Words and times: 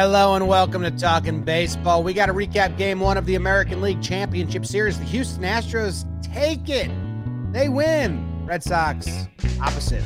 Hello 0.00 0.36
and 0.36 0.46
welcome 0.46 0.82
to 0.82 0.92
Talking 0.92 1.42
Baseball. 1.42 2.04
We 2.04 2.14
got 2.14 2.26
to 2.26 2.32
recap 2.32 2.78
game 2.78 3.00
one 3.00 3.16
of 3.16 3.26
the 3.26 3.34
American 3.34 3.80
League 3.80 4.00
Championship 4.00 4.64
Series. 4.64 4.96
The 4.96 5.04
Houston 5.06 5.42
Astros 5.42 6.06
take 6.22 6.68
it. 6.68 6.88
They 7.52 7.68
win. 7.68 8.46
Red 8.46 8.62
Sox 8.62 9.08
opposite. 9.60 10.04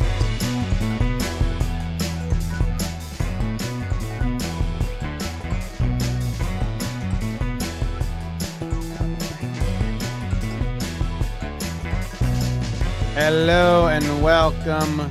Hello 13.13 13.89
and 13.89 14.23
welcome 14.23 15.11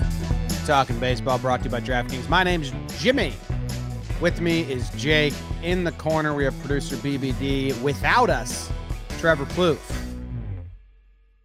to 0.50 0.66
Talking 0.66 0.98
Baseball 0.98 1.38
brought 1.38 1.60
to 1.60 1.66
you 1.66 1.70
by 1.70 1.82
DraftKings. 1.82 2.28
My 2.28 2.44
name's 2.44 2.74
Jimmy. 2.98 3.36
With 4.22 4.40
me 4.40 4.62
is 4.72 4.88
Jake. 4.92 5.34
In 5.64 5.84
the 5.84 5.94
corner, 5.94 6.36
we 6.36 6.44
have 6.44 6.58
producer 6.60 6.96
BBD. 6.98 7.82
Without 7.82 8.30
us, 8.30 8.72
Trevor 9.18 9.46
Plouffe. 9.46 9.80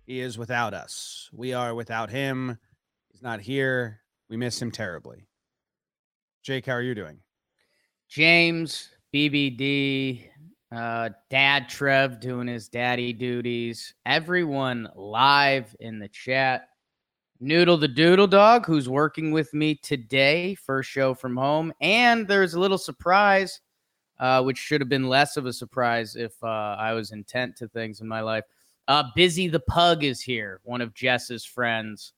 He 0.05 0.21
is 0.21 0.37
without 0.37 0.75
us. 0.75 1.31
We 1.33 1.55
are 1.55 1.75
without 1.75 2.11
him. 2.11 2.59
He's 3.11 3.23
not 3.23 3.41
here. 3.41 4.03
We 4.29 4.37
miss 4.37 4.61
him 4.61 4.71
terribly. 4.71 5.27
Jake, 6.43 6.67
how 6.67 6.75
are 6.75 6.83
you 6.83 6.95
doing? 6.95 7.21
James, 8.11 8.91
BBD, 9.15 10.29
uh, 10.71 11.09
Dad 11.31 11.71
Trev 11.71 12.21
doing 12.21 12.47
his 12.47 12.69
daddy 12.69 13.15
duties, 13.15 13.95
everyone 14.05 14.91
live 14.95 15.75
in 15.81 15.99
the 15.99 16.09
chat. 16.09 16.69
Noodle 17.41 17.77
the 17.77 17.89
Doodle 17.89 18.27
Dog, 18.27 18.65
who's 18.65 18.89
working 18.89 19.31
with 19.31 19.53
me 19.53 19.75
today, 19.75 20.55
first 20.55 20.89
show 20.89 21.13
from 21.13 21.37
home. 21.37 21.73
And 21.81 22.27
there's 22.27 22.55
a 22.55 22.61
little 22.61 22.79
surprise, 22.79 23.61
uh, 24.19 24.43
which 24.43 24.57
should 24.57 24.81
have 24.81 24.89
been 24.89 25.09
less 25.09 25.37
of 25.37 25.45
a 25.45 25.53
surprise 25.53 26.17
if 26.17 26.33
uh, 26.43 26.77
I 26.79 26.95
was 26.95 27.13
intent 27.13 27.57
to 27.57 27.69
things 27.69 28.01
in 28.01 28.09
my 28.09 28.21
life. 28.23 28.45
Uh, 28.89 29.05
Busy 29.15 29.49
the 29.49 29.61
Pug 29.61 30.03
is 30.03 30.23
here. 30.23 30.61
One 30.65 30.81
of 30.81 30.95
Jess's 30.95 31.45
friends 31.45 32.15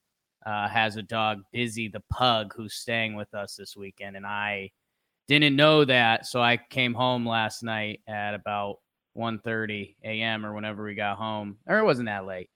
uh, 0.47 0.69
has 0.69 0.97
a 0.97 1.03
dog, 1.03 1.43
Busy 1.53 1.89
the 1.89 2.03
Pug, 2.11 2.53
who's 2.55 2.75
staying 2.75 3.17
with 3.17 3.35
us 3.35 3.57
this 3.57 3.77
weekend. 3.77 4.17
And 4.17 4.27
I 4.27 4.71
didn't 5.27 5.57
know 5.57 5.85
that. 5.85 6.27
So 6.27 6.41
I 6.41 6.59
came 6.71 6.95
home 6.95 7.27
last 7.27 7.65
night 7.65 8.01
at 8.07 8.35
about 8.35 8.79
1.30 9.17 9.97
a.m. 10.05 10.47
or 10.47 10.55
whenever 10.55 10.85
we 10.85 10.95
got 10.95 11.19
home. 11.19 11.57
Or 11.67 11.79
it 11.79 11.85
wasn't 11.85 12.07
that 12.07 12.25
late. 12.25 12.51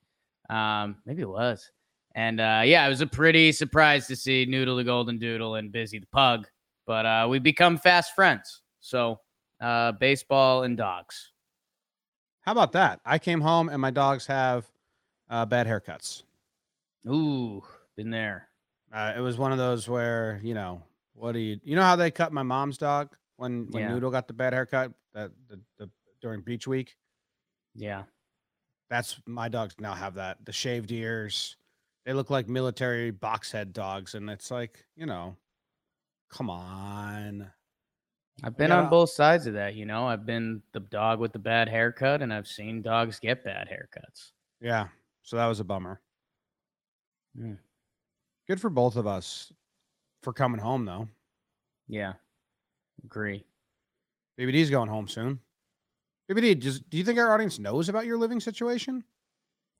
Um, 0.49 0.97
maybe 1.05 1.23
it 1.23 1.29
was. 1.29 1.69
And 2.15 2.39
uh, 2.39 2.61
yeah, 2.65 2.85
it 2.85 2.89
was 2.89 3.01
a 3.01 3.07
pretty 3.07 3.51
surprise 3.51 4.07
to 4.07 4.15
see 4.15 4.45
Noodle 4.45 4.75
the 4.75 4.83
Golden 4.83 5.17
Doodle 5.17 5.55
and 5.55 5.71
Busy 5.71 5.99
the 5.99 6.07
Pug. 6.07 6.47
But 6.85 7.05
uh, 7.05 7.27
we 7.29 7.39
become 7.39 7.77
fast 7.77 8.13
friends. 8.13 8.61
So 8.79 9.19
uh, 9.61 9.93
baseball 9.93 10.63
and 10.63 10.77
dogs. 10.77 11.31
How 12.41 12.51
about 12.51 12.73
that? 12.73 12.99
I 13.05 13.17
came 13.19 13.39
home 13.41 13.69
and 13.69 13.81
my 13.81 13.91
dogs 13.91 14.27
have 14.27 14.65
uh, 15.29 15.45
bad 15.45 15.65
haircuts. 15.65 16.23
Ooh, 17.09 17.63
been 17.95 18.09
there. 18.09 18.49
Uh, 18.93 19.13
it 19.15 19.21
was 19.21 19.37
one 19.37 19.51
of 19.51 19.57
those 19.57 19.87
where 19.87 20.39
you 20.43 20.53
know 20.53 20.83
what 21.15 21.31
do 21.31 21.39
you 21.39 21.59
you 21.63 21.75
know 21.75 21.81
how 21.81 21.95
they 21.95 22.11
cut 22.11 22.31
my 22.31 22.43
mom's 22.43 22.77
dog 22.77 23.15
when 23.37 23.67
when 23.71 23.83
Yeah. 23.83 23.89
Noodle 23.93 24.11
got 24.11 24.27
the 24.27 24.33
bad 24.33 24.53
haircut 24.53 24.91
that 25.13 25.31
the, 25.47 25.59
the 25.79 25.89
during 26.21 26.41
beach 26.41 26.67
week. 26.67 26.95
Yeah. 27.73 28.03
That's 28.89 29.19
my 29.25 29.49
dogs 29.49 29.75
now 29.79 29.93
have 29.93 30.15
that 30.15 30.37
the 30.45 30.51
shaved 30.51 30.91
ears. 30.91 31.55
They 32.05 32.13
look 32.13 32.29
like 32.29 32.47
military 32.49 33.11
box 33.11 33.51
head 33.51 33.71
dogs, 33.73 34.13
and 34.15 34.29
it's 34.29 34.51
like 34.51 34.85
you 34.95 35.05
know, 35.05 35.35
come 36.29 36.49
on. 36.49 37.49
I've 38.43 38.57
been 38.57 38.69
gotta- 38.69 38.83
on 38.85 38.89
both 38.89 39.11
sides 39.11 39.45
of 39.47 39.53
that. 39.53 39.75
You 39.75 39.85
know, 39.85 40.07
I've 40.07 40.25
been 40.25 40.61
the 40.71 40.79
dog 40.79 41.19
with 41.19 41.33
the 41.33 41.39
bad 41.39 41.69
haircut, 41.69 42.21
and 42.21 42.33
I've 42.33 42.47
seen 42.47 42.81
dogs 42.81 43.19
get 43.19 43.43
bad 43.43 43.67
haircuts. 43.69 44.31
Yeah, 44.59 44.87
so 45.21 45.37
that 45.37 45.45
was 45.47 45.59
a 45.59 45.63
bummer. 45.63 46.01
Hmm. 47.37 47.53
Good 48.47 48.59
for 48.59 48.69
both 48.69 48.95
of 48.95 49.07
us 49.07 49.53
for 50.21 50.33
coming 50.33 50.59
home 50.59 50.85
though. 50.85 51.07
Yeah. 51.87 52.13
Agree. 53.03 53.43
BBD's 54.39 54.69
going 54.69 54.89
home 54.89 55.07
soon. 55.07 55.39
BBD, 56.29 56.59
does, 56.59 56.79
do 56.79 56.97
you 56.97 57.03
think 57.03 57.19
our 57.19 57.33
audience 57.33 57.59
knows 57.59 57.89
about 57.89 58.05
your 58.05 58.17
living 58.17 58.39
situation? 58.39 59.03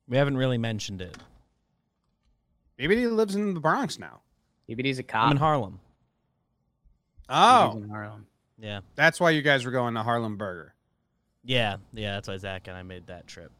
We 0.07 0.17
haven't 0.17 0.37
really 0.37 0.57
mentioned 0.57 1.01
it. 1.01 1.17
BBD 2.79 3.11
lives 3.11 3.35
in 3.35 3.53
the 3.53 3.59
Bronx 3.59 3.99
now. 3.99 4.21
BBD's 4.69 4.99
a 4.99 5.03
cop. 5.03 5.25
I'm 5.25 5.31
in 5.31 5.37
Harlem. 5.37 5.79
Oh, 7.29 7.73
BBD's 7.75 7.83
in 7.83 7.89
Harlem. 7.89 8.27
Yeah. 8.59 8.79
that's 8.95 9.19
why 9.19 9.31
you 9.31 9.41
guys 9.41 9.65
were 9.65 9.71
going 9.71 9.93
to 9.95 10.03
Harlem 10.03 10.37
Burger. 10.37 10.73
Yeah, 11.43 11.77
yeah, 11.93 12.13
that's 12.13 12.27
why 12.27 12.37
Zach 12.37 12.67
and 12.67 12.77
I 12.77 12.83
made 12.83 13.07
that 13.07 13.27
trip. 13.27 13.51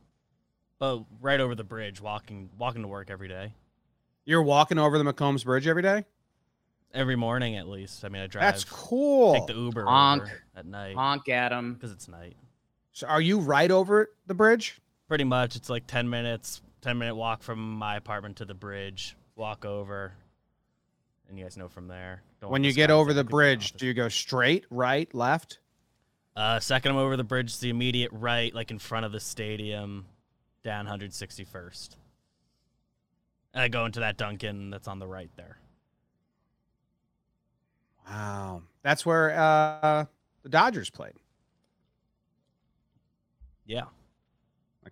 But 0.80 1.04
right 1.22 1.40
over 1.40 1.56
the 1.56 1.64
bridge, 1.64 2.00
walking 2.02 2.50
walking 2.58 2.82
to 2.82 2.88
work 2.88 3.10
every 3.10 3.28
day. 3.28 3.54
You're 4.26 4.44
walking 4.44 4.78
over 4.80 4.98
the 4.98 5.04
Macombs 5.04 5.44
Bridge 5.44 5.68
every 5.68 5.82
day. 5.82 6.06
Every 6.94 7.16
morning 7.16 7.56
at 7.58 7.68
least. 7.68 8.06
I 8.06 8.10
mean 8.10 8.22
I 8.22 8.28
drive 8.28 8.44
That's 8.44 8.64
cool. 8.64 9.34
take 9.34 9.48
the 9.48 9.54
Uber 9.56 9.86
Honk. 9.86 10.24
over 10.24 10.32
at 10.56 10.66
night. 10.66 10.96
Honk 10.96 11.28
at 11.30 11.52
him. 11.52 11.74
Because 11.74 11.92
it's 11.92 12.08
night. 12.08 12.38
So 12.94 13.08
are 13.08 13.22
you 13.22 13.40
right 13.40 13.72
over 13.72 14.12
the 14.28 14.34
bridge? 14.34 14.80
Pretty 15.10 15.24
much 15.26 15.56
it's 15.56 15.70
like 15.70 15.88
ten 15.88 16.10
minutes, 16.10 16.62
ten 16.84 16.98
minute 16.98 17.16
walk 17.16 17.42
from 17.42 17.74
my 17.74 17.96
apartment 17.96 18.36
to 18.38 18.46
the 18.46 18.54
bridge, 18.54 19.16
walk 19.36 19.66
over. 19.66 20.14
And 21.30 21.40
you 21.40 21.46
guys 21.46 21.58
know 21.58 21.70
from 21.70 21.88
there. 21.88 22.22
Don't 22.42 22.52
when 22.52 22.64
you 22.64 22.74
get 22.74 22.92
over 22.92 23.14
the 23.14 23.24
bridge, 23.24 23.74
do 23.74 23.88
you 23.88 23.94
go 23.94 24.10
straight, 24.10 24.66
right, 24.70 25.12
left? 25.16 25.60
Uh, 26.36 26.60
second, 26.60 26.92
I'm 26.92 26.98
over 26.98 27.16
the 27.16 27.24
bridge. 27.24 27.58
The 27.60 27.70
immediate 27.70 28.12
right, 28.12 28.54
like 28.54 28.70
in 28.70 28.80
front 28.80 29.06
of 29.06 29.12
the 29.12 29.20
stadium, 29.20 30.06
down 30.64 30.86
161st. 30.86 31.96
And 33.54 33.64
I 33.64 33.68
go 33.68 33.86
into 33.86 34.02
that 34.02 34.18
Dunkin 34.18 34.70
that's 34.70 34.88
on 34.88 35.00
the 35.00 35.08
right 35.08 35.30
there. 35.38 35.58
Wow, 38.08 38.64
that's 38.82 39.06
where 39.06 39.32
uh, 39.32 40.06
the 40.42 40.50
Dodgers 40.50 40.90
played. 40.90 41.14
Yeah. 43.66 43.86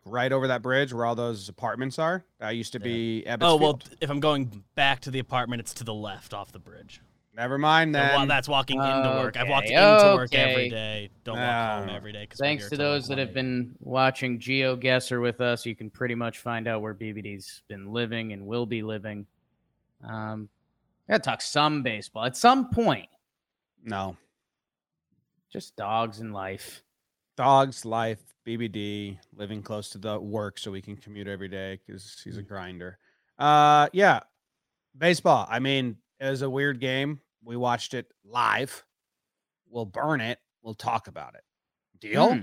Like 0.06 0.14
right 0.14 0.32
over 0.32 0.48
that 0.48 0.62
bridge 0.62 0.94
where 0.94 1.06
all 1.06 1.16
those 1.16 1.50
apartments 1.50 2.00
are. 2.00 2.24
That 2.40 2.52
used 2.52 2.74
to 2.74 2.80
Yeah. 2.80 2.84
be 2.84 3.24
Ebbets 3.28 3.38
Oh 3.42 3.56
well, 3.56 3.78
Field. 3.78 3.98
if 4.02 4.10
I'm 4.10 4.20
going 4.20 4.64
back 4.76 5.00
to 5.02 5.12
the 5.12 5.20
apartment, 5.20 5.60
it's 5.60 5.74
to 5.76 5.84
the 5.84 5.94
left 5.94 6.34
off 6.34 6.52
the 6.52 6.60
bridge. 6.60 7.02
Never 7.34 7.58
mind 7.58 7.96
So, 7.96 8.00
then. 8.00 8.14
well, 8.16 8.28
that's 8.28 8.48
walking 8.50 8.78
into 8.84 9.10
work. 9.10 9.38
I've 9.38 9.48
walked 9.48 9.68
Okay, 9.68 9.76
into 9.76 10.16
work 10.16 10.34
every 10.36 10.70
day. 10.70 11.10
Don't 11.24 11.40
walk 11.40 11.80
home 11.80 11.90
every 11.90 12.12
day. 12.12 12.26
'cause 12.28 12.40
we're 12.40 12.46
Thanks 12.48 12.70
to 12.70 12.76
those 12.78 13.08
that 13.08 13.18
have 13.20 13.34
been 13.34 13.74
watching 13.80 14.38
GeoGuessr 14.38 15.22
with 15.22 15.40
us, 15.40 15.66
you 15.66 15.74
can 15.76 15.90
pretty 15.90 16.14
much 16.16 16.40
find 16.40 16.68
out 16.68 16.82
where 16.82 16.94
BBD's 16.94 17.62
been 17.70 17.94
living 17.94 18.34
and 18.34 18.46
will 18.46 18.66
be 18.66 18.82
living. 18.84 19.26
Um, 20.04 20.50
I 21.08 21.14
gotta 21.14 21.24
talk 21.24 21.42
some 21.42 21.84
baseball 21.84 22.26
at 22.26 22.36
some 22.38 22.70
point. 22.70 23.08
no. 23.84 24.18
Just 25.50 25.76
dogs 25.76 26.22
and 26.22 26.34
life. 26.34 26.82
Dogs, 27.42 27.86
life, 27.86 28.20
BBD, 28.46 29.18
living 29.34 29.64
close 29.64 29.90
to 29.90 29.98
the 29.98 30.20
work 30.20 30.60
so 30.60 30.70
we 30.70 30.80
can 30.80 30.96
commute 30.96 31.28
every 31.28 31.48
day 31.48 31.80
because 31.84 32.22
he's 32.24 32.36
Mm. 32.36 32.40
a 32.40 32.44
grinder. 32.44 33.00
Uh, 33.40 33.90
yeah, 33.94 34.20
baseball. 34.96 35.48
I 35.50 35.58
mean, 35.58 35.98
it 36.20 36.30
was 36.30 36.44
a 36.44 36.50
weird 36.50 36.80
game. 36.80 37.20
We 37.44 37.56
watched 37.58 37.96
it 37.96 38.12
live. 38.24 38.86
We'll 39.68 39.88
burn 39.88 40.22
it. 40.22 40.40
We'll 40.62 40.76
talk 40.76 41.08
about 41.08 41.34
it. 41.34 41.44
Deal? 42.00 42.32
Hmm. 42.32 42.40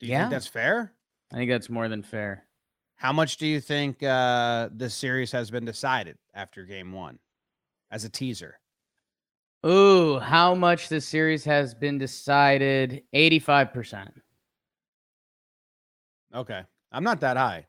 Do 0.00 0.06
you 0.06 0.10
Yeah. 0.10 0.22
think 0.22 0.30
that's 0.32 0.48
fair? 0.48 0.92
I 1.30 1.36
think 1.36 1.48
that's 1.48 1.70
more 1.70 1.88
than 1.88 2.02
fair. 2.02 2.48
How 2.96 3.12
much 3.12 3.36
do 3.36 3.46
you 3.46 3.60
think 3.60 4.02
uh, 4.02 4.70
this 4.72 4.92
series 4.94 5.30
has 5.30 5.52
been 5.52 5.64
decided 5.64 6.18
after 6.34 6.64
game 6.64 6.92
one 6.92 7.20
as 7.92 8.02
a 8.04 8.10
teaser? 8.10 8.58
Ooh, 9.64 10.18
how 10.18 10.54
much 10.54 10.88
this 10.88 11.06
series 11.06 11.44
has 11.44 11.74
been 11.74 11.98
decided? 11.98 13.02
85%. 13.14 14.10
Okay. 16.34 16.62
I'm 16.90 17.04
not 17.04 17.20
that 17.20 17.36
high. 17.36 17.66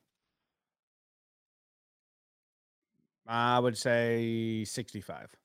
I 3.28 3.60
would 3.60 3.78
say 3.78 4.64
65. 4.66 5.36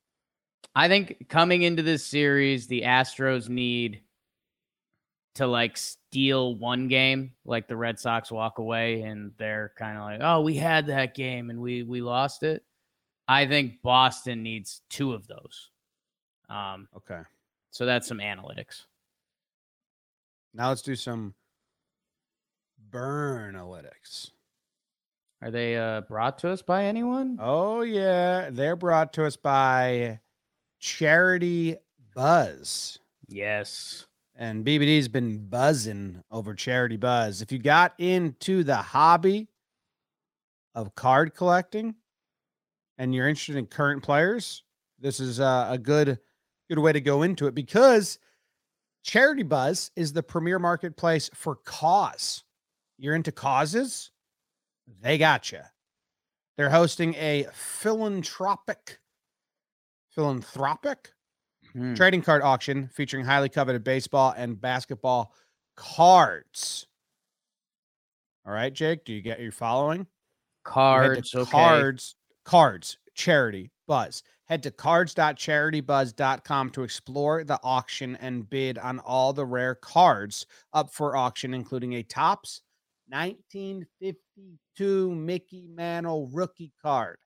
I 0.75 0.87
think 0.87 1.27
coming 1.29 1.61
into 1.61 1.83
this 1.83 2.05
series, 2.05 2.67
the 2.67 2.81
Astros 2.81 3.47
need 3.47 4.01
to 5.35 5.47
like 5.47 5.77
steal 5.77 6.55
one 6.55 6.87
game, 6.87 7.31
like 7.45 7.67
the 7.67 7.75
Red 7.75 7.99
Sox 7.99 8.31
walk 8.31 8.57
away 8.57 9.01
and 9.03 9.31
they're 9.37 9.71
kind 9.77 9.97
of 9.97 10.03
like, 10.03 10.19
"Oh, 10.21 10.41
we 10.41 10.55
had 10.55 10.87
that 10.87 11.15
game 11.15 11.49
and 11.49 11.61
we 11.61 11.83
we 11.83 12.01
lost 12.01 12.43
it." 12.43 12.63
I 13.27 13.45
think 13.47 13.81
Boston 13.81 14.43
needs 14.43 14.81
two 14.89 15.13
of 15.13 15.27
those. 15.27 15.69
Um, 16.49 16.87
Okay. 16.95 17.21
so 17.71 17.85
that's 17.85 18.07
some 18.07 18.17
analytics. 18.19 18.85
Now 20.53 20.69
let's 20.69 20.81
do 20.81 20.95
some 20.95 21.35
burn 22.89 23.55
analytics. 23.55 24.31
Are 25.41 25.51
they 25.51 25.77
uh, 25.77 26.01
brought 26.01 26.39
to 26.39 26.49
us 26.49 26.61
by 26.61 26.85
anyone? 26.85 27.37
Oh, 27.39 27.81
yeah. 27.81 28.49
They're 28.51 28.75
brought 28.75 29.13
to 29.13 29.25
us 29.25 29.37
by 29.37 30.19
Charity 30.79 31.77
Buzz. 32.13 32.99
Yes. 33.27 34.05
And 34.35 34.65
BBD's 34.65 35.07
been 35.07 35.47
buzzing 35.47 36.23
over 36.31 36.53
Charity 36.55 36.97
Buzz. 36.97 37.41
If 37.41 37.51
you 37.51 37.59
got 37.59 37.93
into 37.99 38.63
the 38.63 38.77
hobby 38.77 39.47
of 40.75 40.95
card 40.95 41.35
collecting 41.35 41.95
and 42.97 43.13
you're 43.13 43.27
interested 43.29 43.55
in 43.55 43.65
current 43.67 44.03
players, 44.03 44.63
this 44.99 45.19
is 45.21 45.39
a, 45.39 45.67
a 45.71 45.77
good 45.77 46.19
good 46.69 46.79
way 46.79 46.93
to 46.93 47.01
go 47.01 47.23
into 47.23 47.47
it 47.47 47.55
because 47.55 48.19
Charity 49.03 49.43
Buzz 49.43 49.91
is 49.95 50.13
the 50.13 50.23
premier 50.23 50.59
marketplace 50.59 51.29
for 51.33 51.55
cause. 51.55 52.43
You're 52.97 53.15
into 53.15 53.31
causes, 53.31 54.11
they 55.01 55.17
got 55.17 55.51
you. 55.51 55.61
They're 56.57 56.69
hosting 56.69 57.15
a 57.15 57.47
philanthropic 57.53 58.99
philanthropic 60.11 61.13
Hmm. 61.71 61.93
trading 61.93 62.23
card 62.23 62.41
auction 62.41 62.89
featuring 62.89 63.23
highly 63.25 63.47
coveted 63.47 63.83
baseball 63.83 64.33
and 64.35 64.59
basketball 64.59 65.33
cards. 65.75 66.87
All 68.45 68.51
right, 68.51 68.73
Jake, 68.73 69.05
do 69.05 69.13
you 69.13 69.21
get 69.21 69.39
your 69.39 69.51
following? 69.51 70.07
Cards. 70.63 71.33
Okay. 71.35 71.49
Cards, 71.51 72.15
cards, 72.43 72.97
charity, 73.19 73.69
buzz. 73.87 74.23
Head 74.45 74.63
to 74.63 74.71
cards.charitybuzz.com 74.71 76.69
to 76.71 76.81
explore 76.83 77.43
the 77.43 77.59
auction 77.61 78.15
and 78.15 78.49
bid 78.49 78.77
on 78.79 78.97
all 78.99 79.31
the 79.33 79.45
rare 79.45 79.75
cards 79.75 80.45
up 80.73 80.91
for 80.91 81.15
auction, 81.15 81.53
including 81.53 81.93
a 81.95 82.03
Topps 82.03 82.61
1952 83.09 85.13
Mickey 85.15 85.67
Mantle 85.67 86.27
rookie 86.31 86.71
card. 86.81 87.17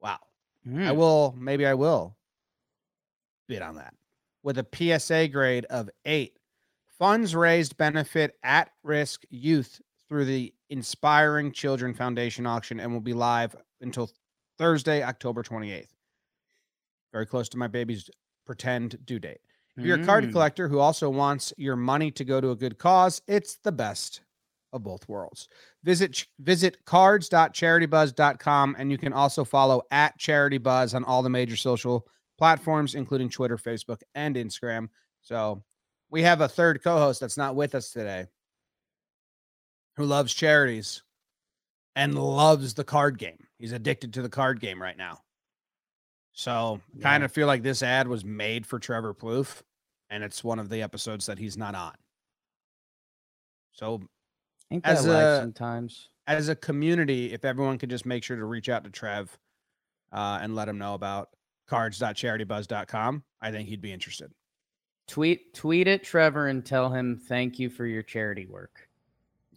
Wow. 0.00 0.18
I 0.66 0.68
Hmm. 0.68 0.96
will, 0.96 1.34
maybe 1.38 1.64
I 1.64 1.74
will 1.74 2.16
bid 3.48 3.62
on 3.62 3.76
that 3.76 3.94
with 4.42 4.58
a 4.58 4.64
PSA 4.64 5.28
grade 5.28 5.64
of 5.66 5.88
eight. 6.04 6.36
Funds 6.98 7.36
raised 7.36 7.76
benefit 7.76 8.36
at 8.42 8.72
risk 8.82 9.22
youth 9.30 9.80
through 10.08 10.24
the 10.24 10.52
Inspiring 10.70 11.52
Children 11.52 11.94
Foundation 11.94 12.46
auction 12.46 12.80
and 12.80 12.92
will 12.92 13.00
be 13.00 13.12
live 13.14 13.54
until 13.80 14.10
Thursday, 14.58 15.02
October 15.02 15.42
28th. 15.42 15.88
Very 17.12 17.26
close 17.26 17.48
to 17.50 17.56
my 17.58 17.66
baby's 17.66 18.08
pretend 18.44 19.04
due 19.04 19.18
date. 19.18 19.40
If 19.76 19.84
you're 19.84 20.00
a 20.00 20.06
card 20.06 20.24
Mm. 20.24 20.32
collector 20.32 20.68
who 20.68 20.78
also 20.78 21.10
wants 21.10 21.52
your 21.58 21.76
money 21.76 22.10
to 22.12 22.24
go 22.24 22.40
to 22.40 22.50
a 22.50 22.56
good 22.56 22.78
cause, 22.78 23.20
it's 23.26 23.56
the 23.56 23.72
best 23.72 24.22
of 24.72 24.82
both 24.82 25.06
worlds. 25.08 25.48
Visit 25.84 26.26
visit 26.38 26.82
cards.charitybuzz.com 26.86 28.76
and 28.78 28.90
you 28.90 28.98
can 28.98 29.12
also 29.12 29.44
follow 29.44 29.82
at 29.90 30.18
Charity 30.18 30.58
Buzz 30.58 30.94
on 30.94 31.04
all 31.04 31.22
the 31.22 31.28
major 31.30 31.56
social 31.56 32.06
platforms, 32.38 32.94
including 32.94 33.28
Twitter, 33.28 33.56
Facebook, 33.56 34.00
and 34.14 34.36
Instagram. 34.36 34.88
So 35.20 35.62
we 36.10 36.22
have 36.22 36.40
a 36.40 36.48
third 36.48 36.82
co-host 36.82 37.20
that's 37.20 37.36
not 37.36 37.54
with 37.56 37.74
us 37.74 37.90
today 37.90 38.26
who 39.96 40.04
loves 40.04 40.32
charities 40.34 41.02
and 41.94 42.14
loves 42.14 42.74
the 42.74 42.84
card 42.84 43.18
game. 43.18 43.46
He's 43.58 43.72
addicted 43.72 44.12
to 44.14 44.22
the 44.22 44.28
card 44.28 44.60
game 44.60 44.80
right 44.80 44.96
now. 44.96 45.20
So 46.32 46.80
kind 47.00 47.24
of 47.24 47.32
feel 47.32 47.46
like 47.46 47.62
this 47.62 47.82
ad 47.82 48.08
was 48.08 48.24
made 48.24 48.66
for 48.66 48.78
Trevor 48.78 49.14
Plouffe, 49.14 49.62
and 50.10 50.22
it's 50.22 50.44
one 50.44 50.58
of 50.58 50.68
the 50.68 50.82
episodes 50.82 51.24
that 51.26 51.38
he's 51.38 51.56
not 51.56 51.74
on. 51.74 51.94
So 53.72 54.02
as 54.84 55.06
a- 55.06 55.40
sometimes? 55.40 56.10
as 56.26 56.48
a 56.50 56.56
community, 56.56 57.32
if 57.32 57.44
everyone 57.44 57.78
could 57.78 57.88
just 57.88 58.04
make 58.04 58.22
sure 58.22 58.36
to 58.36 58.44
reach 58.44 58.68
out 58.68 58.84
to 58.84 58.90
Trev 58.90 59.38
uh, 60.12 60.38
and 60.42 60.54
let 60.54 60.68
him 60.68 60.76
know 60.76 60.92
about 60.94 61.30
cards.charitybuzz.com, 61.68 63.22
I 63.40 63.50
think 63.50 63.68
he'd 63.68 63.80
be 63.80 63.92
interested. 63.92 64.30
Tweet 65.08 65.54
tweet 65.54 65.86
at 65.88 66.02
Trevor 66.02 66.48
and 66.48 66.66
tell 66.66 66.90
him 66.90 67.16
thank 67.16 67.58
you 67.58 67.70
for 67.70 67.86
your 67.86 68.02
charity 68.02 68.44
work. 68.44 68.85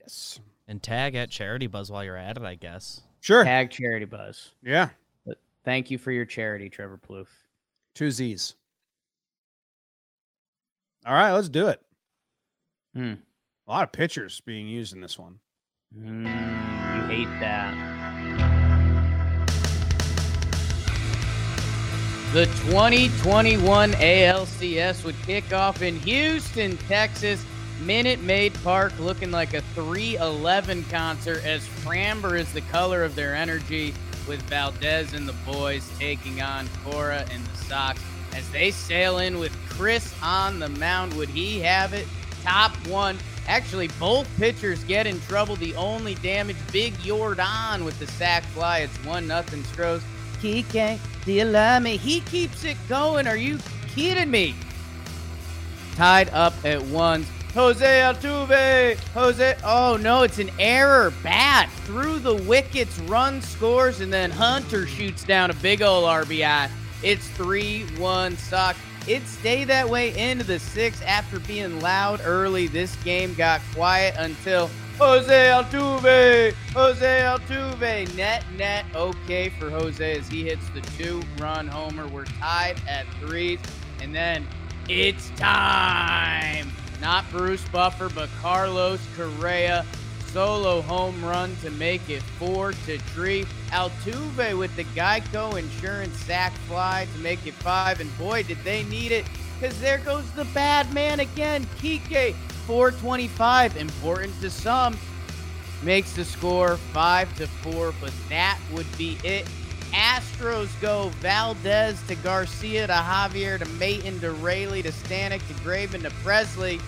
Yes. 0.10 0.40
And 0.68 0.82
tag 0.82 1.14
at 1.14 1.30
Charity 1.30 1.68
Buzz 1.68 1.92
while 1.92 2.04
you're 2.04 2.18
at 2.18 2.36
it, 2.36 2.44
I 2.44 2.56
guess. 2.56 3.02
Sure. 3.20 3.44
Tag 3.44 3.70
Charity 3.70 4.06
Buzz. 4.06 4.54
Yeah. 4.64 4.90
Thank 5.64 5.92
you 5.92 6.00
for 6.00 6.12
your 6.12 6.26
charity, 6.26 6.68
Trevor 6.68 6.98
Plouffe. 6.98 7.28
Two 7.94 8.10
Z's. 8.10 8.56
All 11.06 11.14
right, 11.14 11.32
let's 11.32 11.48
do 11.50 11.68
it. 11.68 11.80
Hmm. 12.96 13.14
A 13.68 13.72
lot 13.72 13.84
of 13.84 13.92
pictures 13.92 14.42
being 14.42 14.68
used 14.68 14.96
in 14.96 15.02
this 15.02 15.20
one. 15.20 15.38
Mm, 15.96 16.24
you 16.24 17.02
hate 17.08 17.40
that. 17.40 17.76
The 22.34 22.46
2021 22.46 23.92
ALCS 23.92 25.04
would 25.04 25.22
kick 25.24 25.54
off 25.54 25.84
in 25.84 26.00
Houston, 26.00 26.78
Texas. 26.78 27.46
Minute 27.82 28.22
Maid 28.22 28.54
Park 28.64 28.92
looking 29.00 29.32
like 29.32 29.54
a 29.54 29.62
311 29.74 30.84
concert 30.86 31.46
as 31.46 31.66
Framber 31.66 32.38
is 32.38 32.52
the 32.52 32.62
color 32.62 33.04
of 33.04 33.16
their 33.16 33.34
energy, 33.34 33.94
with 34.28 34.42
Valdez 34.44 35.14
and 35.14 35.28
the 35.28 35.34
boys 35.46 35.90
taking 35.98 36.42
on 36.42 36.70
Cora 36.84 37.26
and 37.32 37.44
the 37.46 37.58
Sox 37.66 38.00
as 38.36 38.48
they 38.52 38.70
sail 38.70 39.18
in 39.18 39.40
with 39.40 39.52
Chris 39.70 40.14
on 40.22 40.60
the 40.60 40.70
mound. 40.70 41.14
Would 41.16 41.30
he 41.30 41.60
have 41.62 41.94
it? 41.94 42.08
Top 42.44 42.76
one. 42.88 43.18
Actually, 43.48 43.88
both 44.00 44.28
pitchers 44.38 44.84
get 44.84 45.08
in 45.08 45.20
trouble. 45.22 45.56
The 45.56 45.76
only 45.76 46.14
damage, 46.16 46.58
Big 46.72 46.94
Yordan 46.96 47.84
with 47.84 47.98
the 47.98 48.06
sac 48.06 48.44
fly. 48.44 48.80
It's 48.80 48.96
one 49.04 49.26
nothing 49.26 49.64
Stros. 49.64 50.04
Kike, 50.42 51.00
do 51.26 51.32
you 51.32 51.46
love 51.46 51.82
me? 51.82 51.98
He 51.98 52.22
keeps 52.22 52.64
it 52.64 52.78
going. 52.88 53.26
Are 53.26 53.36
you 53.36 53.58
kidding 53.88 54.30
me? 54.30 54.56
Tied 55.96 56.30
up 56.30 56.54
at 56.64 56.82
one. 56.82 57.26
Jose 57.54 57.84
Altuve. 57.84 58.98
Jose. 59.14 59.58
Oh 59.64 59.98
no, 60.00 60.22
it's 60.24 60.38
an 60.38 60.52
error. 60.60 61.12
Bad. 61.24 61.70
Through 61.86 62.20
the 62.20 62.36
wickets, 62.36 63.00
run 63.00 63.42
scores, 63.42 64.02
and 64.02 64.14
then 64.14 64.30
Hunter 64.30 64.86
shoots 64.86 65.24
down 65.24 65.50
a 65.50 65.56
big 65.56 65.82
ol' 65.82 66.04
RBI. 66.04 66.70
It's 67.02 67.28
3 67.30 67.86
1 67.98 68.38
Sox. 68.38 68.78
It 69.08 69.26
stayed 69.26 69.70
that 69.70 69.90
way 69.90 70.16
into 70.16 70.44
the 70.44 70.60
sixth 70.60 71.04
after 71.04 71.40
being 71.40 71.82
loud 71.82 72.22
early. 72.24 72.68
This 72.68 72.96
game 72.98 73.34
got 73.34 73.62
quiet 73.74 74.14
until 74.18 74.70
Jose 75.00 75.34
Altuve, 75.34 76.54
Jose 76.74 77.22
Altuve, 77.22 78.16
net 78.16 78.44
net 78.58 78.86
okay 78.94 79.50
for 79.50 79.70
Jose 79.70 80.18
as 80.20 80.28
he 80.28 80.44
hits 80.44 80.70
the 80.70 80.82
two-run 80.82 81.68
homer. 81.68 82.08
We're 82.08 82.26
tied 82.26 82.82
at 82.88 83.08
threes, 83.22 83.60
and 84.02 84.14
then 84.14 84.46
it's 84.90 85.30
time. 85.32 86.70
Not 87.02 87.30
Bruce 87.32 87.64
Buffer, 87.70 88.10
but 88.10 88.30
Carlos 88.42 89.00
Correa 89.16 89.86
solo 90.32 90.82
home 90.82 91.24
run 91.26 91.56
to 91.64 91.72
make 91.72 92.10
it 92.10 92.22
four 92.38 92.74
to 92.86 92.98
three. 93.00 93.46
Altuve 93.72 94.58
with 94.58 94.76
the 94.76 94.84
Geico 94.84 95.58
Insurance 95.58 96.18
sack 96.20 96.54
fly 96.68 97.08
to 97.14 97.20
make 97.20 97.46
it 97.48 97.54
five, 97.56 98.00
and 98.00 98.16
boy, 98.18 98.44
did 98.44 98.58
they 98.64 98.84
need 98.84 99.12
it 99.12 99.26
because 99.60 99.80
there 99.82 99.98
goes 100.00 100.30
the 100.32 100.46
bad 100.46 100.94
man 100.94 101.20
again. 101.20 101.66
Kike, 101.80 102.34
425, 102.66 103.78
important 103.78 104.40
to 104.42 104.50
some, 104.50 104.98
makes 105.84 106.14
the 106.14 106.24
score 106.24 106.78
five 106.78 107.34
to 107.38 107.48
four, 107.48 107.94
but 108.00 108.14
that 108.30 108.60
would 108.72 108.88
be 108.98 109.18
it. 109.24 109.48
Astros 109.92 110.70
go 110.82 111.10
Valdez 111.20 112.02
to 112.08 112.16
Garcia 112.16 112.88
to 112.88 112.94
Javier 112.94 113.60
to 113.60 113.66
Maton 113.66 114.20
to 114.22 114.32
Raley 114.32 114.82
to 114.84 114.90
Stanek 114.90 115.46
to 115.48 115.64
Graven 115.64 116.02
to 116.04 116.10
Pressly. 116.10 116.82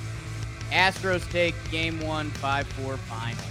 Astros 0.71 1.29
take 1.31 1.55
game 1.69 1.99
one, 2.01 2.29
5 2.31 2.67
4 2.67 2.97
final. 2.97 3.43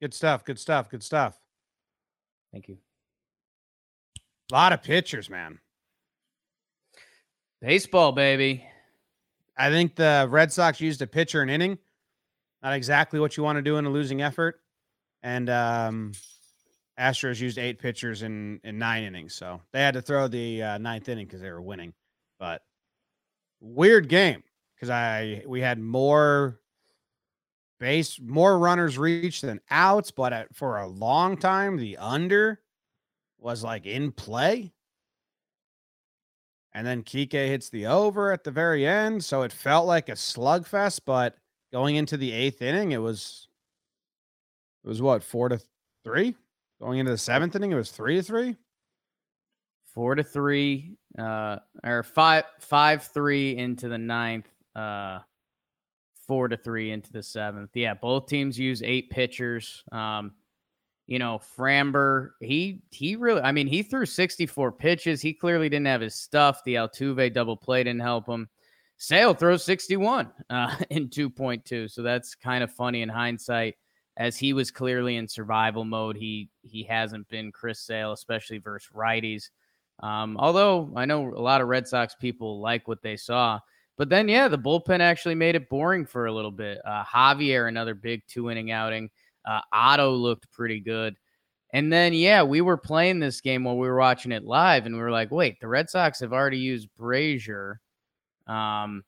Good 0.00 0.12
stuff. 0.12 0.44
Good 0.44 0.58
stuff. 0.58 0.90
Good 0.90 1.02
stuff. 1.02 1.38
Thank 2.52 2.68
you. 2.68 2.78
A 4.52 4.54
lot 4.54 4.72
of 4.72 4.82
pictures, 4.82 5.30
man. 5.30 5.58
Baseball, 7.60 8.12
baby. 8.12 8.64
I 9.56 9.70
think 9.70 9.94
the 9.94 10.26
Red 10.28 10.52
Sox 10.52 10.80
used 10.80 11.02
a 11.02 11.06
pitcher 11.06 11.42
an 11.42 11.48
inning. 11.48 11.78
Not 12.62 12.74
exactly 12.74 13.20
what 13.20 13.36
you 13.36 13.42
want 13.42 13.56
to 13.56 13.62
do 13.62 13.76
in 13.76 13.86
a 13.86 13.90
losing 13.90 14.22
effort. 14.22 14.60
And 15.22 15.48
um, 15.48 16.12
Astros 16.98 17.40
used 17.40 17.58
eight 17.58 17.78
pitchers 17.78 18.22
in, 18.22 18.60
in 18.64 18.78
nine 18.78 19.04
innings. 19.04 19.34
So 19.34 19.60
they 19.72 19.80
had 19.80 19.94
to 19.94 20.02
throw 20.02 20.28
the 20.28 20.62
uh, 20.62 20.78
ninth 20.78 21.08
inning 21.08 21.26
because 21.26 21.40
they 21.40 21.50
were 21.50 21.62
winning. 21.62 21.92
But 22.38 22.62
weird 23.60 24.08
game 24.08 24.42
because 24.74 24.90
I 24.90 25.42
we 25.46 25.60
had 25.60 25.78
more 25.78 26.60
base 27.80 28.20
more 28.20 28.58
runners 28.58 28.98
reached 28.98 29.42
than 29.42 29.60
outs, 29.70 30.10
but 30.10 30.32
at, 30.32 30.54
for 30.54 30.78
a 30.78 30.86
long 30.86 31.36
time 31.36 31.76
the 31.76 31.96
under 31.98 32.60
was 33.38 33.62
like 33.62 33.86
in 33.86 34.12
play. 34.12 34.72
And 36.76 36.86
then 36.86 37.02
Kike 37.04 37.32
hits 37.32 37.70
the 37.70 37.86
over 37.86 38.32
at 38.32 38.44
the 38.44 38.50
very 38.50 38.86
end. 38.86 39.24
So 39.24 39.40
it 39.40 39.50
felt 39.50 39.86
like 39.86 40.10
a 40.10 40.12
slugfest, 40.12 41.00
but 41.06 41.34
going 41.72 41.96
into 41.96 42.18
the 42.18 42.30
eighth 42.30 42.60
inning, 42.60 42.92
it 42.92 42.98
was 42.98 43.48
it 44.84 44.88
was 44.88 45.00
what, 45.00 45.22
four 45.22 45.48
to 45.48 45.58
three? 46.04 46.34
Going 46.78 46.98
into 46.98 47.12
the 47.12 47.18
seventh 47.18 47.56
inning, 47.56 47.72
it 47.72 47.76
was 47.76 47.90
three 47.90 48.16
to 48.16 48.22
three. 48.22 48.56
Four 49.86 50.16
to 50.16 50.22
three, 50.22 50.98
uh, 51.18 51.60
or 51.82 52.02
five 52.02 52.44
five 52.60 53.04
three 53.04 53.56
into 53.56 53.88
the 53.88 53.96
ninth. 53.96 54.50
Uh, 54.74 55.20
four 56.26 56.46
to 56.46 56.58
three 56.58 56.90
into 56.90 57.10
the 57.10 57.22
seventh. 57.22 57.70
Yeah, 57.72 57.94
both 57.94 58.26
teams 58.26 58.58
use 58.58 58.82
eight 58.82 59.08
pitchers. 59.08 59.82
Um, 59.92 60.32
you 61.06 61.18
know, 61.20 61.40
Framber, 61.56 62.30
he 62.40 62.82
he 62.90 63.16
really, 63.16 63.40
I 63.40 63.52
mean, 63.52 63.68
he 63.68 63.82
threw 63.82 64.06
64 64.06 64.72
pitches. 64.72 65.20
He 65.20 65.32
clearly 65.32 65.68
didn't 65.68 65.86
have 65.86 66.00
his 66.00 66.16
stuff. 66.16 66.64
The 66.64 66.74
Altuve 66.74 67.32
double 67.32 67.56
play 67.56 67.84
didn't 67.84 68.00
help 68.00 68.28
him. 68.28 68.48
Sale 68.98 69.34
throws 69.34 69.64
61 69.64 70.32
uh, 70.50 70.74
in 70.90 71.08
2.2. 71.08 71.90
So 71.90 72.02
that's 72.02 72.34
kind 72.34 72.64
of 72.64 72.72
funny 72.72 73.02
in 73.02 73.08
hindsight, 73.08 73.76
as 74.16 74.36
he 74.36 74.52
was 74.52 74.70
clearly 74.70 75.16
in 75.16 75.28
survival 75.28 75.84
mode. 75.84 76.16
He 76.16 76.50
he 76.62 76.82
hasn't 76.82 77.28
been 77.28 77.52
Chris 77.52 77.80
Sale, 77.80 78.12
especially 78.12 78.58
versus 78.58 78.90
righties. 78.92 79.50
Um, 80.00 80.36
although 80.38 80.92
I 80.96 81.06
know 81.06 81.32
a 81.32 81.40
lot 81.40 81.60
of 81.60 81.68
Red 81.68 81.86
Sox 81.86 82.14
people 82.14 82.60
like 82.60 82.88
what 82.88 83.02
they 83.02 83.16
saw. 83.16 83.60
But 83.96 84.10
then, 84.10 84.28
yeah, 84.28 84.48
the 84.48 84.58
bullpen 84.58 85.00
actually 85.00 85.36
made 85.36 85.54
it 85.54 85.70
boring 85.70 86.04
for 86.04 86.26
a 86.26 86.32
little 86.32 86.50
bit. 86.50 86.78
Uh, 86.84 87.02
Javier, 87.02 87.68
another 87.68 87.94
big 87.94 88.22
two 88.28 88.50
inning 88.50 88.70
outing. 88.70 89.08
Uh, 89.46 89.60
Otto 89.72 90.12
looked 90.12 90.50
pretty 90.52 90.80
good. 90.80 91.16
And 91.72 91.92
then, 91.92 92.14
yeah, 92.14 92.42
we 92.42 92.60
were 92.60 92.76
playing 92.76 93.18
this 93.18 93.40
game 93.40 93.64
while 93.64 93.76
we 93.76 93.88
were 93.88 93.98
watching 93.98 94.32
it 94.32 94.44
live, 94.44 94.86
and 94.86 94.94
we 94.94 95.00
were 95.00 95.10
like, 95.10 95.30
wait, 95.30 95.60
the 95.60 95.68
Red 95.68 95.90
Sox 95.90 96.20
have 96.20 96.32
already 96.32 96.58
used 96.58 96.88
Brasier. 96.98 97.76
Um, 98.46 99.04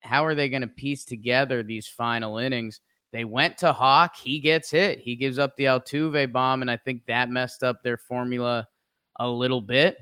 how 0.00 0.24
are 0.24 0.34
they 0.34 0.48
going 0.48 0.62
to 0.62 0.68
piece 0.68 1.04
together 1.04 1.62
these 1.62 1.88
final 1.88 2.38
innings? 2.38 2.80
They 3.12 3.24
went 3.24 3.58
to 3.58 3.72
Houck. 3.72 4.16
He 4.16 4.38
gets 4.38 4.70
hit. 4.70 4.98
He 4.98 5.16
gives 5.16 5.38
up 5.38 5.56
the 5.56 5.64
Altuve 5.64 6.30
bomb, 6.32 6.62
and 6.62 6.70
I 6.70 6.76
think 6.76 7.02
that 7.06 7.30
messed 7.30 7.62
up 7.62 7.82
their 7.82 7.96
formula 7.96 8.68
a 9.18 9.28
little 9.28 9.60
bit. 9.60 9.96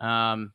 Um, 0.00 0.52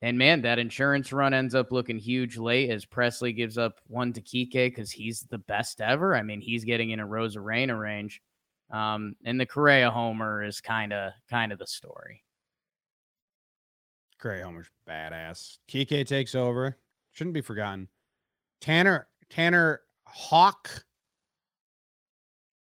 and 0.00 0.16
man, 0.16 0.42
that 0.42 0.58
insurance 0.58 1.12
run 1.12 1.34
ends 1.34 1.54
up 1.54 1.72
looking 1.72 1.98
huge 1.98 2.36
late 2.36 2.70
as 2.70 2.86
Pressly 2.86 3.34
gives 3.34 3.58
up 3.58 3.80
one 3.88 4.12
to 4.12 4.20
Kike 4.20 4.52
because 4.52 4.92
he's 4.92 5.20
the 5.22 5.38
best 5.38 5.80
ever. 5.80 6.14
I 6.14 6.22
mean, 6.22 6.40
he's 6.40 6.64
getting 6.64 6.90
in 6.90 7.00
a 7.00 7.06
Arozarena 7.06 7.78
range. 7.78 8.22
Um, 8.70 9.16
and 9.24 9.40
the 9.40 9.46
Correa 9.46 9.90
homer 9.90 10.44
is 10.44 10.60
kind 10.60 10.92
of 10.92 11.12
kind 11.28 11.52
of 11.52 11.58
the 11.58 11.66
story. 11.66 12.22
Correa 14.20 14.44
homer's 14.44 14.68
badass. 14.88 15.58
Kike 15.68 16.06
takes 16.06 16.34
over. 16.34 16.76
Shouldn't 17.12 17.34
be 17.34 17.40
forgotten. 17.40 17.88
Tanner 18.60 19.08
Tanner 19.30 19.80
Houck 20.06 20.84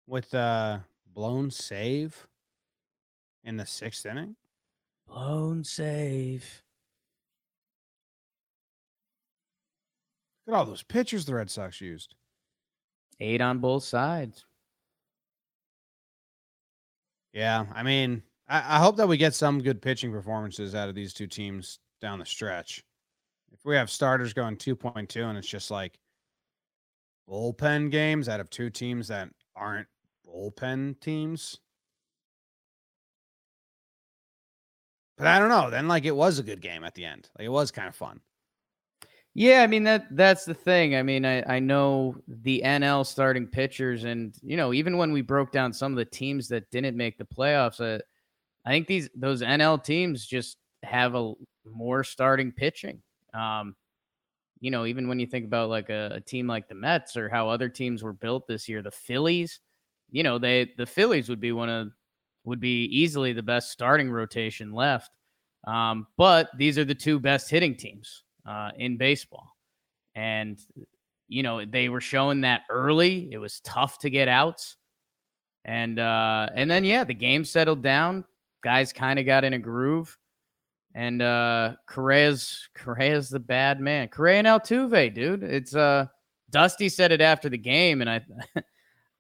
with 0.06 0.32
a 0.32 0.82
blown 1.12 1.50
save 1.50 2.26
in 3.44 3.58
the 3.58 3.66
sixth 3.66 4.06
inning. 4.06 4.37
Blown 5.06 5.62
save. 5.62 6.62
Look 10.48 10.54
at 10.54 10.60
all 10.60 10.64
those 10.64 10.82
pitchers 10.82 11.26
the 11.26 11.34
Red 11.34 11.50
Sox 11.50 11.78
used. 11.78 12.14
Eight 13.20 13.42
on 13.42 13.58
both 13.58 13.84
sides. 13.84 14.46
Yeah, 17.34 17.66
I 17.74 17.82
mean, 17.82 18.22
I, 18.48 18.76
I, 18.76 18.78
hope 18.78 18.96
that 18.96 19.08
we 19.08 19.18
get 19.18 19.34
some 19.34 19.60
good 19.60 19.82
pitching 19.82 20.10
performances 20.10 20.74
out 20.74 20.88
of 20.88 20.94
these 20.94 21.12
two 21.12 21.26
teams 21.26 21.80
down 22.00 22.18
the 22.18 22.24
stretch. 22.24 22.82
If 23.52 23.66
we 23.66 23.76
have 23.76 23.90
starters 23.90 24.32
going 24.32 24.56
2.2 24.56 25.22
and 25.22 25.36
it's 25.36 25.46
just 25.46 25.70
like 25.70 25.98
bullpen 27.30 27.90
games 27.90 28.26
out 28.26 28.40
of 28.40 28.48
two 28.48 28.70
teams 28.70 29.08
that 29.08 29.28
aren't 29.54 29.88
bullpen 30.26 30.98
teams. 31.00 31.58
But 35.18 35.26
I 35.26 35.38
don't 35.38 35.50
know. 35.50 35.68
Then, 35.68 35.88
like, 35.88 36.06
it 36.06 36.16
was 36.16 36.38
a 36.38 36.42
good 36.42 36.62
game 36.62 36.84
at 36.84 36.94
the 36.94 37.04
end. 37.04 37.28
Like, 37.38 37.44
it 37.44 37.50
was 37.50 37.70
kind 37.70 37.88
of 37.88 37.94
fun. 37.94 38.20
Yeah, 39.38 39.62
I 39.62 39.68
mean 39.68 39.85
that 39.85 40.07
that's 40.16 40.45
the 40.45 40.52
thing. 40.54 40.97
I 40.97 41.02
mean, 41.04 41.25
I, 41.25 41.42
I 41.57 41.61
know 41.61 42.16
the 42.26 42.61
NL 42.64 43.04
starting 43.07 43.47
pitchers, 43.47 44.02
and 44.02 44.35
you 44.42 44.57
know, 44.57 44.73
even 44.73 44.97
when 44.97 45.12
we 45.12 45.21
broke 45.23 45.52
down 45.52 45.73
some 45.73 45.92
of 45.92 45.97
the 45.97 46.04
teams 46.04 46.49
that 46.49 46.68
didn't 46.73 46.97
make 46.97 47.18
the 47.18 47.25
playoffs, 47.25 47.80
uh, 47.80 48.02
I 48.66 48.71
think 48.71 48.88
these 48.88 49.11
those 49.14 49.42
NL 49.42 49.78
teams 49.78 50.26
just 50.26 50.59
have 50.83 51.14
a 51.14 51.35
more 51.66 52.04
starting 52.04 52.52
pitching. 52.52 53.02
Um, 53.35 53.76
you 54.61 54.71
know, 54.73 54.87
even 54.87 55.09
when 55.09 55.21
you 55.21 55.26
think 55.26 55.47
about 55.47 55.71
like 55.71 55.90
a, 55.90 56.12
a 56.16 56.21
team 56.21 56.47
like 56.49 56.68
the 56.68 56.75
Mets 56.75 57.16
or 57.16 57.28
how 57.28 57.49
other 57.49 57.68
teams 57.68 58.02
were 58.02 58.14
built 58.14 58.47
this 58.49 58.68
year, 58.68 58.83
the 58.83 58.90
Phillies, 58.92 59.61
you 60.11 60.23
know, 60.25 60.38
they 60.38 60.73
the 60.78 60.87
Phillies 60.87 61.28
would 61.28 61.40
be 61.40 61.52
one 61.52 61.68
of 61.71 61.88
would 62.45 62.61
be 62.61 62.85
easily 62.87 63.33
the 63.35 63.42
best 63.42 63.71
starting 63.73 64.11
rotation 64.11 64.73
left. 64.73 65.11
Um, 65.66 66.07
but 66.16 66.50
these 66.59 66.78
are 66.78 66.85
the 66.85 66.95
two 66.95 67.21
best 67.21 67.50
hitting 67.50 67.76
teams 67.76 68.25
uh, 68.48 68.70
in 68.76 68.96
baseball. 68.96 69.54
And, 70.14 70.58
you 71.28 71.42
know, 71.42 71.64
they 71.64 71.88
were 71.88 72.00
showing 72.00 72.40
that 72.40 72.62
early. 72.70 73.28
It 73.30 73.38
was 73.38 73.60
tough 73.60 73.98
to 74.00 74.10
get 74.10 74.26
outs. 74.26 74.76
And, 75.64 75.98
uh, 75.98 76.48
and 76.54 76.70
then, 76.70 76.84
yeah, 76.84 77.04
the 77.04 77.14
game 77.14 77.44
settled 77.44 77.82
down. 77.82 78.24
Guys 78.64 78.92
kind 78.92 79.18
of 79.18 79.26
got 79.26 79.44
in 79.44 79.52
a 79.52 79.58
groove. 79.58 80.16
And 80.94 81.22
uh 81.22 81.74
Correa's 81.86 82.68
Correa's 82.74 83.28
the 83.28 83.38
bad 83.38 83.80
man. 83.80 84.08
Correa 84.08 84.38
and 84.38 84.46
Altuve, 84.46 85.14
dude. 85.14 85.42
It's 85.42 85.76
uh 85.76 86.06
Dusty 86.50 86.88
said 86.88 87.12
it 87.12 87.20
after 87.20 87.48
the 87.48 87.58
game, 87.58 88.00
and 88.00 88.10
I 88.10 88.20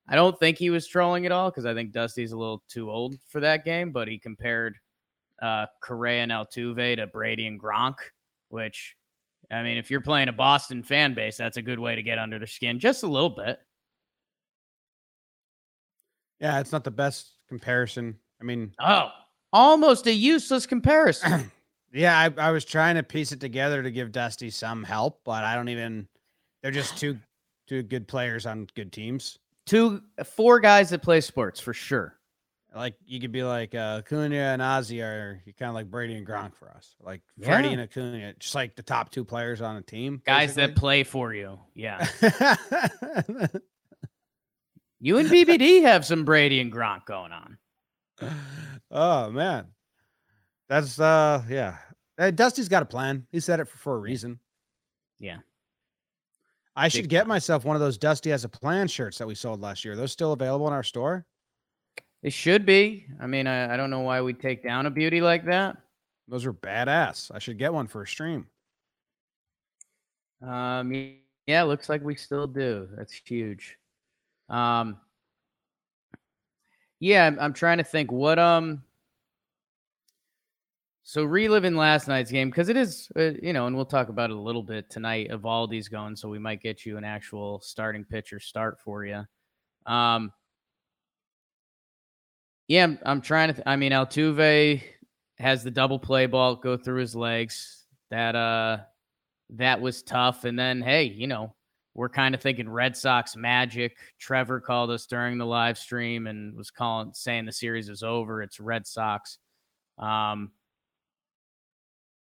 I 0.08 0.16
don't 0.16 0.38
think 0.40 0.58
he 0.58 0.70
was 0.70 0.88
trolling 0.88 1.26
at 1.26 1.32
all 1.32 1.50
because 1.50 1.66
I 1.66 1.74
think 1.74 1.92
Dusty's 1.92 2.32
a 2.32 2.38
little 2.38 2.64
too 2.68 2.90
old 2.90 3.16
for 3.28 3.40
that 3.40 3.64
game, 3.64 3.92
but 3.92 4.08
he 4.08 4.18
compared 4.18 4.76
uh 5.42 5.66
Correa 5.80 6.22
and 6.22 6.32
Altuve 6.32 6.96
to 6.96 7.06
Brady 7.06 7.46
and 7.46 7.60
Gronk, 7.62 7.96
which 8.48 8.96
I 9.50 9.62
mean, 9.62 9.78
if 9.78 9.90
you're 9.90 10.00
playing 10.00 10.28
a 10.28 10.32
Boston 10.32 10.82
fan 10.82 11.14
base, 11.14 11.36
that's 11.36 11.56
a 11.56 11.62
good 11.62 11.78
way 11.78 11.94
to 11.94 12.02
get 12.02 12.18
under 12.18 12.38
their 12.38 12.46
skin 12.46 12.78
just 12.78 13.02
a 13.02 13.06
little 13.06 13.30
bit. 13.30 13.58
Yeah, 16.40 16.60
it's 16.60 16.72
not 16.72 16.84
the 16.84 16.90
best 16.90 17.32
comparison. 17.48 18.18
I 18.40 18.44
mean, 18.44 18.72
oh, 18.78 19.08
almost 19.52 20.06
a 20.06 20.12
useless 20.12 20.66
comparison. 20.66 21.50
yeah, 21.92 22.18
I, 22.18 22.48
I 22.48 22.50
was 22.50 22.64
trying 22.64 22.96
to 22.96 23.02
piece 23.02 23.32
it 23.32 23.40
together 23.40 23.82
to 23.82 23.90
give 23.90 24.12
Dusty 24.12 24.50
some 24.50 24.84
help, 24.84 25.20
but 25.24 25.44
I 25.44 25.54
don't 25.54 25.68
even. 25.68 26.06
They're 26.62 26.70
just 26.70 26.98
two 26.98 27.18
two 27.66 27.82
good 27.82 28.06
players 28.06 28.46
on 28.46 28.66
good 28.74 28.92
teams. 28.92 29.38
Two, 29.66 30.02
four 30.24 30.60
guys 30.60 30.90
that 30.90 31.02
play 31.02 31.20
sports 31.20 31.60
for 31.60 31.74
sure. 31.74 32.17
Like 32.78 32.94
you 33.04 33.20
could 33.20 33.32
be 33.32 33.42
like 33.42 33.74
uh, 33.74 34.02
Acuna 34.04 34.36
and 34.36 34.62
Ozzie 34.62 35.02
are 35.02 35.42
you 35.44 35.52
kind 35.52 35.68
of 35.68 35.74
like 35.74 35.90
Brady 35.90 36.14
and 36.14 36.24
Gronk 36.24 36.54
for 36.54 36.70
us. 36.70 36.94
Like 37.02 37.22
Freddie 37.42 37.68
yeah. 37.68 37.72
and 37.72 37.82
Acuna, 37.82 38.34
just 38.38 38.54
like 38.54 38.76
the 38.76 38.84
top 38.84 39.10
two 39.10 39.24
players 39.24 39.60
on 39.60 39.74
a 39.76 39.82
team. 39.82 40.22
Guys 40.24 40.50
basically. 40.50 40.66
that 40.66 40.76
play 40.76 41.02
for 41.02 41.34
you. 41.34 41.58
Yeah. 41.74 42.06
you 45.00 45.18
and 45.18 45.28
BBD 45.28 45.82
have 45.82 46.06
some 46.06 46.24
Brady 46.24 46.60
and 46.60 46.72
Gronk 46.72 47.04
going 47.04 47.32
on. 47.32 47.58
Oh 48.92 49.28
man, 49.30 49.66
that's 50.68 51.00
uh 51.00 51.42
yeah. 51.48 51.78
Hey, 52.16 52.30
Dusty's 52.30 52.68
got 52.68 52.84
a 52.84 52.86
plan. 52.86 53.26
He 53.32 53.40
said 53.40 53.58
it 53.58 53.66
for, 53.66 53.78
for 53.78 53.96
a 53.96 53.98
reason. 53.98 54.38
Yeah. 55.18 55.38
I 56.76 56.86
Big 56.86 56.92
should 56.92 57.08
get 57.08 57.22
time. 57.22 57.28
myself 57.28 57.64
one 57.64 57.74
of 57.74 57.80
those 57.80 57.98
Dusty 57.98 58.30
has 58.30 58.44
a 58.44 58.48
plan 58.48 58.86
shirts 58.86 59.18
that 59.18 59.26
we 59.26 59.34
sold 59.34 59.60
last 59.60 59.84
year. 59.84 59.94
Are 59.94 59.96
those 59.96 60.12
still 60.12 60.32
available 60.32 60.68
in 60.68 60.72
our 60.72 60.84
store? 60.84 61.26
It 62.22 62.32
should 62.32 62.66
be. 62.66 63.06
I 63.20 63.26
mean, 63.26 63.46
I, 63.46 63.74
I 63.74 63.76
don't 63.76 63.90
know 63.90 64.00
why 64.00 64.20
we 64.20 64.32
take 64.32 64.62
down 64.62 64.86
a 64.86 64.90
beauty 64.90 65.20
like 65.20 65.44
that. 65.46 65.76
Those 66.26 66.44
are 66.46 66.52
badass. 66.52 67.30
I 67.32 67.38
should 67.38 67.58
get 67.58 67.72
one 67.72 67.86
for 67.86 68.02
a 68.02 68.06
stream. 68.06 68.46
Um, 70.42 71.14
yeah, 71.46 71.62
looks 71.62 71.88
like 71.88 72.02
we 72.02 72.14
still 72.16 72.46
do. 72.46 72.88
That's 72.96 73.12
huge. 73.12 73.76
Um, 74.48 74.98
yeah, 77.00 77.26
I'm, 77.26 77.38
I'm 77.38 77.52
trying 77.52 77.78
to 77.78 77.84
think 77.84 78.12
what 78.12 78.38
um. 78.38 78.82
So 81.04 81.24
reliving 81.24 81.74
last 81.74 82.06
night's 82.06 82.30
game 82.30 82.50
because 82.50 82.68
it 82.68 82.76
is, 82.76 83.10
uh, 83.16 83.30
you 83.42 83.54
know, 83.54 83.66
and 83.66 83.74
we'll 83.74 83.86
talk 83.86 84.10
about 84.10 84.28
it 84.28 84.36
a 84.36 84.40
little 84.40 84.62
bit 84.62 84.90
tonight. 84.90 85.30
Eovaldi's 85.30 85.88
going, 85.88 86.14
so 86.14 86.28
we 86.28 86.38
might 86.38 86.60
get 86.60 86.84
you 86.84 86.98
an 86.98 87.04
actual 87.04 87.60
starting 87.62 88.04
pitcher 88.04 88.38
start 88.38 88.78
for 88.78 89.06
you. 89.06 89.24
Um, 89.86 90.30
yeah, 92.68 92.84
I'm, 92.84 92.98
I'm 93.04 93.20
trying 93.20 93.48
to. 93.48 93.54
Th- 93.54 93.66
I 93.66 93.76
mean, 93.76 93.92
Altuve 93.92 94.82
has 95.38 95.64
the 95.64 95.70
double 95.70 95.98
play 95.98 96.26
ball 96.26 96.54
go 96.54 96.76
through 96.76 97.00
his 97.00 97.16
legs. 97.16 97.86
That 98.10 98.36
uh, 98.36 98.78
that 99.50 99.80
was 99.80 100.02
tough. 100.02 100.44
And 100.44 100.58
then, 100.58 100.82
hey, 100.82 101.04
you 101.04 101.26
know, 101.26 101.54
we're 101.94 102.08
kind 102.10 102.34
of 102.34 102.42
thinking 102.42 102.68
Red 102.68 102.96
Sox 102.96 103.36
magic. 103.36 103.96
Trevor 104.20 104.60
called 104.60 104.90
us 104.90 105.06
during 105.06 105.38
the 105.38 105.46
live 105.46 105.78
stream 105.78 106.26
and 106.26 106.54
was 106.54 106.70
calling, 106.70 107.12
saying 107.14 107.46
the 107.46 107.52
series 107.52 107.88
is 107.88 108.02
over. 108.02 108.42
It's 108.42 108.60
Red 108.60 108.86
Sox. 108.86 109.38
Um, 109.96 110.52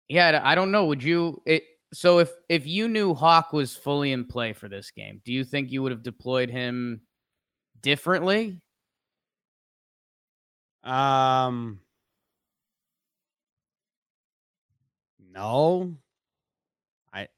yeah, 0.08 0.40
I 0.42 0.54
don't 0.54 0.72
know. 0.72 0.86
Would 0.86 1.02
you? 1.02 1.42
It 1.46 1.64
so 1.92 2.18
if 2.18 2.30
if 2.48 2.66
you 2.66 2.88
knew 2.88 3.14
Houck 3.14 3.52
was 3.52 3.76
fully 3.76 4.12
in 4.12 4.24
play 4.24 4.54
for 4.54 4.68
this 4.68 4.90
game, 4.90 5.20
do 5.24 5.32
you 5.32 5.44
think 5.44 5.70
you 5.70 5.82
would 5.82 5.92
have 5.92 6.02
deployed 6.02 6.50
him 6.50 7.02
differently? 7.82 8.60
Um, 10.82 11.80
no, 15.32 15.96
I 17.12 17.28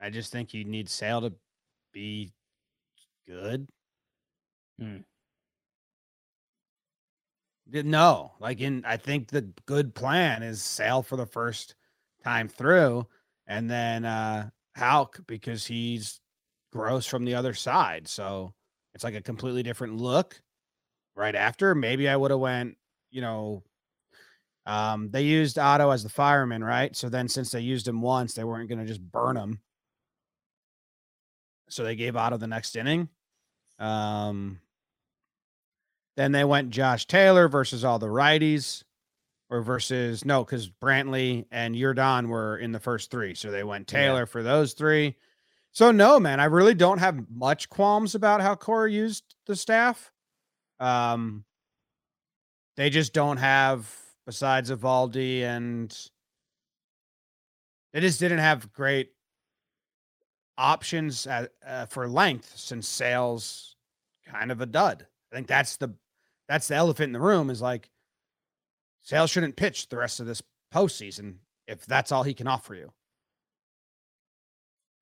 I 0.00 0.10
just 0.10 0.32
think 0.32 0.54
you 0.54 0.64
need 0.64 0.88
Sale 0.88 1.22
to 1.22 1.32
be 1.92 2.32
good. 3.26 3.68
Hmm. 4.78 5.00
No, 7.72 8.32
like 8.40 8.60
in 8.60 8.84
I 8.84 8.96
think 8.96 9.28
the 9.28 9.42
good 9.66 9.94
plan 9.94 10.42
is 10.42 10.62
Sale 10.62 11.02
for 11.02 11.16
the 11.16 11.26
first 11.26 11.74
time 12.24 12.48
through, 12.48 13.06
and 13.46 13.70
then 13.70 14.04
uh 14.04 14.50
Houck 14.74 15.20
because 15.26 15.66
he's 15.66 16.20
gross 16.72 17.06
from 17.06 17.24
the 17.24 17.34
other 17.34 17.54
side. 17.54 18.08
So 18.08 18.54
it's 18.94 19.04
like 19.04 19.14
a 19.14 19.22
completely 19.22 19.62
different 19.62 19.96
look 19.96 20.40
right 21.16 21.34
after. 21.36 21.74
Maybe 21.74 22.08
I 22.08 22.16
would 22.16 22.30
have 22.32 22.40
went, 22.40 22.76
you 23.10 23.20
know, 23.20 23.62
um, 24.66 25.10
they 25.10 25.22
used 25.22 25.58
Otto 25.58 25.90
as 25.90 26.02
the 26.02 26.08
fireman, 26.08 26.62
right? 26.62 26.94
So 26.94 27.08
then 27.08 27.28
since 27.28 27.50
they 27.50 27.60
used 27.60 27.88
him 27.88 28.02
once, 28.02 28.34
they 28.34 28.44
weren't 28.44 28.68
going 28.68 28.78
to 28.78 28.86
just 28.86 29.00
burn 29.00 29.36
him. 29.36 29.60
So 31.68 31.84
they 31.84 31.96
gave 31.96 32.16
Otto 32.16 32.36
the 32.36 32.46
next 32.46 32.76
inning. 32.76 33.08
Um, 33.78 34.60
then 36.16 36.32
they 36.32 36.44
went 36.44 36.70
Josh 36.70 37.06
Taylor 37.06 37.48
versus 37.48 37.84
all 37.84 37.98
the 37.98 38.06
righties, 38.06 38.82
or 39.48 39.62
versus 39.62 40.24
no, 40.24 40.44
because 40.44 40.68
Brantley 40.68 41.46
and 41.50 41.74
Yordan 41.74 42.28
were 42.28 42.58
in 42.58 42.72
the 42.72 42.80
first 42.80 43.10
three. 43.10 43.34
So 43.34 43.50
they 43.50 43.64
went 43.64 43.88
Taylor 43.88 44.20
yeah. 44.20 44.24
for 44.26 44.42
those 44.42 44.74
three. 44.74 45.16
So 45.72 45.90
no, 45.92 46.20
man, 46.20 46.40
I 46.40 46.44
really 46.44 46.74
don't 46.74 46.98
have 46.98 47.30
much 47.30 47.68
qualms 47.68 48.14
about 48.14 48.40
how 48.40 48.54
Cora 48.54 48.90
used 48.90 49.34
the 49.46 49.56
staff. 49.56 50.12
Um, 50.78 51.44
they 52.80 52.88
just 52.88 53.12
don't 53.12 53.36
have 53.36 53.94
besides 54.24 54.70
Eovaldi 54.70 55.42
and 55.42 55.94
they 57.92 58.00
just 58.00 58.18
didn't 58.18 58.38
have 58.38 58.72
great 58.72 59.10
options 60.56 61.26
at, 61.26 61.50
uh, 61.66 61.84
for 61.84 62.08
length 62.08 62.54
since 62.56 62.88
Sale's 62.88 63.76
kind 64.26 64.50
of 64.50 64.62
a 64.62 64.66
dud. 64.66 65.06
I 65.30 65.36
think 65.36 65.46
that's 65.46 65.76
the 65.76 65.94
that's 66.48 66.68
the 66.68 66.76
elephant 66.76 67.08
in 67.08 67.12
the 67.12 67.20
room 67.20 67.50
is 67.50 67.60
like 67.60 67.90
Sales 69.02 69.28
shouldn't 69.28 69.56
pitch 69.56 69.90
the 69.90 69.98
rest 69.98 70.18
of 70.18 70.26
this 70.26 70.42
postseason 70.72 71.34
if 71.66 71.84
that's 71.84 72.12
all 72.12 72.22
he 72.22 72.32
can 72.32 72.46
offer 72.46 72.74
you. 72.74 72.90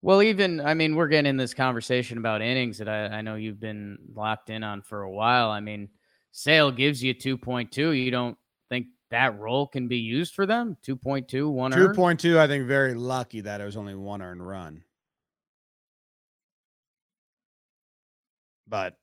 Well, 0.03 0.21
even 0.21 0.61
I 0.61 0.75
mean, 0.75 0.97
we're 0.97 1.07
getting 1.07 1.31
in 1.31 1.37
this 1.37 1.55
conversation 1.55 2.19
about 2.19 2.43
innings 2.43 2.79
that 2.79 2.89
I, 2.89 3.05
I 3.05 3.21
know 3.21 3.37
you've 3.37 3.61
been 3.61 3.99
locked 4.17 4.51
in 4.51 4.65
on 4.65 4.83
for 4.83 5.03
a 5.03 5.11
while. 5.11 5.51
I 5.51 5.61
mean, 5.61 5.89
Sale 6.33 6.73
gives 6.73 7.03
you 7.03 7.15
2.2. 7.15 8.03
You 8.05 8.11
don't 8.11 8.37
think 8.69 8.87
that 9.11 9.39
role 9.39 9.67
can 9.67 9.89
be 9.89 9.99
used 9.99 10.35
for 10.35 10.47
them? 10.47 10.77
2.2, 10.87 11.51
one 11.51 11.73
2.2, 11.73 12.39
I 12.39 12.47
think 12.47 12.67
very 12.67 12.95
lucky 12.95 13.41
that 13.41 13.61
it 13.61 13.65
was 13.65 13.77
only 13.77 13.95
one 13.95 14.23
earned 14.23 14.47
run. 14.47 14.83
But 18.69 18.97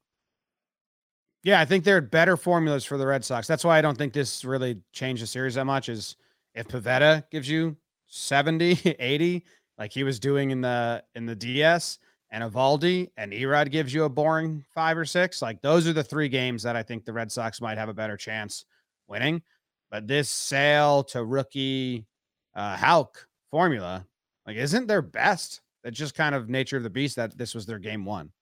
yeah, 1.44 1.60
I 1.60 1.66
think 1.66 1.84
there 1.84 1.98
are 1.98 2.02
better 2.02 2.38
formulas 2.38 2.86
for 2.86 2.98
the 2.98 3.08
Red 3.08 3.26
Sox. 3.26 3.48
That's 3.48 3.64
why 3.64 3.78
I 3.78 3.82
don't 3.82 3.98
think 3.98 4.14
this 4.14 4.46
really 4.46 4.82
changed 4.94 5.24
the 5.24 5.28
series 5.28 5.56
that 5.56 5.66
much. 5.66 5.90
Is 5.90 6.16
if 6.54 6.68
Pivetta 6.68 7.24
gives 7.32 7.50
you 7.50 7.76
70, 8.08 8.96
80, 9.00 9.46
like 9.78 9.92
he 9.92 10.04
was 10.04 10.20
doing 10.20 10.52
in 10.52 10.62
the 10.62 11.04
in 11.16 11.26
the 11.26 11.36
DS, 11.36 12.00
and 12.36 12.44
Eovaldi 12.44 13.12
and 13.16 13.32
Erod 13.32 13.72
gives 13.72 13.94
you 13.94 14.04
a 14.04 14.10
boring 14.10 14.66
five 14.74 14.98
or 14.98 15.06
six. 15.06 15.42
Like 15.42 15.62
those 15.62 15.88
are 15.88 15.94
the 15.94 16.04
three 16.04 16.28
games 16.28 16.64
that 16.64 16.76
I 16.76 16.84
think 16.84 17.06
the 17.06 17.14
Red 17.14 17.32
Sox 17.32 17.62
might 17.62 17.78
have 17.78 17.88
a 17.88 17.94
better 17.94 18.18
chance 18.18 18.66
winning. 19.08 19.42
But 19.90 20.06
this 20.06 20.28
Sale 20.28 21.06
to 21.06 21.24
rookie 21.24 22.06
uh 22.54 22.76
Houck 22.76 23.26
formula, 23.52 24.06
like 24.46 24.58
isn't 24.58 24.88
their 24.88 25.02
best. 25.02 25.62
It's 25.86 25.98
just 25.98 26.14
kind 26.14 26.36
of 26.36 26.50
nature 26.50 26.76
of 26.76 26.84
the 26.84 26.90
beast 26.90 27.16
that 27.16 27.38
this 27.38 27.56
was 27.56 27.66
their 27.66 27.80
game 27.80 28.04
one. 28.04 28.34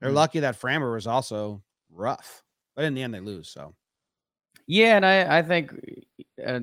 They're 0.00 0.10
mm-hmm. 0.10 0.16
lucky 0.16 0.40
that 0.40 0.60
Framber 0.60 0.92
was 0.92 1.06
also 1.06 1.62
rough, 1.90 2.42
but 2.76 2.84
in 2.84 2.92
the 2.92 3.02
end 3.02 3.14
they 3.14 3.20
lose. 3.20 3.48
So 3.48 3.74
yeah, 4.66 4.96
and 4.96 5.06
I 5.06 5.38
I 5.38 5.42
think 5.42 5.72
uh, 6.46 6.60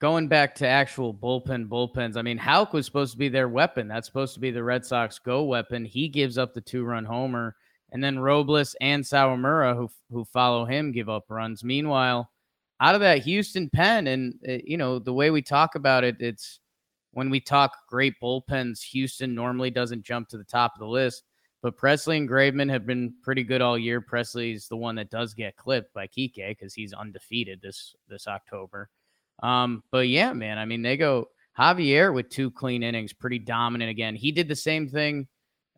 going 0.00 0.28
back 0.28 0.54
to 0.56 0.66
actual 0.66 1.12
bullpen 1.12 1.68
bullpens, 1.68 2.16
I 2.16 2.22
mean, 2.22 2.38
Houck 2.38 2.72
was 2.72 2.86
supposed 2.86 3.12
to 3.12 3.18
be 3.18 3.28
their 3.28 3.48
weapon. 3.48 3.88
That's 3.88 4.06
supposed 4.06 4.34
to 4.34 4.40
be 4.40 4.50
the 4.50 4.62
Red 4.62 4.84
Sox 4.84 5.18
go 5.18 5.44
weapon. 5.44 5.84
He 5.84 6.08
gives 6.08 6.38
up 6.38 6.54
the 6.54 6.60
two 6.60 6.84
run 6.84 7.04
homer, 7.04 7.56
and 7.90 8.02
then 8.02 8.18
Robles 8.18 8.76
and 8.80 9.02
Sawamura, 9.02 9.76
who 9.76 9.90
who 10.10 10.24
follow 10.24 10.64
him, 10.64 10.92
give 10.92 11.08
up 11.08 11.24
runs. 11.28 11.64
Meanwhile, 11.64 12.30
out 12.80 12.94
of 12.94 13.00
that 13.00 13.22
Houston 13.22 13.68
pen, 13.70 14.06
and 14.06 14.34
uh, 14.48 14.58
you 14.64 14.76
know 14.76 14.98
the 14.98 15.12
way 15.12 15.30
we 15.30 15.42
talk 15.42 15.74
about 15.74 16.04
it, 16.04 16.16
it's 16.20 16.60
when 17.12 17.30
we 17.30 17.40
talk 17.40 17.72
great 17.88 18.14
bullpens, 18.22 18.82
Houston 18.82 19.34
normally 19.34 19.70
doesn't 19.70 20.04
jump 20.04 20.28
to 20.28 20.38
the 20.38 20.44
top 20.44 20.74
of 20.74 20.80
the 20.80 20.86
list. 20.86 21.24
But 21.60 21.76
Pressly 21.76 22.18
and 22.18 22.28
Graveman 22.28 22.70
have 22.70 22.86
been 22.86 23.14
pretty 23.20 23.42
good 23.42 23.60
all 23.60 23.76
year. 23.76 24.00
Pressly's 24.00 24.68
the 24.68 24.76
one 24.76 24.94
that 24.94 25.10
does 25.10 25.34
get 25.34 25.56
clipped 25.56 25.92
by 25.92 26.06
Kike 26.06 26.32
because 26.36 26.72
he's 26.72 26.92
undefeated 26.92 27.60
this 27.60 27.96
this 28.08 28.28
October. 28.28 28.88
Um, 29.42 29.82
but 29.90 30.08
yeah, 30.08 30.32
man, 30.32 30.58
I 30.58 30.64
mean, 30.64 30.82
they 30.82 30.96
go 30.96 31.28
Javier 31.58 32.12
with 32.12 32.28
two 32.28 32.50
clean 32.50 32.82
innings, 32.82 33.12
pretty 33.12 33.38
dominant 33.38 33.90
again. 33.90 34.14
He 34.14 34.32
did 34.32 34.48
the 34.48 34.56
same 34.56 34.88
thing 34.88 35.26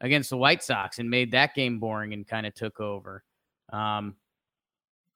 against 0.01 0.31
the 0.31 0.37
White 0.37 0.63
Sox 0.63 0.99
and 0.99 1.09
made 1.09 1.33
that 1.33 1.55
game 1.55 1.79
boring 1.79 2.13
and 2.13 2.27
kind 2.27 2.47
of 2.47 2.55
took 2.55 2.81
over. 2.81 3.23
Um, 3.73 4.17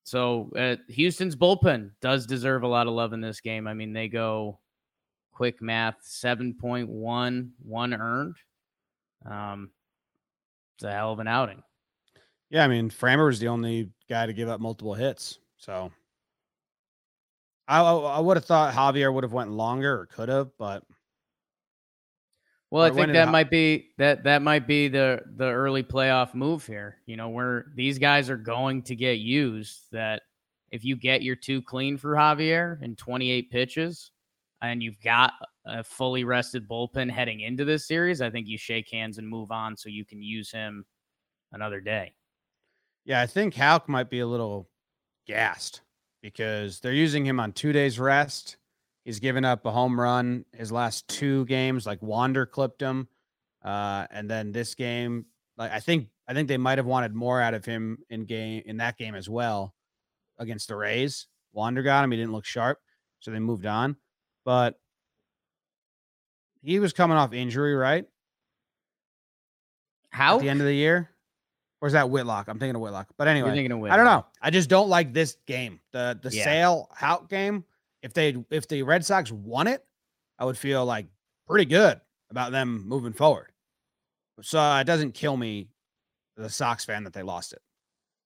so 0.05 0.51
uh, 0.57 0.77
Houston's 0.89 1.37
bullpen 1.37 1.91
does 2.01 2.27
deserve 2.27 2.63
a 2.63 2.69
lot 2.69 2.87
of 2.87 2.93
love 2.93 3.13
in 3.13 3.21
this 3.21 3.41
game. 3.41 3.67
I 3.67 3.75
mean, 3.75 3.93
they 3.93 4.09
go 4.09 4.59
quick 5.33 5.63
math 5.63 5.97
7.1, 6.05 7.51
one 7.63 7.95
earned. 7.95 8.37
Um, 9.25 9.71
it's 10.77 10.85
a 10.85 10.93
hell 10.93 11.13
of 11.13 11.21
an 11.21 11.29
outing. 11.29 11.63
Yeah, 12.51 12.65
I 12.65 12.69
mean, 12.69 12.91
Framber 12.91 13.27
was 13.27 13.41
the 13.41 13.49
only 13.49 13.91
guy 14.09 14.27
to 14.27 14.33
give 14.33 14.49
up 14.49 14.61
multiple 14.61 14.95
hits. 14.95 15.39
So 15.57 15.91
I, 17.67 17.81
I 17.81 18.21
would 18.21 18.37
have 18.37 18.45
thought 18.45 18.75
Javier 18.75 19.13
would 19.13 19.25
have 19.25 19.33
went 19.33 19.51
longer 19.51 20.01
or 20.01 20.07
could 20.07 20.29
have, 20.29 20.51
but 20.59 20.83
well, 22.75 22.83
I 22.83 22.91
think 22.91 23.13
that 23.13 23.31
might 23.31 23.51
be 23.51 23.91
that 23.99 24.25
that 24.25 24.43
might 24.43 24.67
be 24.67 24.89
the 24.89 25.21
the 25.37 25.45
early 25.45 25.85
playoff 25.85 26.35
move 26.35 26.67
here. 26.67 26.99
You 27.07 27.17
know, 27.17 27.29
where 27.29 27.67
these 27.77 28.01
guys 28.01 28.29
are 28.29 28.37
going 28.37 28.83
to 28.83 28.97
get 28.97 29.19
used. 29.21 29.85
That 29.93 30.23
if 30.73 30.85
you 30.85 30.97
get 30.97 31.23
your 31.23 31.37
two 31.37 31.63
clean 31.63 31.97
for 31.97 32.15
Javier 32.17 32.83
in 32.83 32.97
28 32.97 33.49
pitches, 33.53 34.11
and 34.61 34.83
you've 34.83 35.01
got 35.01 35.35
a 35.65 35.85
fully 35.85 36.25
rested 36.25 36.69
bullpen 36.69 37.09
heading 37.09 37.41
into 37.41 37.65
this 37.65 37.87
series, 37.87 38.21
I 38.21 38.31
think 38.31 38.49
you 38.49 38.59
shake 38.59 38.91
hands 38.91 39.19
and 39.19 39.29
move 39.29 39.53
on 39.53 39.77
so 39.77 39.89
you 39.89 40.05
can 40.05 40.21
use 40.21 40.51
him 40.51 40.85
another 41.53 41.81
day. 41.81 42.15
Yeah, 43.05 43.21
I 43.21 43.27
think 43.27 43.55
Houck 43.55 43.89
might 43.89 44.11
be 44.11 44.19
a 44.19 44.27
little 44.27 44.69
gassed 45.29 45.83
because 46.25 46.81
they're 46.81 46.95
using 46.95 47.27
him 47.27 47.39
on 47.39 47.53
two 47.53 47.71
days 47.71 48.01
rest. 48.01 48.57
He's 49.05 49.21
given 49.21 49.45
up 49.45 49.67
a 49.67 49.71
home 49.71 50.01
run 50.01 50.47
his 50.55 50.73
last 50.73 51.07
two 51.07 51.45
games, 51.45 51.85
like 51.87 52.01
Wander 52.01 52.47
clipped 52.47 52.81
him. 52.81 53.09
Uh, 53.63 54.07
and 54.11 54.29
then 54.29 54.51
this 54.51 54.75
game, 54.75 55.27
like 55.59 55.71
I 55.71 55.81
think 55.81 56.09
I 56.27 56.33
think 56.33 56.49
they 56.49 56.57
might 56.57 56.79
have 56.79 56.87
wanted 56.87 57.15
more 57.15 57.43
out 57.43 57.53
of 57.53 57.67
him 57.67 57.99
in 58.09 58.25
game 58.25 58.63
in 58.65 58.79
that 58.79 58.97
game 58.97 59.15
as 59.15 59.29
well 59.29 59.75
against 60.39 60.69
the 60.69 60.77
Rays. 60.77 61.27
Wander 61.53 61.83
got 61.83 62.03
him. 62.03 62.11
He 62.11 62.17
didn't 62.17 62.33
look 62.33 62.47
sharp, 62.47 62.79
so 63.21 63.31
they 63.31 63.39
moved 63.39 63.67
on. 63.67 63.97
But 64.47 64.81
he 66.63 66.79
was 66.79 66.95
coming 66.95 67.19
off 67.19 67.35
injury, 67.35 67.75
right? 67.75 68.07
How 70.09 70.37
at 70.37 70.41
the 70.41 70.49
end 70.49 70.61
of 70.61 70.67
the 70.67 70.75
year? 70.75 71.11
Or 71.85 71.87
is 71.87 71.93
that 71.93 72.09
Whitlock? 72.09 72.49
I'm 72.49 72.59
thinking 72.59 72.77
of 72.77 72.81
Whitlock. 72.81 73.09
But 73.19 73.29
anyway, 73.29 73.51
I 73.51 73.97
don't 73.99 74.07
know. 74.07 74.25
I 74.41 74.49
just 74.49 74.71
don't 74.71 74.89
like 74.89 75.13
this 75.13 75.37
game. 75.45 75.81
The 75.93 76.19
the 76.23 76.31
yeah. 76.31 76.45
sale 76.45 76.89
out 77.03 77.29
game. 77.29 77.63
If 78.01 78.15
they 78.15 78.43
if 78.51 78.67
the 78.69 78.83
Red 78.85 79.05
Sox 79.05 79.31
won 79.31 79.67
it, 79.67 79.85
I 80.39 80.47
would 80.47 80.57
feel 80.57 80.87
like 80.87 81.09
pretty 81.47 81.67
good 81.67 82.01
about 82.31 82.53
them 82.53 82.89
moving 82.89 83.13
forward. 83.13 83.53
So 84.41 84.59
uh, 84.59 84.81
it 84.81 84.85
doesn't 84.85 85.13
kill 85.13 85.37
me, 85.37 85.69
the 86.39 86.49
Sox 86.49 86.87
fan, 86.87 87.05
that 87.05 87.13
they 87.13 87.23
lost 87.23 87.53
it. 87.53 87.61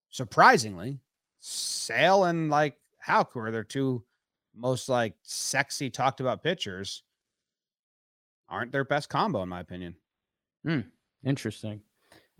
Surprisingly, 0.08 1.00
Sale 1.40 2.26
and 2.26 2.50
like 2.50 2.76
Houck 2.98 3.34
were 3.34 3.50
their 3.50 3.64
two 3.64 4.04
most 4.54 4.88
like 4.88 5.14
sexy 5.24 5.90
talked 5.90 6.20
about 6.20 6.44
pitchers 6.44 7.02
aren't 8.48 8.70
their 8.70 8.84
best 8.84 9.08
combo 9.08 9.42
in 9.42 9.48
my 9.48 9.58
opinion. 9.58 9.96
Hmm. 10.64 10.82
Interesting. 11.24 11.80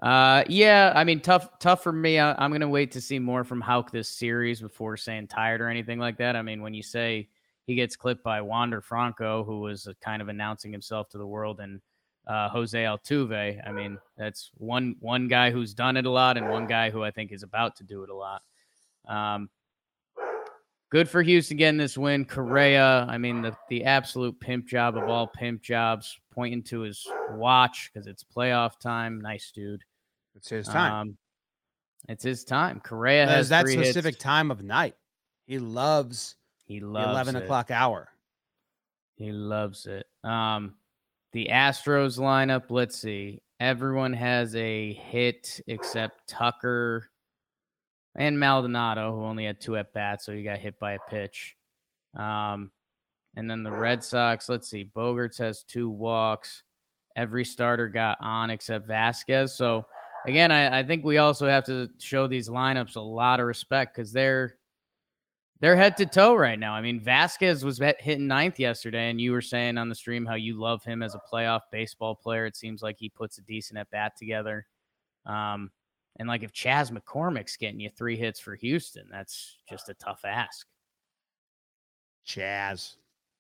Uh, 0.03 0.45
yeah, 0.49 0.93
I 0.95 1.03
mean, 1.03 1.21
tough, 1.21 1.59
tough 1.59 1.83
for 1.83 1.93
me. 1.93 2.19
I, 2.19 2.45
am 2.45 2.53
gonna 2.53 2.69
wait 2.69 2.93
to 2.93 3.01
see 3.01 3.19
more 3.19 3.43
from 3.43 3.61
Houck 3.61 3.91
this 3.91 4.09
series 4.09 4.61
before 4.61 4.97
saying 4.97 5.27
tired 5.27 5.61
or 5.61 5.69
anything 5.69 5.99
like 5.99 6.19
that. 6.19 6.37
I 6.37 6.43
mean, 6.43 6.63
when 6.63 6.73
you 6.73 6.83
say 6.83 7.29
he 7.67 7.75
gets 7.75 7.97
clipped 7.97 8.23
by 8.23 8.41
Wander 8.41 8.81
Franco, 8.81 9.43
who 9.43 9.61
was 9.61 9.89
kind 10.01 10.23
of 10.23 10.29
announcing 10.29 10.71
himself 10.71 11.09
to 11.11 11.19
the 11.19 11.27
world, 11.27 11.59
and 11.59 11.81
uh, 12.29 12.49
Jose 12.49 12.81
Altuve, 12.81 13.61
I 13.67 13.73
mean, 13.73 13.99
that's 14.17 14.53
one 14.55 14.95
one 15.01 15.27
guy 15.27 15.51
who's 15.51 15.75
done 15.75 15.97
it 15.97 16.07
a 16.07 16.11
lot, 16.11 16.37
and 16.37 16.49
one 16.49 16.69
guy 16.69 16.91
who 16.91 17.03
I 17.03 17.11
think 17.11 17.33
is 17.33 17.43
about 17.43 17.75
to 17.77 17.85
do 17.85 18.05
it 18.05 18.11
a 18.11 18.15
lot. 18.15 18.43
Um, 19.09 19.51
good 20.91 21.09
for 21.09 21.23
Houston 21.23 21.57
getting 21.57 21.79
this 21.79 21.99
win. 21.99 22.25
Correa, 22.25 23.05
I 23.09 23.19
mean, 23.19 23.43
the, 23.43 23.57
the 23.69 23.85
absolute 23.85 24.39
pimp 24.39 24.69
job 24.69 24.97
of 24.97 25.09
all 25.09 25.27
pimp 25.27 25.63
jobs, 25.63 26.17
pointing 26.33 26.63
to 26.65 26.81
his 26.81 27.05
watch 27.33 27.91
because 27.93 28.07
it's 28.07 28.23
playoff 28.23 28.79
time. 28.79 29.21
Nice 29.21 29.51
dude. 29.51 29.83
It's 30.39 30.49
his 30.49 30.69
time. 30.69 30.93
Um, 30.93 31.17
it's 32.09 32.23
his 32.25 32.45
time. 32.45 32.81
Correa 32.81 33.27
That 33.27 33.37
has 33.37 33.49
that 33.51 33.67
specific 33.69 34.15
hits. 34.15 34.23
time 34.25 34.51
of 34.51 34.63
night. 34.63 34.95
He 35.47 35.59
loves 35.59 36.37
He 36.65 36.79
the 36.81 36.87
loves 36.87 37.11
11 37.11 37.37
it. 37.37 37.43
o'clock 37.45 37.71
hour. 37.71 38.09
He 39.17 39.33
loves 39.33 39.87
it. 39.87 40.07
Um, 40.25 40.75
the 41.33 41.49
Astros 41.51 42.19
lineup. 42.19 42.65
Let's 42.71 42.97
see. 42.99 43.43
Everyone 43.61 44.13
has 44.13 44.55
a 44.55 44.93
hit 44.93 45.61
except 45.67 46.29
Tucker 46.29 47.11
and 48.15 48.39
Maldonado, 48.39 49.13
who 49.17 49.25
only 49.25 49.45
had 49.45 49.61
two 49.61 49.77
at 49.77 49.93
bats, 49.93 50.25
so 50.25 50.33
he 50.33 50.45
got 50.45 50.59
hit 50.59 50.79
by 50.79 50.93
a 50.93 50.99
pitch. 51.11 51.57
Um, 52.17 52.71
and 53.37 53.51
then 53.51 53.65
the 53.65 53.73
Red 53.73 54.03
Sox. 54.05 54.49
Let's 54.49 54.69
see. 54.71 54.89
Bogaerts 54.97 55.39
has 55.39 55.65
two 55.65 55.91
walks. 55.91 56.63
Every 57.17 57.45
starter 57.45 57.89
got 57.89 58.19
on 58.21 58.51
except 58.51 58.89
Vazquez. 58.89 59.51
So 59.51 59.85
again, 60.27 60.51
I, 60.51 60.81
I 60.81 60.83
think 60.83 61.05
we 61.05 61.19
also 61.19 61.47
have 61.47 61.65
to 61.67 61.89
show 61.99 62.27
these 62.27 62.49
lineups 62.49 62.97
a 62.97 63.01
lot 63.01 63.41
of 63.41 63.47
respect 63.47 63.95
because 63.95 64.13
they're 64.13 64.57
they're 65.61 65.77
head 65.77 65.97
to 65.97 66.07
toe 66.07 66.35
right 66.35 66.59
now. 66.59 66.75
I 66.75 66.81
mean, 66.81 67.01
Vazquez 67.01 67.65
was 67.65 67.79
hitting 67.79 68.29
ninth 68.29 68.61
yesterday, 68.61 69.11
and 69.11 69.21
you 69.21 69.33
were 69.33 69.43
saying 69.43 69.77
on 69.77 69.89
the 69.89 69.95
stream 69.95 70.25
how 70.25 70.35
you 70.35 70.55
love 70.55 70.85
him 70.85 71.03
as 71.03 71.15
a 71.15 71.21
playoff 71.33 71.63
baseball 71.73 72.15
player. 72.15 72.47
It 72.47 72.57
seems 72.57 72.81
like 72.81 72.97
he 72.99 73.09
puts 73.09 73.39
a 73.39 73.43
decent 73.43 73.79
at 73.79 73.91
bat 73.91 74.17
together. 74.17 74.67
Um, 75.27 75.73
and 76.17 76.29
like 76.29 76.43
if 76.43 76.53
Chas 76.53 76.91
McCormick's 76.91 77.57
getting 77.57 77.81
you 77.81 77.91
three 77.91 78.17
hits 78.17 78.39
for 78.39 78.55
Houston, 78.55 79.09
that's 79.11 79.57
just 79.69 79.89
a 79.89 79.95
tough 79.95 80.21
ask. 80.25 80.67
Chas. 82.25 82.97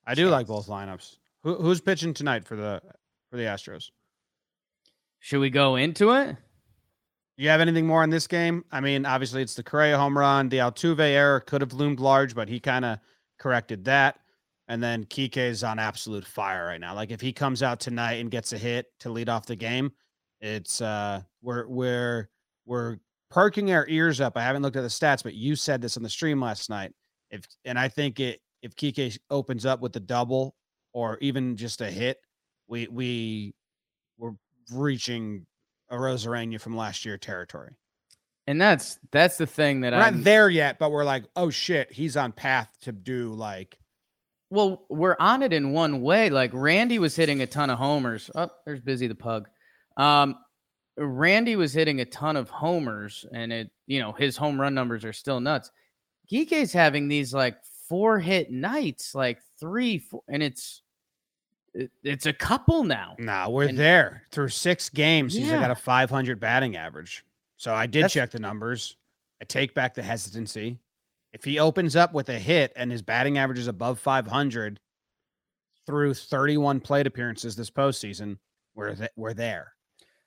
I 0.07 0.15
do 0.15 0.29
like 0.29 0.47
both 0.47 0.67
lineups. 0.67 1.17
Who, 1.45 1.55
who's 1.55 1.81
pitching 1.81 2.15
tonight 2.15 2.45
for 2.45 2.57
the 2.57 2.83
for 3.31 3.37
the 3.37 3.45
Astros? 3.45 3.91
Should 5.21 5.41
we 5.41 5.51
go 5.51 5.77
into 5.77 6.13
it? 6.13 6.37
You 7.39 7.49
have 7.51 7.61
anything 7.61 7.87
more 7.87 8.03
on 8.03 8.11
this 8.11 8.27
game? 8.27 8.65
I 8.73 8.81
mean, 8.81 9.07
obviously 9.07 9.43
it's 9.43 9.55
the 9.55 9.63
Correa 9.63 9.97
home 9.97 10.19
run. 10.19 10.49
The 10.49 10.57
Altuve 10.57 10.99
error 10.99 11.39
could 11.39 11.61
have 11.61 11.73
loomed 11.73 12.01
large, 12.01 12.35
but 12.35 12.49
he 12.49 12.59
kind 12.59 12.85
of 12.85 12.99
corrected 13.39 13.85
that. 13.85 14.19
And 14.67 14.83
then 14.83 15.05
Kike 15.05 15.37
is 15.37 15.63
on 15.63 15.79
absolute 15.79 16.27
fire 16.27 16.67
right 16.67 16.81
now. 16.81 16.97
Like 16.97 17.13
if 17.13 17.21
he 17.21 17.33
comes 17.33 17.63
out 17.63 17.79
tonight 17.79 18.15
and 18.15 18.29
gets 18.29 18.53
a 18.53 18.59
hit 18.59 18.87
to 18.99 19.11
lead 19.11 19.29
off 19.29 19.47
the 19.47 19.55
game, 19.55 19.93
it's 20.41 20.81
uh 20.81 21.23
we're 21.41 21.69
we're 21.69 22.29
we're 22.67 22.97
perking 23.31 23.71
our 23.71 23.87
ears 23.89 24.21
up. 24.21 24.37
I 24.37 24.43
haven't 24.43 24.63
looked 24.63 24.77
at 24.77 24.83
the 24.83 24.89
stats, 24.89 25.23
but 25.23 25.35
you 25.35 25.55
said 25.55 25.81
this 25.81 25.97
on 25.97 26.03
the 26.03 26.09
stream 26.09 26.41
last 26.41 26.69
night. 26.69 26.93
If 27.31 27.45
and 27.65 27.79
I 27.79 27.87
think 27.89 28.19
it 28.19 28.41
if 28.63 28.75
Kike 28.75 29.17
opens 29.31 29.65
up 29.65 29.81
with 29.81 29.93
the 29.93 30.01
double 30.01 30.57
or 30.93 31.19
even 31.21 31.57
just 31.57 31.83
a 31.83 31.91
hit, 31.91 32.19
we 32.67 32.89
we 32.89 33.55
we're 34.19 34.35
reaching 34.73 35.47
a 35.91 35.95
Arozarena 35.95 36.61
from 36.61 36.77
last 36.77 37.05
year 37.05 37.19
territory. 37.19 37.75
And 38.47 38.61
that's 38.61 38.99
that's 39.13 39.37
the 39.37 39.47
thing 39.47 39.83
that 39.83 39.93
We're 39.93 40.01
I'm 40.01 40.17
not 40.17 40.25
there 40.25 40.49
yet, 40.49 40.79
but 40.79 40.91
we're 40.91 41.05
like, 41.05 41.25
oh 41.37 41.51
shit, 41.51 41.93
he's 41.93 42.17
on 42.17 42.33
path 42.33 42.71
to 42.83 42.93
do 42.93 43.35
like 43.35 43.79
Well, 44.51 44.87
we're 44.89 45.17
on 45.21 45.43
it 45.43 45.53
in 45.53 45.73
one 45.73 46.01
way. 46.01 46.31
Like 46.31 46.51
Randy 46.55 46.99
was 46.99 47.15
hitting 47.15 47.43
a 47.43 47.47
ton 47.47 47.69
of 47.71 47.79
homers. 47.79 48.31
Oh, 48.35 48.49
there's 48.65 48.81
Busy 48.81 49.07
the 49.07 49.15
Pug. 49.15 49.49
Um, 49.99 50.37
Randy 50.97 51.57
was 51.57 51.73
hitting 51.73 52.01
a 52.01 52.05
ton 52.05 52.37
of 52.37 52.49
homers, 52.51 53.27
and 53.33 53.53
it, 53.53 53.71
you 53.87 54.01
know, 54.01 54.13
his 54.13 54.37
home 54.37 54.61
run 54.61 54.75
numbers 54.75 55.05
are 55.05 55.13
still 55.13 55.41
nuts. 55.41 55.71
Kike's 56.31 56.73
having 56.73 57.09
these 57.09 57.33
like 57.35 57.57
four 57.89 58.19
hit 58.19 58.51
nights, 58.51 59.15
like 59.15 59.39
three, 59.61 59.99
four, 59.99 60.23
and 60.29 60.43
it's 60.43 60.83
it, 61.75 61.91
it's 62.03 62.27
a 62.27 62.33
couple 62.33 62.85
now. 62.85 63.15
nah, 63.19 63.49
we're 63.49 63.69
And- 63.69 63.79
there 63.79 64.23
through 64.31 64.49
six 64.49 64.89
games. 64.89 65.35
He's 65.35 65.51
got 65.51 65.71
a 65.71 65.75
500 65.75 66.41
batting 66.41 66.77
average. 66.77 67.25
So 67.57 67.75
I 67.75 67.87
did 67.87 68.05
That's- 68.05 68.13
check 68.13 68.31
the 68.31 68.39
numbers. 68.39 68.97
I 69.41 69.45
take 69.45 69.75
back 69.75 69.95
the 69.95 70.03
hesitancy. 70.03 70.79
If 71.33 71.45
he 71.45 71.59
opens 71.59 71.95
up 71.95 72.13
with 72.15 72.29
a 72.31 72.39
hit 72.39 72.73
and 72.75 72.91
his 72.91 73.03
batting 73.03 73.39
average 73.39 73.59
is 73.59 73.67
above 73.69 73.99
500 74.01 74.81
through 75.87 76.15
31 76.15 76.81
plate 76.81 77.07
appearances 77.07 77.57
this 77.57 77.71
postseason, 77.71 78.39
we're 78.75 78.95
th- 78.95 79.11
we're 79.17 79.35
there. 79.35 79.73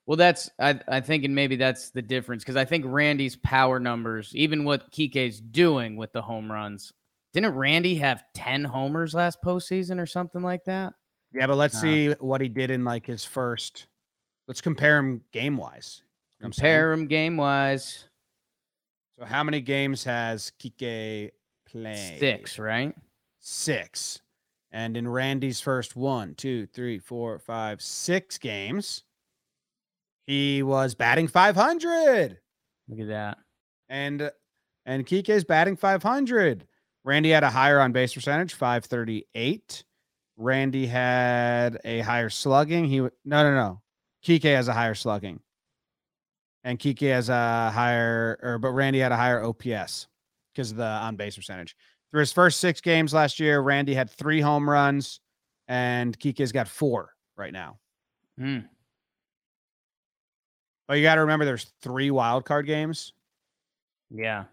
Well, 0.06 0.18
that's 0.18 0.50
I 0.60 0.80
I 0.88 1.00
think, 1.02 1.24
and 1.26 1.34
maybe 1.36 1.56
that's 1.56 1.92
the 1.92 2.02
difference 2.02 2.44
because 2.44 2.56
I 2.56 2.66
think 2.66 2.86
Randy's 2.88 3.36
power 3.36 3.80
numbers, 3.80 4.36
even 4.36 4.64
what 4.64 4.92
Kike's 4.92 5.40
doing 5.40 5.96
with 5.96 6.12
the 6.12 6.22
home 6.22 6.52
runs, 6.52 6.92
didn't 7.34 7.56
Randy 7.56 7.96
have 7.96 8.24
ten 8.34 8.64
homers 8.64 9.14
last 9.14 9.40
postseason 9.44 10.00
or 10.00 10.06
something 10.06 10.42
like 10.42 10.64
that? 10.66 10.94
Yeah, 11.34 11.48
but 11.48 11.56
let's 11.56 11.76
Uh, 11.78 11.82
see 11.82 12.10
what 12.20 12.42
he 12.42 12.50
did 12.50 12.72
in 12.72 12.84
like 12.84 13.06
his 13.06 13.24
first. 13.26 13.88
Let's 14.48 14.62
compare 14.62 14.98
him 14.98 15.24
game 15.32 15.58
wise. 15.58 16.04
Compare 16.42 16.92
him 16.92 17.08
game 17.08 17.38
wise, 17.38 18.08
So 19.20 19.26
how 19.26 19.44
many 19.44 19.62
games 19.62 20.04
has 20.06 20.52
Kike 20.60 21.32
played? 21.68 22.20
six, 22.20 22.58
right? 22.58 22.96
Six. 23.40 24.22
And 24.72 24.98
in 24.98 25.08
Randy's 25.08 25.60
first 25.62 25.96
one, 25.96 26.34
two, 26.36 26.66
three, 26.68 26.98
four, 26.98 27.38
five, 27.40 27.82
six 27.82 28.38
games, 28.38 29.04
he 30.26 30.64
was 30.64 30.96
batting 30.96 31.28
500. 31.28 32.40
Look 32.88 33.00
at 33.00 33.08
that. 33.08 33.38
And 33.90 34.32
and 34.86 35.06
Kike's 35.06 35.44
batting 35.44 35.76
500. 35.76 36.68
Randy 37.04 37.30
had 37.30 37.44
a 37.44 37.50
higher 37.52 37.80
on 37.80 37.92
base 37.92 38.14
percentage, 38.14 38.54
538. 38.56 39.84
Randy 40.42 40.88
had 40.88 41.80
a 41.86 42.00
higher 42.00 42.30
slugging. 42.30 42.86
He 42.86 42.98
w- 42.98 43.12
no 43.24 43.44
no 43.44 43.54
no. 43.54 43.82
Kike 44.26 44.56
has 44.56 44.68
a 44.68 44.74
higher 44.74 44.96
slugging. 44.96 45.40
And 46.64 46.80
Kike 46.80 47.12
has 47.12 47.30
a 47.30 47.72
higher 47.72 48.40
or 48.42 48.58
but 48.58 48.72
Randy 48.72 49.00
had 49.00 49.12
a 49.12 49.18
higher 49.18 49.44
OPS 49.44 50.08
because 50.54 50.72
of 50.72 50.78
the 50.78 50.86
on 50.86 51.16
base 51.16 51.36
percentage. 51.36 51.76
Through 52.12 52.22
his 52.22 52.34
first 52.34 52.60
six 52.60 52.82
games 52.82 53.14
last 53.14 53.40
year, 53.40 53.62
Randy 53.62 53.94
had 53.94 54.10
three 54.10 54.42
home 54.42 54.70
runs 54.70 55.20
and 55.68 56.18
Kike's 56.20 56.52
got 56.52 56.68
four 56.68 57.14
right 57.38 57.54
now. 57.54 57.78
Hmm. 58.38 58.60
But 60.88 60.98
you 60.98 61.04
got 61.04 61.16
to 61.16 61.22
remember 61.22 61.46
there's 61.46 61.72
three 61.82 62.12
wild 62.12 62.46
card 62.46 62.66
games. 62.66 63.14
Yeah. 64.10 64.46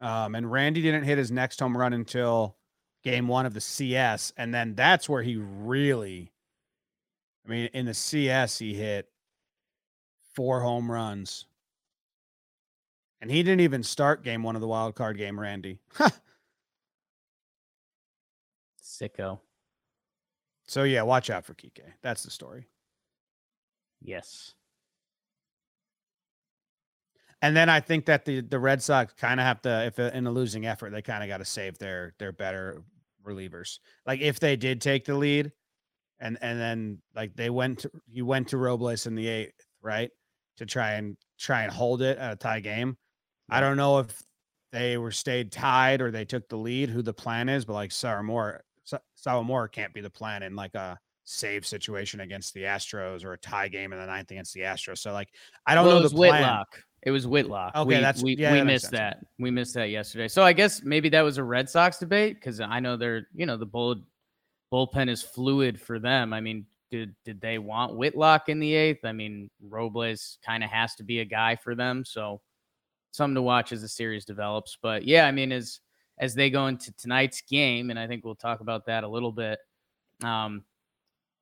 Um, 0.00 0.34
and 0.36 0.50
Randy 0.50 0.82
didn't 0.82 1.02
hit 1.02 1.18
his 1.18 1.32
next 1.32 1.58
home 1.58 1.76
run 1.76 1.94
until 1.94 2.57
game 3.08 3.26
one 3.26 3.46
of 3.46 3.54
the 3.54 3.60
CS. 3.60 4.34
And 4.36 4.52
then 4.52 4.74
that's 4.74 5.08
where 5.08 5.22
he 5.22 5.36
really, 5.36 6.30
I 7.46 7.50
mean, 7.50 7.70
in 7.72 7.86
the 7.86 7.94
CS, 7.94 8.58
he 8.58 8.74
hit 8.74 9.08
four 10.34 10.60
home 10.60 10.90
runs. 10.90 11.46
And 13.20 13.30
he 13.30 13.42
didn't 13.42 13.60
even 13.60 13.82
start 13.82 14.22
game 14.22 14.42
one 14.42 14.54
of 14.56 14.60
the 14.60 14.68
wild 14.68 14.94
card 14.94 15.16
game, 15.16 15.40
Randy. 15.40 15.78
Sicko. 18.82 19.40
so, 20.66 20.82
yeah, 20.82 21.02
watch 21.02 21.30
out 21.30 21.44
for 21.44 21.54
Kike. 21.54 21.80
That's 22.02 22.22
the 22.22 22.30
story. 22.30 22.68
Yes. 24.00 24.54
And 27.40 27.56
then 27.56 27.68
I 27.68 27.80
think 27.80 28.06
that 28.06 28.24
the 28.24 28.40
the 28.40 28.58
Red 28.58 28.82
Sox 28.82 29.12
kind 29.12 29.38
of 29.38 29.46
have 29.46 29.62
to, 29.62 29.86
if 29.86 29.98
uh, 30.00 30.10
in 30.12 30.26
a 30.26 30.30
losing 30.32 30.66
effort, 30.66 30.90
they 30.90 31.02
kind 31.02 31.22
of 31.22 31.28
got 31.28 31.38
to 31.38 31.44
save 31.44 31.78
their 31.78 32.14
their 32.18 32.32
better 32.32 32.82
relievers. 33.28 33.78
Like 34.06 34.20
if 34.20 34.40
they 34.40 34.56
did 34.56 34.80
take 34.80 35.04
the 35.04 35.14
lead, 35.14 35.52
and 36.20 36.38
and 36.40 36.58
then 36.58 36.98
like 37.14 37.36
they 37.36 37.50
went, 37.50 37.80
to, 37.80 37.90
you 38.08 38.26
went 38.26 38.48
to 38.48 38.56
Robles 38.56 39.06
in 39.06 39.14
the 39.14 39.28
eighth, 39.28 39.64
right, 39.82 40.10
to 40.56 40.66
try 40.66 40.92
and 40.92 41.16
try 41.38 41.62
and 41.62 41.72
hold 41.72 42.02
it 42.02 42.18
at 42.18 42.32
a 42.32 42.36
tie 42.36 42.60
game. 42.60 42.96
I 43.48 43.60
don't 43.60 43.76
know 43.76 44.00
if 44.00 44.22
they 44.72 44.98
were 44.98 45.10
stayed 45.10 45.52
tied 45.52 46.00
or 46.00 46.10
they 46.10 46.24
took 46.24 46.48
the 46.48 46.56
lead. 46.56 46.90
Who 46.90 47.02
the 47.02 47.14
plan 47.14 47.48
is, 47.48 47.64
but 47.64 47.74
like 47.74 47.90
Sawamura, 47.90 48.60
Sawamura 49.24 49.70
can't 49.70 49.94
be 49.94 50.00
the 50.00 50.10
plan 50.10 50.42
in 50.42 50.56
like 50.56 50.74
a 50.74 50.98
save 51.24 51.66
situation 51.66 52.20
against 52.20 52.54
the 52.54 52.62
Astros 52.62 53.24
or 53.24 53.34
a 53.34 53.38
tie 53.38 53.68
game 53.68 53.92
in 53.92 53.98
the 53.98 54.06
ninth 54.06 54.30
against 54.30 54.54
the 54.54 54.60
Astros. 54.60 54.98
So 54.98 55.12
like 55.12 55.28
I 55.66 55.74
don't 55.74 55.86
well, 55.86 56.00
know 56.00 56.08
the 56.08 56.14
plan. 56.14 56.40
Whitlock. 56.40 56.82
It 57.02 57.10
was 57.10 57.26
Whitlock. 57.26 57.74
Okay, 57.76 57.86
we, 57.86 57.94
that's- 57.94 58.22
we, 58.22 58.36
yeah, 58.36 58.52
we 58.52 58.58
that 58.58 58.64
missed 58.66 58.90
that. 58.90 59.24
We 59.38 59.50
missed 59.50 59.74
that 59.74 59.90
yesterday. 59.90 60.28
So 60.28 60.42
I 60.42 60.52
guess 60.52 60.82
maybe 60.82 61.08
that 61.10 61.22
was 61.22 61.38
a 61.38 61.44
Red 61.44 61.70
Sox 61.70 61.98
debate 61.98 62.34
because 62.36 62.60
I 62.60 62.80
know 62.80 62.96
they're 62.96 63.28
you 63.34 63.46
know 63.46 63.56
the 63.56 63.66
bull 63.66 63.96
bullpen 64.72 65.08
is 65.08 65.22
fluid 65.22 65.80
for 65.80 65.98
them. 65.98 66.32
I 66.32 66.40
mean, 66.40 66.66
did 66.90 67.14
did 67.24 67.40
they 67.40 67.58
want 67.58 67.96
Whitlock 67.96 68.48
in 68.48 68.58
the 68.58 68.74
eighth? 68.74 69.04
I 69.04 69.12
mean, 69.12 69.48
Robles 69.62 70.38
kind 70.44 70.64
of 70.64 70.70
has 70.70 70.94
to 70.96 71.04
be 71.04 71.20
a 71.20 71.24
guy 71.24 71.56
for 71.56 71.74
them. 71.74 72.04
So 72.04 72.40
something 73.12 73.36
to 73.36 73.42
watch 73.42 73.72
as 73.72 73.82
the 73.82 73.88
series 73.88 74.24
develops. 74.24 74.76
But 74.80 75.04
yeah, 75.04 75.26
I 75.26 75.32
mean, 75.32 75.52
as 75.52 75.80
as 76.18 76.34
they 76.34 76.50
go 76.50 76.66
into 76.66 76.92
tonight's 76.92 77.40
game, 77.42 77.90
and 77.90 77.98
I 77.98 78.08
think 78.08 78.24
we'll 78.24 78.34
talk 78.34 78.60
about 78.60 78.86
that 78.86 79.04
a 79.04 79.08
little 79.08 79.32
bit. 79.32 79.60
Um, 80.22 80.64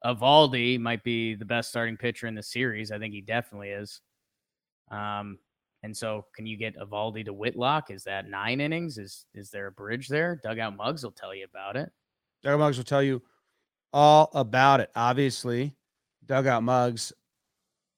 Eovaldi 0.05 0.79
might 0.79 1.03
be 1.03 1.35
the 1.35 1.47
best 1.47 1.71
starting 1.71 1.97
pitcher 1.97 2.27
in 2.27 2.35
the 2.35 2.43
series. 2.43 2.93
I 2.93 2.99
think 2.99 3.15
he 3.15 3.23
definitely 3.23 3.71
is. 3.71 4.01
Um, 4.91 5.39
And 5.83 5.97
so, 5.97 6.27
can 6.35 6.47
you 6.47 6.57
get 6.57 6.77
Eovaldi 6.77 7.25
to 7.27 7.33
Whitlock? 7.33 7.91
Is 7.91 8.03
that 8.05 8.29
nine 8.29 8.61
innings? 8.61 8.99
Is 8.99 9.27
is 9.35 9.51
there 9.51 9.69
a 9.69 9.73
bridge 9.73 10.09
there? 10.09 10.41
Dugout 10.43 10.77
Mugs 10.77 11.05
will 11.05 11.13
tell 11.13 11.35
you 11.35 11.45
about 11.45 11.77
it. 11.77 11.91
Dugout 12.43 12.59
Mugs 12.59 12.77
will 12.77 12.85
tell 12.85 13.03
you 13.03 13.23
all 13.93 14.31
about 14.35 14.81
it. 14.81 14.91
Obviously, 14.95 15.75
Dugout 16.27 16.63
Mugs 16.63 17.13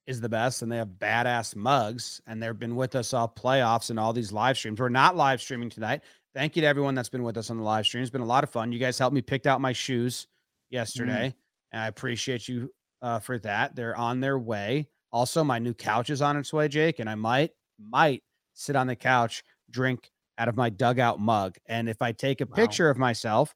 is 0.06 0.20
the 0.20 0.28
best, 0.28 0.62
and 0.62 0.72
they 0.72 0.78
have 0.78 0.88
badass 0.98 1.54
mugs, 1.54 2.20
and 2.26 2.42
they've 2.42 2.58
been 2.58 2.76
with 2.76 2.94
us 2.94 3.12
all 3.12 3.28
playoffs 3.28 3.90
and 3.90 4.00
all 4.00 4.12
these 4.12 4.32
live 4.32 4.56
streams. 4.56 4.80
We're 4.80 4.88
not 4.88 5.16
live 5.16 5.40
streaming 5.40 5.68
tonight. 5.68 6.02
Thank 6.34 6.56
you 6.56 6.62
to 6.62 6.68
everyone 6.68 6.94
that's 6.94 7.10
been 7.10 7.22
with 7.22 7.36
us 7.36 7.50
on 7.50 7.58
the 7.58 7.62
live 7.62 7.84
stream. 7.84 8.02
It's 8.02 8.10
been 8.10 8.22
a 8.22 8.26
lot 8.26 8.42
of 8.42 8.50
fun. 8.50 8.72
You 8.72 8.78
guys 8.78 8.98
helped 8.98 9.14
me 9.14 9.20
pick 9.20 9.44
out 9.44 9.60
my 9.60 9.72
shoes 9.72 10.26
yesterday, 10.70 11.28
mm. 11.28 11.34
and 11.72 11.82
I 11.82 11.88
appreciate 11.88 12.48
you 12.48 12.72
uh, 13.02 13.18
for 13.18 13.38
that. 13.40 13.76
They're 13.76 13.96
on 13.96 14.20
their 14.20 14.38
way. 14.38 14.88
Also, 15.12 15.44
my 15.44 15.58
new 15.58 15.74
couch 15.74 16.08
is 16.08 16.22
on 16.22 16.36
its 16.36 16.54
way, 16.54 16.68
Jake, 16.68 17.00
and 17.00 17.08
I 17.08 17.14
might 17.14 17.50
might 17.78 18.22
sit 18.54 18.76
on 18.76 18.86
the 18.86 18.96
couch, 18.96 19.42
drink 19.70 20.10
out 20.38 20.48
of 20.48 20.56
my 20.56 20.70
dugout 20.70 21.20
mug. 21.20 21.56
And 21.66 21.88
if 21.88 22.00
I 22.02 22.12
take 22.12 22.40
a 22.40 22.46
wow. 22.46 22.54
picture 22.54 22.90
of 22.90 22.98
myself 22.98 23.54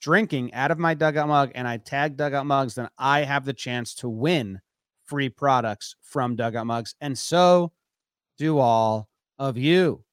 drinking 0.00 0.52
out 0.52 0.70
of 0.70 0.78
my 0.78 0.94
dugout 0.94 1.28
mug 1.28 1.52
and 1.54 1.66
I 1.66 1.78
tag 1.78 2.16
dugout 2.16 2.46
mugs, 2.46 2.74
then 2.74 2.88
I 2.98 3.20
have 3.22 3.44
the 3.44 3.52
chance 3.52 3.94
to 3.96 4.08
win 4.08 4.60
free 5.04 5.28
products 5.28 5.96
from 6.02 6.36
dugout 6.36 6.66
mugs. 6.66 6.94
And 7.00 7.16
so 7.16 7.72
do 8.38 8.58
all 8.58 9.08
of 9.38 9.56
you. 9.56 10.04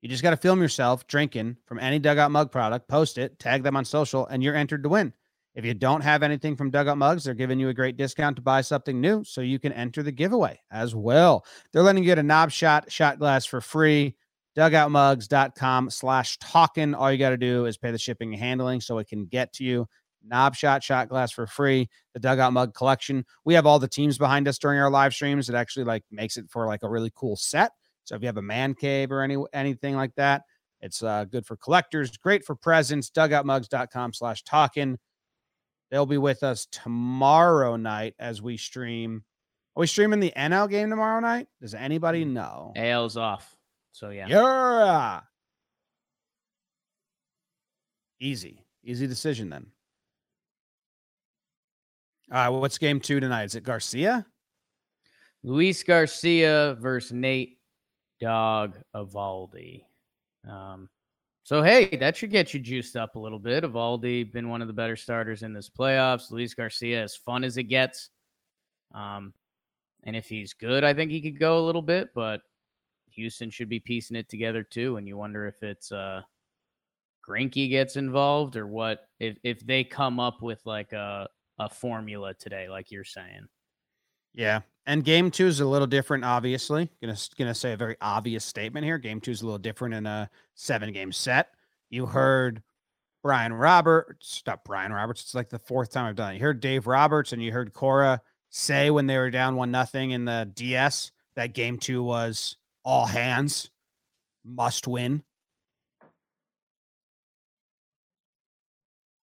You 0.00 0.08
just 0.08 0.22
got 0.22 0.30
to 0.30 0.36
film 0.36 0.60
yourself 0.60 1.06
drinking 1.06 1.56
from 1.64 1.78
any 1.78 1.98
dugout 1.98 2.32
mug 2.32 2.50
product, 2.50 2.88
post 2.88 3.18
it, 3.18 3.38
tag 3.38 3.62
them 3.62 3.76
on 3.76 3.84
social, 3.84 4.26
and 4.26 4.42
you're 4.42 4.56
entered 4.56 4.82
to 4.82 4.88
win. 4.88 5.12
If 5.54 5.64
you 5.66 5.74
don't 5.74 6.00
have 6.00 6.22
anything 6.22 6.56
from 6.56 6.70
Dugout 6.70 6.96
Mugs, 6.96 7.24
they're 7.24 7.34
giving 7.34 7.60
you 7.60 7.68
a 7.68 7.74
great 7.74 7.96
discount 7.98 8.36
to 8.36 8.42
buy 8.42 8.62
something 8.62 9.00
new 9.00 9.22
so 9.24 9.42
you 9.42 9.58
can 9.58 9.72
enter 9.72 10.02
the 10.02 10.12
giveaway 10.12 10.58
as 10.70 10.94
well. 10.94 11.44
They're 11.72 11.82
letting 11.82 12.02
you 12.02 12.06
get 12.08 12.18
a 12.18 12.22
knob 12.22 12.50
shot 12.50 12.90
shot 12.90 13.18
glass 13.18 13.44
for 13.44 13.60
free. 13.60 14.16
Dugoutmugs.com 14.56 15.90
slash 15.90 16.38
talking. 16.38 16.94
All 16.94 17.10
you 17.10 17.18
got 17.18 17.30
to 17.30 17.36
do 17.36 17.66
is 17.66 17.76
pay 17.76 17.90
the 17.90 17.98
shipping 17.98 18.32
and 18.32 18.42
handling 18.42 18.80
so 18.80 18.98
it 18.98 19.08
can 19.08 19.26
get 19.26 19.52
to 19.54 19.64
you. 19.64 19.86
Knob 20.24 20.54
shot 20.54 20.82
shot 20.82 21.08
glass 21.08 21.32
for 21.32 21.46
free. 21.46 21.88
The 22.14 22.20
Dugout 22.20 22.52
Mug 22.52 22.74
collection. 22.74 23.24
We 23.44 23.54
have 23.54 23.66
all 23.66 23.78
the 23.78 23.88
teams 23.88 24.18
behind 24.18 24.48
us 24.48 24.58
during 24.58 24.78
our 24.78 24.90
live 24.90 25.12
streams. 25.14 25.48
It 25.48 25.54
actually 25.54 25.84
like 25.84 26.04
makes 26.10 26.36
it 26.36 26.46
for 26.48 26.66
like 26.66 26.82
a 26.82 26.88
really 26.88 27.10
cool 27.14 27.36
set. 27.36 27.72
So 28.04 28.14
if 28.14 28.22
you 28.22 28.26
have 28.26 28.36
a 28.36 28.42
man 28.42 28.74
cave 28.74 29.12
or 29.12 29.22
any 29.22 29.36
anything 29.52 29.96
like 29.96 30.14
that, 30.16 30.42
it's 30.80 31.02
uh, 31.02 31.24
good 31.24 31.46
for 31.46 31.56
collectors, 31.56 32.16
great 32.16 32.44
for 32.44 32.54
presents. 32.54 33.10
Dugoutmugs.com 33.10 34.12
slash 34.12 34.42
talking. 34.44 34.98
They'll 35.92 36.06
be 36.06 36.16
with 36.16 36.42
us 36.42 36.66
tomorrow 36.72 37.76
night 37.76 38.14
as 38.18 38.40
we 38.40 38.56
stream. 38.56 39.22
Are 39.76 39.80
we 39.82 39.86
streaming 39.86 40.20
the 40.20 40.32
NL 40.34 40.70
game 40.70 40.88
tomorrow 40.88 41.20
night? 41.20 41.48
Does 41.60 41.74
anybody 41.74 42.24
know? 42.24 42.72
AL's 42.74 43.18
off. 43.18 43.54
So 43.92 44.08
yeah. 44.08 44.26
Yeah. 44.26 45.20
Easy. 48.20 48.64
Easy 48.82 49.06
decision 49.06 49.50
then. 49.50 49.66
All 52.30 52.38
right. 52.38 52.48
Well, 52.48 52.62
what's 52.62 52.78
game 52.78 52.98
two 52.98 53.20
tonight? 53.20 53.44
Is 53.44 53.54
it 53.54 53.62
Garcia? 53.62 54.24
Luis 55.44 55.82
Garcia 55.82 56.74
versus 56.80 57.12
Nate 57.12 57.58
Dog 58.18 58.78
Eovaldi. 58.96 59.82
Um, 60.48 60.88
so 61.44 61.62
hey, 61.62 61.96
that 61.96 62.16
should 62.16 62.30
get 62.30 62.54
you 62.54 62.60
juiced 62.60 62.96
up 62.96 63.16
a 63.16 63.18
little 63.18 63.38
bit. 63.38 63.64
Eovaldi 63.64 64.32
been 64.32 64.48
one 64.48 64.62
of 64.62 64.68
the 64.68 64.74
better 64.74 64.96
starters 64.96 65.42
in 65.42 65.52
this 65.52 65.68
playoffs. 65.68 66.30
Luis 66.30 66.54
Garcia, 66.54 67.02
as 67.02 67.16
fun 67.16 67.44
as 67.44 67.56
it 67.56 67.64
gets. 67.64 68.10
Um, 68.94 69.34
and 70.04 70.14
if 70.14 70.28
he's 70.28 70.52
good, 70.52 70.84
I 70.84 70.94
think 70.94 71.10
he 71.10 71.20
could 71.20 71.38
go 71.38 71.58
a 71.58 71.66
little 71.66 71.82
bit, 71.82 72.10
but 72.14 72.42
Houston 73.10 73.50
should 73.50 73.68
be 73.68 73.80
piecing 73.80 74.16
it 74.16 74.28
together 74.28 74.62
too. 74.62 74.96
And 74.96 75.06
you 75.06 75.16
wonder 75.16 75.46
if 75.46 75.62
it's 75.62 75.92
uh 75.92 76.22
Greinke 77.28 77.70
gets 77.70 77.96
involved 77.96 78.56
or 78.56 78.66
what 78.66 79.06
if 79.20 79.36
if 79.44 79.60
they 79.66 79.84
come 79.84 80.18
up 80.18 80.42
with 80.42 80.60
like 80.64 80.92
a 80.92 81.28
a 81.58 81.68
formula 81.68 82.34
today, 82.34 82.68
like 82.68 82.90
you're 82.90 83.04
saying. 83.04 83.46
Yeah. 84.34 84.60
And 84.86 85.04
game 85.04 85.30
two 85.30 85.46
is 85.46 85.60
a 85.60 85.66
little 85.66 85.86
different, 85.86 86.24
obviously. 86.24 86.90
Gonna 87.00 87.16
gonna 87.38 87.54
say 87.54 87.72
a 87.72 87.76
very 87.76 87.96
obvious 88.00 88.44
statement 88.44 88.84
here. 88.84 88.98
Game 88.98 89.20
two 89.20 89.30
is 89.30 89.42
a 89.42 89.44
little 89.44 89.58
different 89.58 89.94
in 89.94 90.06
a 90.06 90.28
seven 90.54 90.92
game 90.92 91.12
set. 91.12 91.50
You 91.88 92.06
heard 92.06 92.62
Brian 93.22 93.52
Roberts, 93.52 94.36
stop 94.36 94.64
Brian 94.64 94.92
Roberts. 94.92 95.22
It's 95.22 95.34
like 95.34 95.50
the 95.50 95.58
fourth 95.58 95.92
time 95.92 96.06
I've 96.06 96.16
done 96.16 96.32
it. 96.32 96.38
You 96.38 96.42
heard 96.42 96.60
Dave 96.60 96.86
Roberts 96.88 97.32
and 97.32 97.42
you 97.42 97.52
heard 97.52 97.72
Cora 97.72 98.20
say 98.50 98.90
when 98.90 99.06
they 99.06 99.16
were 99.16 99.30
down 99.30 99.54
one 99.54 99.70
nothing 99.70 100.10
in 100.10 100.24
the 100.24 100.50
DS 100.54 101.12
that 101.34 101.54
game 101.54 101.78
two 101.78 102.02
was 102.02 102.56
all 102.84 103.06
hands, 103.06 103.70
must 104.44 104.86
win. 104.86 105.22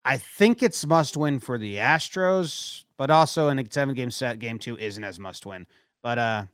I 0.04 0.16
think 0.16 0.62
it's 0.62 0.84
must 0.84 1.16
win 1.16 1.38
for 1.38 1.58
the 1.58 1.76
Astros, 1.76 2.84
but 2.96 3.10
also 3.10 3.48
in 3.48 3.58
a 3.58 3.64
seven 3.68 3.94
game 3.94 4.10
set, 4.10 4.38
game 4.38 4.58
two 4.58 4.76
isn't 4.76 5.04
as 5.04 5.18
must 5.18 5.46
win. 5.46 5.66
But 6.02 6.18
uh 6.18 6.44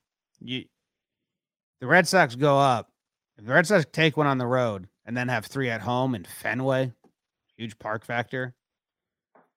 you 0.41 0.65
the 1.81 1.87
Red 1.87 2.09
Sox 2.09 2.35
go 2.35 2.59
up. 2.59 2.91
If 3.39 3.45
the 3.45 3.53
Red 3.53 3.67
Sox 3.67 3.87
take 3.93 4.17
one 4.17 4.27
on 4.27 4.39
the 4.39 4.47
road 4.47 4.89
and 5.05 5.17
then 5.17 5.29
have 5.29 5.47
three 5.47 5.71
at 5.71 5.81
home 5.81 6.15
in 6.15 6.25
Fenway, 6.25 6.93
huge 7.57 7.79
park 7.79 8.05
factor, 8.05 8.55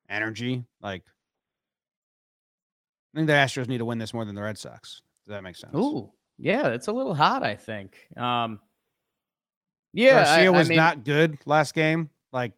energy. 0.09 0.63
Like 0.81 1.03
I 3.13 3.17
think 3.17 3.27
the 3.27 3.33
Astros 3.33 3.67
need 3.67 3.79
to 3.79 3.85
win 3.85 3.97
this 3.97 4.13
more 4.13 4.25
than 4.25 4.35
the 4.35 4.43
Red 4.43 4.57
Sox. 4.57 5.01
Does 5.25 5.33
that 5.33 5.43
make 5.43 5.55
sense? 5.55 5.75
Ooh, 5.75 6.11
yeah, 6.37 6.67
it's 6.69 6.87
a 6.87 6.93
little 6.93 7.15
hot, 7.15 7.43
I 7.43 7.55
think. 7.55 7.97
Um 8.17 8.59
yeah, 9.93 10.23
Garcia 10.23 10.47
I, 10.47 10.57
was 10.57 10.69
mean, 10.69 10.77
not 10.77 11.03
good 11.03 11.37
last 11.45 11.73
game. 11.73 12.09
Like 12.31 12.53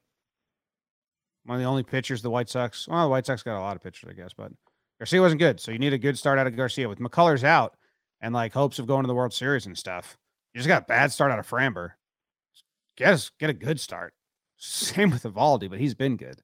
one 1.46 1.56
of 1.56 1.62
the 1.62 1.68
only 1.68 1.84
pitchers 1.84 2.22
the 2.22 2.30
White 2.30 2.50
Sox. 2.50 2.88
Well, 2.88 3.04
the 3.04 3.10
White 3.10 3.26
Sox 3.26 3.44
got 3.44 3.58
a 3.58 3.62
lot 3.62 3.76
of 3.76 3.84
pitchers, 3.84 4.10
I 4.10 4.14
guess, 4.14 4.32
but 4.36 4.52
Garcia 5.00 5.22
wasn't 5.22 5.40
good. 5.40 5.60
So 5.60 5.72
you 5.72 5.80
need 5.80 5.94
a 5.94 5.98
good 5.98 6.18
start 6.18 6.40
out 6.40 6.48
of 6.48 6.56
Garcia 6.56 6.88
with 6.88 7.00
McCullers 7.00 7.44
out 7.44 7.76
and 8.22 8.34
like 8.34 8.54
hopes 8.54 8.80
of 8.80 8.88
going 8.88 9.04
to 9.04 9.08
the 9.08 9.14
World 9.14 9.34
Series 9.34 9.66
and 9.66 9.78
stuff. 9.78 10.18
You 10.54 10.60
just 10.60 10.68
got 10.68 10.84
a 10.84 10.86
bad 10.86 11.12
start 11.12 11.32
out 11.32 11.40
of 11.40 11.50
Framber. 11.50 11.92
Get 12.96 13.14
us 13.14 13.32
get 13.40 13.50
a 13.50 13.54
good 13.54 13.80
start. 13.80 14.14
Same 14.58 15.12
with 15.12 15.24
Eovaldi, 15.24 15.70
but 15.70 15.80
he's 15.80 15.96
been 15.96 16.16
good. 16.16 16.42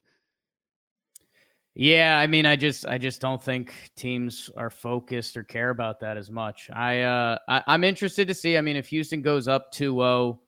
Yeah, 1.75 2.17
I 2.17 2.27
mean, 2.27 2.45
I 2.45 2.57
just 2.57 2.85
I 2.85 2.97
just 2.97 3.21
don't 3.21 3.41
think 3.41 3.73
teams 3.95 4.49
are 4.57 4.69
focused 4.69 5.37
or 5.37 5.43
care 5.43 5.69
about 5.69 6.01
that 6.01 6.17
as 6.17 6.29
much. 6.29 6.69
I 6.73 7.03
uh 7.03 7.37
I, 7.47 7.73
am 7.73 7.85
interested 7.85 8.27
to 8.27 8.33
see. 8.33 8.57
I 8.57 8.61
mean, 8.61 8.75
if 8.75 8.87
Houston 8.87 9.21
goes 9.21 9.47
up 9.47 9.73
2-0 9.73 10.39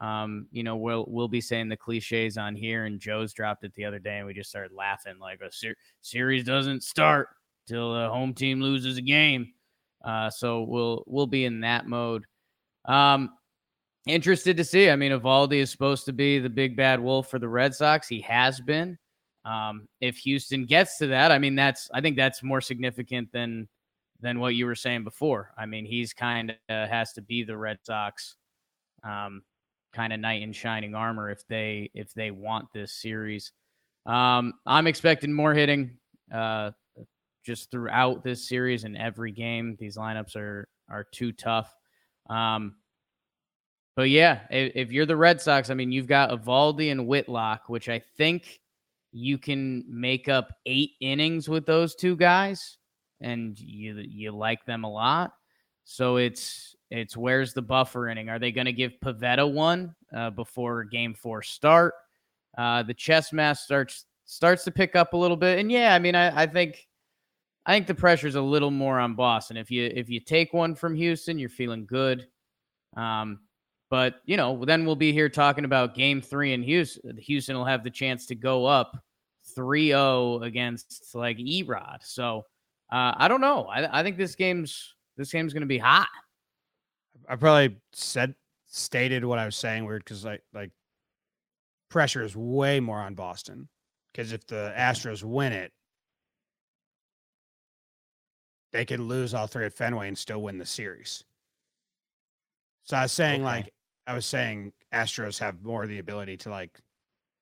um, 0.00 0.46
you 0.50 0.62
know, 0.62 0.76
we'll 0.76 1.06
we'll 1.08 1.28
be 1.28 1.40
saying 1.40 1.68
the 1.68 1.76
cliches 1.76 2.36
on 2.36 2.56
here, 2.56 2.84
and 2.84 3.00
Joe's 3.00 3.32
dropped 3.32 3.64
it 3.64 3.74
the 3.74 3.84
other 3.84 3.98
day, 3.98 4.18
and 4.18 4.26
we 4.26 4.34
just 4.34 4.50
started 4.50 4.72
laughing 4.72 5.18
like 5.20 5.40
a 5.40 5.52
ser- 5.52 5.76
series 6.02 6.44
doesn't 6.44 6.82
start 6.82 7.28
till 7.66 7.94
the 7.94 8.08
home 8.08 8.34
team 8.34 8.60
loses 8.60 8.98
a 8.98 9.02
game. 9.02 9.52
Uh, 10.04 10.30
so 10.30 10.62
we'll 10.62 11.04
we'll 11.06 11.26
be 11.26 11.44
in 11.44 11.60
that 11.60 11.86
mode. 11.86 12.24
Um, 12.84 13.30
interested 14.06 14.56
to 14.56 14.64
see. 14.64 14.90
I 14.90 14.96
mean, 14.96 15.12
Eovaldi 15.12 15.60
is 15.60 15.70
supposed 15.70 16.04
to 16.06 16.12
be 16.12 16.38
the 16.38 16.50
big 16.50 16.76
bad 16.76 17.00
wolf 17.00 17.30
for 17.30 17.38
the 17.38 17.48
Red 17.48 17.74
Sox. 17.74 18.08
He 18.08 18.20
has 18.22 18.60
been. 18.60 18.98
Um, 19.44 19.88
if 20.00 20.16
Houston 20.18 20.64
gets 20.64 20.98
to 20.98 21.06
that, 21.08 21.30
I 21.30 21.38
mean, 21.38 21.54
that's 21.54 21.88
I 21.94 22.00
think 22.00 22.16
that's 22.16 22.42
more 22.42 22.60
significant 22.60 23.30
than 23.32 23.68
than 24.20 24.40
what 24.40 24.54
you 24.54 24.66
were 24.66 24.74
saying 24.74 25.04
before. 25.04 25.52
I 25.56 25.66
mean, 25.66 25.84
he's 25.84 26.12
kind 26.12 26.50
of 26.68 26.88
has 26.88 27.12
to 27.14 27.22
be 27.22 27.44
the 27.44 27.56
Red 27.56 27.78
Sox 27.84 28.36
um, 29.02 29.42
kind 29.94 30.12
of 30.12 30.20
knight 30.20 30.42
in 30.42 30.52
shining 30.52 30.94
armor 30.94 31.30
if 31.30 31.46
they 31.48 31.90
if 31.94 32.12
they 32.14 32.30
want 32.30 32.66
this 32.74 32.92
series. 32.92 33.52
Um, 34.06 34.54
I'm 34.66 34.86
expecting 34.86 35.32
more 35.32 35.54
hitting 35.54 35.96
uh, 36.32 36.72
just 37.44 37.70
throughout 37.70 38.22
this 38.22 38.48
series 38.48 38.84
and 38.84 38.96
every 38.96 39.32
game. 39.32 39.76
These 39.78 39.96
lineups 39.96 40.36
are 40.36 40.68
are 40.90 41.04
too 41.12 41.32
tough. 41.32 41.74
Um, 42.28 42.74
but 43.96 44.10
yeah, 44.10 44.40
if, 44.50 44.72
if, 44.74 44.92
you're 44.92 45.06
the 45.06 45.16
Red 45.16 45.40
Sox, 45.40 45.70
I 45.70 45.74
mean, 45.74 45.92
you've 45.92 46.08
got 46.08 46.30
Eovaldi 46.30 46.90
and 46.90 47.06
Whitlock, 47.06 47.68
which 47.68 47.88
I 47.88 48.00
think 48.16 48.60
you 49.12 49.38
can 49.38 49.84
make 49.88 50.28
up 50.28 50.52
eight 50.66 50.92
innings 51.00 51.48
with 51.48 51.64
those 51.64 51.94
two 51.94 52.16
guys, 52.16 52.78
and 53.20 53.58
you 53.58 53.98
you 53.98 54.32
like 54.32 54.66
them 54.66 54.84
a 54.84 54.90
lot. 54.90 55.32
So 55.84 56.16
it's 56.16 56.74
it's 56.90 57.16
where's 57.16 57.52
the 57.52 57.62
buffer 57.62 58.08
inning? 58.08 58.28
Are 58.28 58.38
they 58.38 58.52
going 58.52 58.66
to 58.66 58.72
give 58.72 58.92
Pivetta 59.04 59.50
one 59.50 59.94
uh, 60.14 60.30
before 60.30 60.84
Game 60.84 61.14
Four 61.14 61.42
start? 61.42 61.94
Uh, 62.56 62.82
the 62.82 62.94
chess 62.94 63.32
match 63.32 63.58
starts 63.58 64.06
starts 64.24 64.64
to 64.64 64.70
pick 64.70 64.96
up 64.96 65.12
a 65.12 65.16
little 65.16 65.36
bit, 65.36 65.58
and 65.58 65.70
yeah, 65.70 65.94
I 65.94 65.98
mean, 65.98 66.14
I, 66.14 66.42
I 66.42 66.46
think 66.46 66.86
I 67.66 67.74
think 67.74 67.86
the 67.86 67.94
pressure's 67.94 68.34
a 68.34 68.42
little 68.42 68.70
more 68.70 68.98
on 68.98 69.14
Boston. 69.14 69.56
If 69.56 69.70
you 69.70 69.90
if 69.94 70.08
you 70.08 70.20
take 70.20 70.52
one 70.52 70.74
from 70.74 70.94
Houston, 70.94 71.38
you're 71.38 71.48
feeling 71.48 71.86
good. 71.86 72.26
Um, 72.96 73.40
but 73.90 74.16
you 74.24 74.36
know, 74.36 74.64
then 74.64 74.84
we'll 74.86 74.96
be 74.96 75.12
here 75.12 75.28
talking 75.28 75.64
about 75.64 75.94
Game 75.94 76.20
Three 76.20 76.52
in 76.52 76.62
Houston. 76.62 77.16
Houston 77.16 77.56
will 77.56 77.64
have 77.64 77.84
the 77.84 77.90
chance 77.90 78.26
to 78.26 78.34
go 78.34 78.66
up 78.66 78.96
3-0 79.56 80.44
against 80.44 81.14
like 81.14 81.38
Erod. 81.38 81.98
So 82.02 82.44
uh, 82.90 83.14
I 83.16 83.28
don't 83.28 83.40
know. 83.40 83.64
I, 83.64 84.00
I 84.00 84.02
think 84.02 84.16
this 84.16 84.34
game's 84.34 84.94
this 85.16 85.30
game's 85.32 85.52
going 85.52 85.62
to 85.62 85.66
be 85.66 85.78
hot. 85.78 86.08
I 87.28 87.36
probably 87.36 87.76
said 87.92 88.34
stated 88.66 89.24
what 89.24 89.38
I 89.38 89.44
was 89.44 89.56
saying 89.56 89.84
weird 89.84 90.04
because 90.04 90.26
I 90.26 90.40
like 90.52 90.70
pressure 91.88 92.22
is 92.22 92.36
way 92.36 92.80
more 92.80 92.98
on 92.98 93.14
Boston 93.14 93.68
because 94.12 94.32
if 94.32 94.46
the 94.46 94.72
oh, 94.74 94.78
Astros 94.78 95.22
win 95.22 95.52
it, 95.52 95.72
they 98.72 98.84
could 98.84 99.00
lose 99.00 99.32
all 99.32 99.46
three 99.46 99.64
at 99.66 99.72
Fenway 99.72 100.08
and 100.08 100.18
still 100.18 100.42
win 100.42 100.58
the 100.58 100.66
series. 100.66 101.24
So 102.82 102.96
I 102.96 103.02
was 103.02 103.12
saying 103.12 103.42
Okay. 103.42 103.44
like 103.44 103.72
I 104.06 104.14
was 104.14 104.26
saying 104.26 104.72
Astros 104.92 105.38
have 105.38 105.62
more 105.62 105.86
the 105.86 106.00
ability 106.00 106.36
to 106.38 106.50
like 106.50 106.78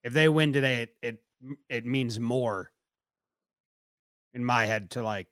if 0.05 0.13
they 0.13 0.29
win 0.29 0.53
today, 0.53 0.83
it 0.83 0.95
it 1.03 1.23
it 1.69 1.87
means 1.87 2.21
more 2.21 2.71
in 4.35 4.45
my 4.45 4.67
head 4.67 4.91
to 4.91 5.03
like 5.03 5.27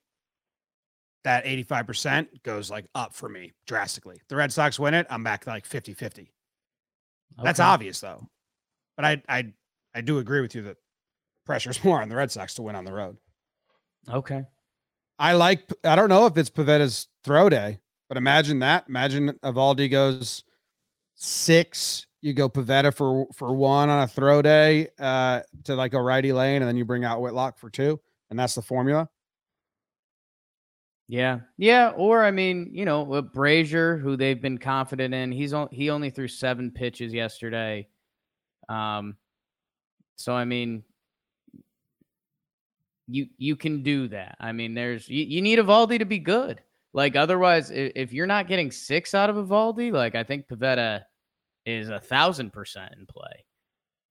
that 1.25 1.45
85% 1.45 2.43
goes 2.43 2.71
like 2.71 2.87
up 2.95 3.15
for 3.15 3.29
me 3.29 3.53
drastically. 3.67 4.21
The 4.29 4.37
Red 4.37 4.53
Sox 4.53 4.79
win 4.79 4.95
it, 4.95 5.07
I'm 5.11 5.23
back 5.23 5.47
like 5.47 5.69
50-50. 5.69 6.29
That's 7.43 7.61
obvious 7.61 8.01
though. 8.01 8.27
But 8.97 9.05
I 9.05 9.23
I 9.29 9.53
I 9.95 10.01
do 10.01 10.19
agree 10.19 10.41
with 10.41 10.55
you 10.55 10.63
that 10.63 10.77
pressure's 11.47 11.83
more 11.85 12.03
on 12.03 12.09
the 12.09 12.17
Red 12.17 12.31
Sox 12.31 12.55
to 12.55 12.63
win 12.63 12.77
on 12.77 12.85
the 12.85 12.93
road. 12.93 13.17
Okay. 14.09 14.45
I 15.19 15.35
like 15.35 15.71
I 15.85 15.97
don't 15.97 16.09
know 16.09 16.27
if 16.27 16.37
it's 16.37 16.51
Pivetta's 16.51 17.09
throw 17.25 17.49
day, 17.49 17.79
but 18.09 18.17
imagine 18.17 18.61
that. 18.61 18.85
Imagine 18.89 19.33
Eovaldi 19.45 19.91
goes 19.91 20.45
six, 21.15 22.07
you 22.23 22.33
go 22.33 22.49
Pivetta 22.49 22.95
for 22.95 23.27
for 23.35 23.55
one 23.55 23.91
on 23.91 24.03
a 24.03 24.09
throw 24.09 24.41
day 24.43 24.89
uh 24.99 25.41
to 25.65 25.75
like 25.75 25.95
a 25.95 26.01
righty 26.01 26.33
lane, 26.33 26.63
and 26.63 26.69
then 26.69 26.77
you 26.77 26.85
bring 26.85 27.05
out 27.05 27.21
Whitlock 27.21 27.59
for 27.59 27.71
two, 27.71 28.01
and 28.31 28.39
that's 28.39 28.55
the 28.55 28.63
formula. 28.63 29.09
Yeah, 31.11 31.41
yeah. 31.59 31.89
Or 31.97 32.25
I 32.25 32.31
mean, 32.31 32.71
you 32.73 32.85
know, 32.85 33.03
with 33.03 33.33
Brasier, 33.33 34.01
who 34.01 34.17
they've 34.17 34.41
been 34.41 34.59
confident 34.59 35.13
in, 35.13 35.33
he's 35.33 35.53
on, 35.53 35.67
he 35.73 35.91
only 35.91 36.09
threw 36.09 36.29
seven 36.29 36.71
pitches 36.71 37.13
yesterday. 37.13 37.89
Um, 38.69 39.17
so 40.15 40.33
I 40.33 40.45
mean, 40.45 40.85
you 43.09 43.27
you 43.39 43.57
can 43.57 43.83
do 43.83 44.07
that. 44.07 44.37
I 44.39 44.53
mean, 44.53 44.73
there's 44.75 45.09
you, 45.09 45.25
you 45.25 45.43
need 45.43 45.59
Eovaldi 45.59 45.99
to 45.99 46.05
be 46.05 46.21
good. 46.21 46.61
Like 46.93 47.17
otherwise, 47.17 47.73
if, 47.73 47.91
if 47.97 48.13
you're 48.13 48.29
not 48.29 48.47
getting 48.47 48.71
six 48.71 49.13
out 49.13 49.31
of 49.31 49.35
Eovaldi, 49.35 49.91
like 49.91 50.15
I 50.15 50.23
think 50.23 50.47
Pivetta 50.47 51.03
is 51.67 51.89
a 51.89 51.99
thousand 51.99 52.53
percent 52.53 52.95
in 52.97 53.07
play. 53.07 53.45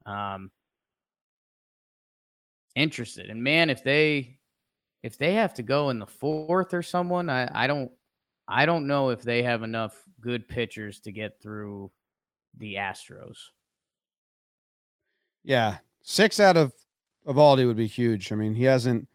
Um, 0.06 0.52
interested, 2.76 3.30
and 3.30 3.42
man, 3.42 3.70
if 3.70 3.86
they 3.86 4.39
if 5.04 5.18
they 5.18 5.34
have 5.34 5.54
to 5.56 5.64
go 5.64 5.90
in 5.90 6.00
the 6.00 6.06
fourth 6.06 6.74
or 6.74 6.84
someone, 6.84 7.30
I, 7.30 7.50
I 7.54 7.68
don't 7.68 7.92
I 8.48 8.66
don't 8.66 8.88
know 8.88 9.10
if 9.10 9.22
they 9.22 9.44
have 9.44 9.64
enough 9.64 9.96
good 10.20 10.48
pitchers 10.48 11.00
to 11.02 11.12
get 11.12 11.42
through 11.42 11.92
the 12.58 12.76
Astros. 12.76 13.38
Yeah, 15.44 15.78
six 16.02 16.40
out 16.40 16.58
of 16.58 16.74
Eovaldi 17.28 17.68
would 17.68 17.78
be 17.78 17.88
huge. 17.88 18.32
I 18.32 18.36
mean, 18.36 18.56
he 18.56 18.64
hasn't. 18.64 19.08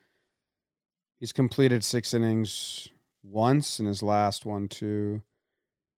He's 1.18 1.32
completed 1.32 1.82
six 1.82 2.14
innings 2.14 2.88
once 3.22 3.80
in 3.80 3.86
his 3.86 4.02
last 4.02 4.44
one, 4.44 4.68
two, 4.68 5.22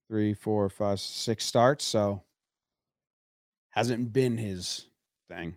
three, 0.08 0.34
four, 0.34 0.68
five, 0.68 1.00
six 1.00 1.44
starts. 1.44 1.84
So 1.84 2.22
hasn't 3.70 4.12
been 4.12 4.38
his 4.38 4.86
thing. 5.28 5.56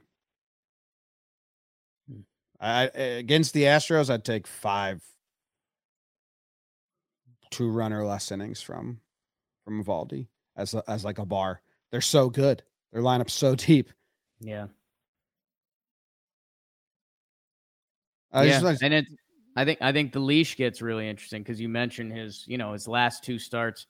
I, 2.60 2.84
I 2.84 2.88
against 2.88 3.54
the 3.54 3.64
Astros, 3.64 4.10
I'd 4.10 4.26
take 4.26 4.48
five 4.48 5.02
two 7.52 7.70
run 7.70 7.94
or 7.94 8.06
less 8.06 8.32
innings 8.32 8.62
from 8.62 9.00
from 9.66 9.84
Valdi 9.84 10.28
as 10.56 10.74
a, 10.74 10.84
as 10.88 11.04
like 11.06 11.20
a 11.20 11.26
bar. 11.26 11.62
They're 11.92 12.02
so 12.02 12.30
good. 12.30 12.64
Their 12.92 13.02
lineup's 13.02 13.34
so 13.34 13.56
deep. 13.56 13.90
Yeah. 14.40 14.68
I 18.32 18.44
yeah, 18.44 18.60
just 18.60 18.84
and 18.84 18.94
it, 18.94 19.06
I 19.56 19.66
think 19.66 19.80
I 19.82 19.92
think 19.92 20.14
the 20.14 20.20
leash 20.20 20.56
gets 20.56 20.82
really 20.82 21.10
interesting 21.10 21.42
because 21.42 21.60
you 21.60 21.68
mentioned 21.68 22.14
his, 22.14 22.44
you 22.48 22.58
know, 22.58 22.74
his 22.74 22.88
last 22.88 23.24
two 23.24 23.40
starts. 23.40 23.88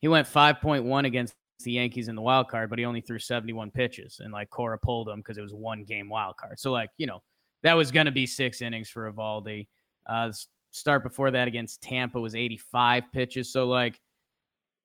He 0.00 0.08
went 0.08 0.28
five 0.28 0.60
point 0.60 0.84
one 0.84 1.06
against 1.06 1.34
the 1.64 1.72
Yankees 1.72 2.08
in 2.08 2.14
the 2.14 2.22
wild 2.22 2.48
card, 2.48 2.70
but 2.70 2.78
he 2.78 2.84
only 2.84 3.00
threw 3.00 3.18
seventy 3.18 3.52
one 3.52 3.72
pitches, 3.72 4.20
and 4.22 4.32
like 4.32 4.48
Cora 4.48 4.78
pulled 4.78 5.08
him 5.08 5.18
because 5.18 5.38
it 5.38 5.42
was 5.42 5.52
one 5.52 5.82
game 5.82 6.08
wild 6.08 6.36
card. 6.36 6.60
So 6.60 6.70
like 6.70 6.90
you 6.98 7.06
know 7.08 7.20
that 7.62 7.74
was 7.74 7.90
going 7.90 8.06
to 8.06 8.12
be 8.12 8.26
six 8.26 8.62
innings 8.62 8.88
for 8.88 9.10
Eovaldi. 9.10 9.68
Uh, 10.06 10.32
start 10.70 11.02
before 11.02 11.30
that 11.30 11.48
against 11.48 11.82
Tampa 11.82 12.20
was 12.20 12.34
eighty 12.34 12.56
five 12.56 13.04
pitches. 13.12 13.52
So 13.52 13.66
like, 13.66 14.00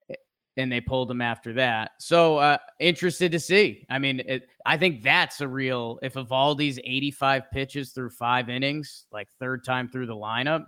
eh, 0.09 0.15
and 0.57 0.71
they 0.71 0.81
pulled 0.81 1.09
him 1.09 1.21
after 1.21 1.53
that. 1.53 1.91
So 1.99 2.37
uh, 2.37 2.57
interested 2.79 3.31
to 3.31 3.39
see. 3.39 3.85
I 3.89 3.99
mean, 3.99 4.21
it, 4.25 4.49
I 4.65 4.77
think 4.77 5.03
that's 5.03 5.41
a 5.41 5.47
real. 5.47 5.99
If 6.01 6.13
Eovaldi's 6.15 6.79
85 6.83 7.51
pitches 7.51 7.91
through 7.91 8.09
five 8.09 8.49
innings, 8.49 9.05
like 9.11 9.27
third 9.39 9.63
time 9.63 9.89
through 9.89 10.07
the 10.07 10.15
lineup, 10.15 10.65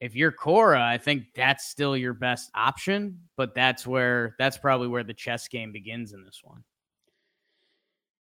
if 0.00 0.16
you're 0.16 0.32
Cora, 0.32 0.82
I 0.82 0.98
think 0.98 1.26
that's 1.34 1.66
still 1.66 1.96
your 1.96 2.14
best 2.14 2.50
option. 2.54 3.20
But 3.36 3.54
that's 3.54 3.86
where 3.86 4.34
that's 4.38 4.58
probably 4.58 4.88
where 4.88 5.04
the 5.04 5.14
chess 5.14 5.48
game 5.48 5.72
begins 5.72 6.12
in 6.12 6.24
this 6.24 6.40
one. 6.42 6.64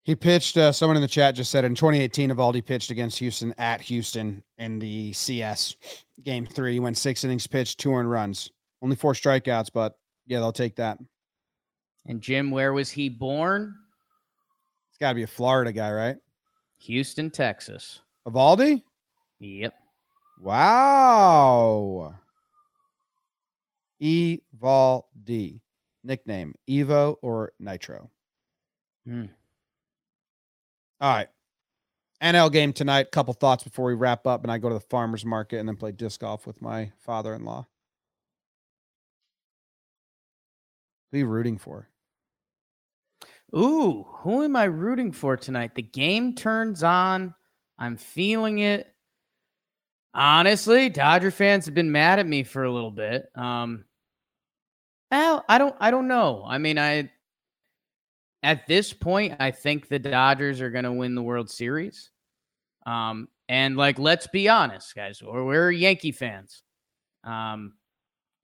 He 0.05 0.15
pitched. 0.15 0.57
Uh, 0.57 0.73
someone 0.73 0.97
in 0.97 1.03
the 1.03 1.09
chat 1.09 1.35
just 1.35 1.51
said 1.51 1.65
in 1.65 1.75
2018, 1.75 2.31
Eovaldi 2.31 2.65
pitched 2.65 2.91
against 2.91 3.19
Houston 3.19 3.55
at 3.59 3.81
Houston 3.83 4.43
in 4.57 4.79
the 4.79 5.13
CS 5.13 5.77
game 6.25 6.47
three. 6.47 6.75
He 6.75 6.81
went 6.81 6.97
six 6.97 7.25
innings 7.25 7.47
pitched, 7.47 7.79
two 7.79 7.93
earned 7.93 8.11
runs, 8.11 8.51
only 8.81 8.97
four 8.97 9.13
strikeouts, 9.13 9.71
but 9.73 9.99
yeah, 10.27 10.39
they'll 10.39 10.53
take 10.53 10.77
that. 10.77 10.99
And 12.07 12.23
Jim, 12.23 12.51
where 12.51 12.73
was 12.73 12.91
he 12.91 13.11
born? 13.11 13.75
It's 14.91 14.99
got 14.99 15.11
to 15.11 15.15
be 15.15 15.25
a 15.25 15.27
Florida 15.27 15.73
guy, 15.73 15.93
right? 15.93 16.17
Houston, 16.79 17.31
Texas. 17.31 18.01
Eovaldi? 18.27 18.83
Yep. 19.41 19.75
Wow. 20.41 22.15
Eovaldi. 24.03 25.61
Nickname 26.05 26.55
Evo 26.69 27.17
or 27.23 27.53
Nitro. 27.59 28.11
Hmm. 29.07 29.27
All 31.01 31.15
right. 31.15 31.29
NL 32.23 32.51
game 32.51 32.73
tonight. 32.73 33.13
Couple 33.13 33.33
thoughts 33.35 33.63
before 33.63 33.87
we 33.87 33.95
wrap 33.95 34.27
up, 34.27 34.43
and 34.43 34.51
I 34.51 34.59
go 34.59 34.69
to 34.69 34.75
the 34.75 34.81
farmers 34.81 35.25
market 35.25 35.59
and 35.59 35.69
then 35.69 35.77
play 35.77 35.93
disc 35.93 36.21
golf 36.21 36.47
with 36.47 36.61
my 36.61 36.91
father-in-law. 36.99 37.67
Who 41.11 41.17
are 41.17 41.21
you 41.21 41.27
rooting 41.27 41.59
for? 41.59 41.89
Ooh, 43.57 44.05
who 44.09 44.43
am 44.43 44.57
I 44.57 44.65
rooting 44.65 45.13
for 45.13 45.37
tonight? 45.37 45.75
The 45.75 45.83
game 45.83 46.35
turns 46.35 46.83
on. 46.83 47.35
I'm 47.79 47.97
feeling 47.97 48.59
it. 48.59 48.93
Honestly, 50.13 50.89
Dodger 50.89 51.31
fans 51.31 51.67
have 51.67 51.75
been 51.75 51.93
mad 51.93 52.19
at 52.19 52.27
me 52.27 52.43
for 52.43 52.65
a 52.65 52.73
little 52.73 52.91
bit. 52.91 53.27
Um, 53.35 53.85
well, 55.11 55.45
I 55.49 55.59
don't, 55.59 55.75
I 55.79 55.91
don't 55.91 56.09
know. 56.09 56.45
I 56.47 56.59
mean, 56.59 56.79
I 56.79 57.11
at 58.43 58.67
this 58.67 58.93
point, 58.93 59.37
I 59.41 59.51
think 59.51 59.89
the 59.89 59.99
Dodgers 59.99 60.61
are 60.61 60.71
going 60.71 60.85
to 60.85 60.93
win 60.93 61.15
the 61.15 61.23
World 61.23 61.51
Series. 61.51 62.11
Um, 62.87 63.29
and 63.49 63.77
like, 63.77 63.99
let's 63.99 64.27
be 64.27 64.49
honest, 64.49 64.95
guys, 64.95 65.23
we're, 65.23 65.45
we're 65.45 65.71
Yankee 65.71 66.13
fans. 66.13 66.63
Um, 67.25 67.75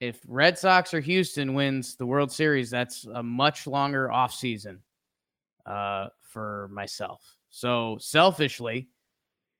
if 0.00 0.20
Red 0.26 0.59
Sox 0.59 0.92
or 0.92 1.00
Houston 1.00 1.54
wins 1.54 1.96
the 1.96 2.07
World 2.07 2.33
Series, 2.33 2.70
that's 2.70 3.04
a 3.04 3.22
much 3.22 3.66
longer 3.66 4.09
offseason 4.12 4.78
uh, 5.66 6.09
for 6.20 6.68
myself. 6.72 7.37
So 7.50 7.96
selfishly, 8.00 8.88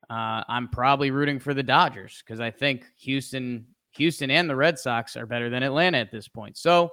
uh, 0.09 0.43
I'm 0.47 0.67
probably 0.67 1.11
rooting 1.11 1.39
for 1.39 1.53
the 1.53 1.63
Dodgers 1.63 2.21
because 2.23 2.39
I 2.39 2.51
think 2.51 2.85
Houston, 2.99 3.65
Houston, 3.91 4.29
and 4.29 4.49
the 4.49 4.55
Red 4.55 4.77
Sox 4.77 5.15
are 5.15 5.25
better 5.25 5.49
than 5.49 5.63
Atlanta 5.63 5.97
at 5.97 6.11
this 6.11 6.27
point. 6.27 6.57
So 6.57 6.91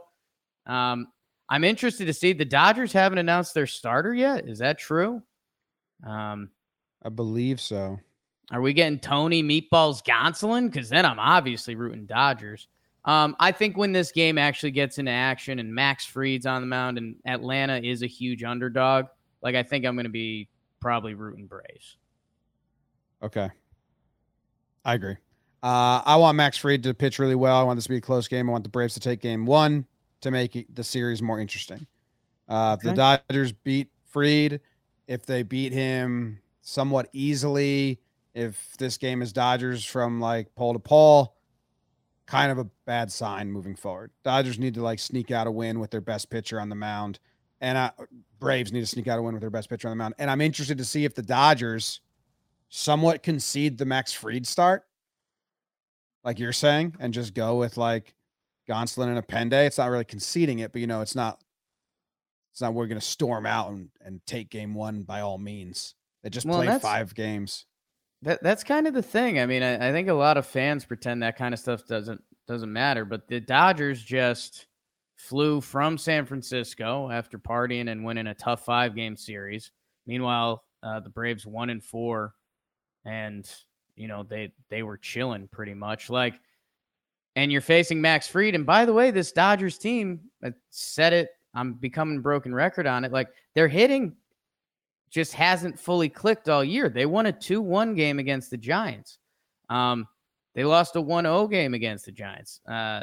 um, 0.66 1.08
I'm 1.48 1.64
interested 1.64 2.06
to 2.06 2.12
see 2.12 2.32
the 2.32 2.44
Dodgers 2.44 2.92
haven't 2.92 3.18
announced 3.18 3.54
their 3.54 3.66
starter 3.66 4.14
yet. 4.14 4.48
Is 4.48 4.58
that 4.58 4.78
true? 4.78 5.22
Um, 6.06 6.50
I 7.04 7.08
believe 7.08 7.60
so. 7.60 7.98
are 8.50 8.60
we 8.60 8.72
getting 8.72 8.98
Tony 8.98 9.42
Meatballs 9.42 10.04
Gonsolin? 10.04 10.70
Because 10.70 10.88
then 10.88 11.04
I'm 11.04 11.18
obviously 11.18 11.74
rooting 11.74 12.06
Dodgers. 12.06 12.68
Um, 13.04 13.34
I 13.40 13.50
think 13.50 13.76
when 13.76 13.92
this 13.92 14.12
game 14.12 14.38
actually 14.38 14.70
gets 14.70 14.98
into 14.98 15.10
action 15.10 15.58
and 15.58 15.74
Max 15.74 16.04
Fried's 16.04 16.46
on 16.46 16.62
the 16.62 16.68
mound 16.68 16.98
and 16.98 17.16
Atlanta 17.26 17.78
is 17.78 18.02
a 18.02 18.06
huge 18.06 18.44
underdog, 18.44 19.06
like 19.42 19.56
I 19.56 19.62
think 19.62 19.84
I'm 19.84 19.96
going 19.96 20.04
to 20.04 20.10
be 20.10 20.48
probably 20.80 21.14
rooting 21.14 21.46
Braves. 21.46 21.96
Okay. 23.22 23.50
I 24.84 24.94
agree. 24.94 25.16
Uh, 25.62 26.02
I 26.04 26.16
want 26.16 26.36
Max 26.36 26.56
Fried 26.56 26.82
to 26.84 26.94
pitch 26.94 27.18
really 27.18 27.34
well. 27.34 27.56
I 27.56 27.62
want 27.62 27.76
this 27.76 27.84
to 27.84 27.90
be 27.90 27.96
a 27.96 28.00
close 28.00 28.26
game. 28.28 28.48
I 28.48 28.52
want 28.52 28.64
the 28.64 28.70
Braves 28.70 28.94
to 28.94 29.00
take 29.00 29.20
game 29.20 29.46
one 29.46 29.86
to 30.22 30.30
make 30.30 30.66
the 30.74 30.84
series 30.84 31.22
more 31.22 31.38
interesting. 31.38 31.86
Uh, 32.48 32.76
if 32.78 32.84
the 32.84 32.92
Dodgers 32.94 33.52
beat 33.52 33.88
Fried, 34.06 34.60
if 35.06 35.24
they 35.26 35.42
beat 35.42 35.72
him 35.72 36.40
somewhat 36.60 37.08
easily, 37.12 38.00
if 38.34 38.74
this 38.78 38.96
game 38.98 39.22
is 39.22 39.32
Dodgers 39.32 39.84
from 39.84 40.20
like 40.20 40.54
pole 40.54 40.72
to 40.72 40.78
pole, 40.78 41.36
kind 42.26 42.50
of 42.50 42.58
a 42.58 42.64
bad 42.86 43.10
sign 43.12 43.50
moving 43.50 43.76
forward. 43.76 44.10
Dodgers 44.24 44.58
need 44.58 44.74
to 44.74 44.82
like 44.82 44.98
sneak 44.98 45.30
out 45.30 45.46
a 45.46 45.50
win 45.50 45.80
with 45.80 45.90
their 45.90 46.00
best 46.00 46.30
pitcher 46.30 46.60
on 46.60 46.68
the 46.68 46.74
mound, 46.74 47.18
and 47.60 47.76
uh, 47.76 47.90
Braves 48.38 48.72
need 48.72 48.80
to 48.80 48.86
sneak 48.86 49.08
out 49.08 49.18
a 49.18 49.22
win 49.22 49.34
with 49.34 49.42
their 49.42 49.50
best 49.50 49.68
pitcher 49.68 49.88
on 49.88 49.92
the 49.92 49.96
mound. 49.96 50.14
And 50.18 50.30
I'm 50.30 50.40
interested 50.40 50.78
to 50.78 50.84
see 50.84 51.04
if 51.04 51.14
the 51.14 51.22
Dodgers 51.22 52.00
somewhat 52.68 53.22
concede 53.22 53.76
the 53.76 53.84
Max 53.84 54.12
Fried 54.12 54.46
start, 54.46 54.84
like 56.24 56.38
you're 56.38 56.52
saying, 56.52 56.96
and 57.00 57.12
just 57.12 57.34
go 57.34 57.56
with 57.56 57.76
like 57.76 58.14
Gonsolin 58.72 59.16
and 59.16 59.26
Appende. 59.26 59.66
It's 59.66 59.78
not 59.78 59.90
really 59.90 60.04
conceding 60.04 60.60
it, 60.60 60.72
but 60.72 60.80
you 60.80 60.86
know, 60.86 61.00
it's 61.00 61.14
not. 61.14 61.40
It's 62.52 62.60
not 62.60 62.74
we're 62.74 62.86
going 62.86 63.00
to 63.00 63.06
storm 63.06 63.46
out 63.46 63.70
and, 63.70 63.88
and 64.02 64.20
take 64.26 64.50
game 64.50 64.74
one 64.74 65.02
by 65.02 65.20
all 65.20 65.38
means. 65.38 65.94
They 66.22 66.28
just 66.30 66.46
Well, 66.46 66.62
played 66.62 66.82
five 66.82 67.14
games. 67.14 67.64
That 68.22 68.42
that's 68.42 68.62
kind 68.62 68.86
of 68.86 68.94
the 68.94 69.02
thing. 69.02 69.40
I 69.40 69.46
mean, 69.46 69.62
I, 69.62 69.88
I 69.88 69.92
think 69.92 70.08
a 70.08 70.14
lot 70.14 70.36
of 70.36 70.46
fans 70.46 70.84
pretend 70.84 71.22
that 71.22 71.36
kind 71.36 71.54
of 71.54 71.60
stuff 71.60 71.86
doesn't 71.86 72.22
doesn't 72.46 72.72
matter, 72.72 73.04
but 73.04 73.26
the 73.26 73.40
Dodgers 73.40 74.02
just 74.02 74.66
flew 75.16 75.60
from 75.60 75.96
San 75.96 76.26
Francisco 76.26 77.10
after 77.10 77.38
partying 77.38 77.90
and 77.90 78.04
winning 78.04 78.26
a 78.26 78.34
tough 78.34 78.64
five 78.64 78.94
game 78.94 79.16
series. 79.16 79.70
Meanwhile, 80.06 80.62
uh, 80.82 81.00
the 81.00 81.10
Braves 81.10 81.46
one 81.46 81.70
and 81.70 81.82
four, 81.82 82.34
and 83.04 83.48
you 83.96 84.08
know 84.08 84.24
they 84.24 84.52
they 84.68 84.82
were 84.82 84.98
chilling 84.98 85.48
pretty 85.48 85.74
much. 85.74 86.10
Like, 86.10 86.34
and 87.36 87.50
you're 87.50 87.60
facing 87.60 88.00
Max 88.00 88.28
Fried. 88.28 88.54
And 88.54 88.66
by 88.66 88.84
the 88.84 88.92
way, 88.92 89.10
this 89.10 89.32
Dodgers 89.32 89.78
team, 89.78 90.20
I 90.44 90.52
said 90.70 91.12
it. 91.12 91.30
I'm 91.54 91.74
becoming 91.74 92.20
broken 92.20 92.54
record 92.54 92.86
on 92.86 93.04
it. 93.04 93.12
Like 93.12 93.28
they're 93.54 93.68
hitting 93.68 94.16
just 95.10 95.34
hasn't 95.34 95.78
fully 95.78 96.08
clicked 96.08 96.48
all 96.48 96.64
year. 96.64 96.88
They 96.88 97.04
won 97.04 97.26
a 97.26 97.32
2 97.32 97.60
1 97.60 97.94
game 97.94 98.18
against 98.18 98.50
the 98.50 98.56
Giants. 98.56 99.18
Um, 99.68 100.08
they 100.54 100.64
lost 100.64 100.96
a 100.96 101.00
1 101.00 101.24
0 101.24 101.46
game 101.48 101.74
against 101.74 102.06
the 102.06 102.12
Giants. 102.12 102.60
Uh, 102.66 103.02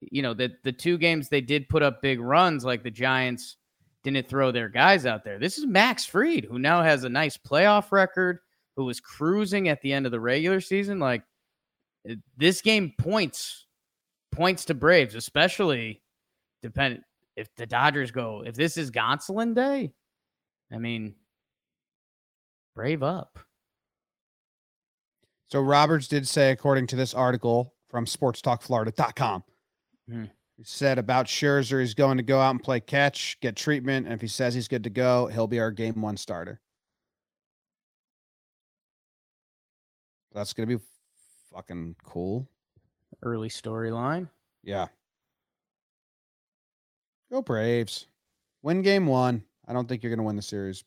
you 0.00 0.20
know, 0.20 0.34
the, 0.34 0.52
the 0.64 0.72
two 0.72 0.98
games 0.98 1.28
they 1.28 1.40
did 1.40 1.68
put 1.68 1.82
up 1.82 2.02
big 2.02 2.20
runs, 2.20 2.64
like 2.64 2.82
the 2.82 2.90
Giants 2.90 3.56
didn't 4.02 4.28
throw 4.28 4.50
their 4.50 4.68
guys 4.68 5.06
out 5.06 5.24
there. 5.24 5.38
This 5.38 5.56
is 5.56 5.64
Max 5.64 6.04
Fried, 6.04 6.44
who 6.44 6.58
now 6.58 6.82
has 6.82 7.04
a 7.04 7.08
nice 7.08 7.36
playoff 7.36 7.90
record, 7.90 8.40
who 8.76 8.84
was 8.84 9.00
cruising 9.00 9.68
at 9.68 9.80
the 9.80 9.92
end 9.92 10.04
of 10.04 10.12
the 10.12 10.20
regular 10.20 10.60
season. 10.60 10.98
Like, 10.98 11.22
this 12.36 12.60
game 12.60 12.92
points 12.98 13.63
points 14.34 14.64
to 14.66 14.74
Braves, 14.74 15.14
especially 15.14 16.02
dependent 16.62 17.04
if 17.36 17.48
the 17.56 17.66
Dodgers 17.66 18.10
go, 18.10 18.42
if 18.46 18.54
this 18.54 18.76
is 18.76 18.90
Gonsolin 18.90 19.54
Day, 19.54 19.92
I 20.72 20.78
mean, 20.78 21.14
brave 22.74 23.02
up. 23.02 23.38
So 25.50 25.60
Roberts 25.60 26.08
did 26.08 26.26
say, 26.26 26.50
according 26.50 26.86
to 26.88 26.96
this 26.96 27.14
article 27.14 27.74
from 27.88 28.06
sportstalkflorida.com, 28.06 29.44
Hmm. 30.08 30.24
he 30.56 30.64
said 30.64 30.98
about 30.98 31.26
Scherzer, 31.26 31.80
he's 31.80 31.94
going 31.94 32.16
to 32.18 32.22
go 32.22 32.38
out 32.40 32.50
and 32.50 32.62
play 32.62 32.80
catch, 32.80 33.38
get 33.40 33.56
treatment, 33.56 34.06
and 34.06 34.14
if 34.14 34.20
he 34.20 34.28
says 34.28 34.54
he's 34.54 34.68
good 34.68 34.84
to 34.84 34.90
go, 34.90 35.26
he'll 35.28 35.46
be 35.46 35.60
our 35.60 35.70
game 35.70 36.00
one 36.02 36.16
starter. 36.16 36.60
That's 40.32 40.52
gonna 40.52 40.66
be 40.66 40.78
fucking 41.52 41.94
cool. 42.04 42.48
Early 43.24 43.48
storyline. 43.48 44.28
Yeah. 44.62 44.88
Go 47.32 47.40
Braves. 47.42 48.06
Win 48.62 48.82
game 48.82 49.06
one. 49.06 49.42
I 49.66 49.72
don't 49.72 49.88
think 49.88 50.02
you're 50.02 50.14
gonna 50.14 50.26
win 50.26 50.36
the 50.36 50.42
series. 50.42 50.84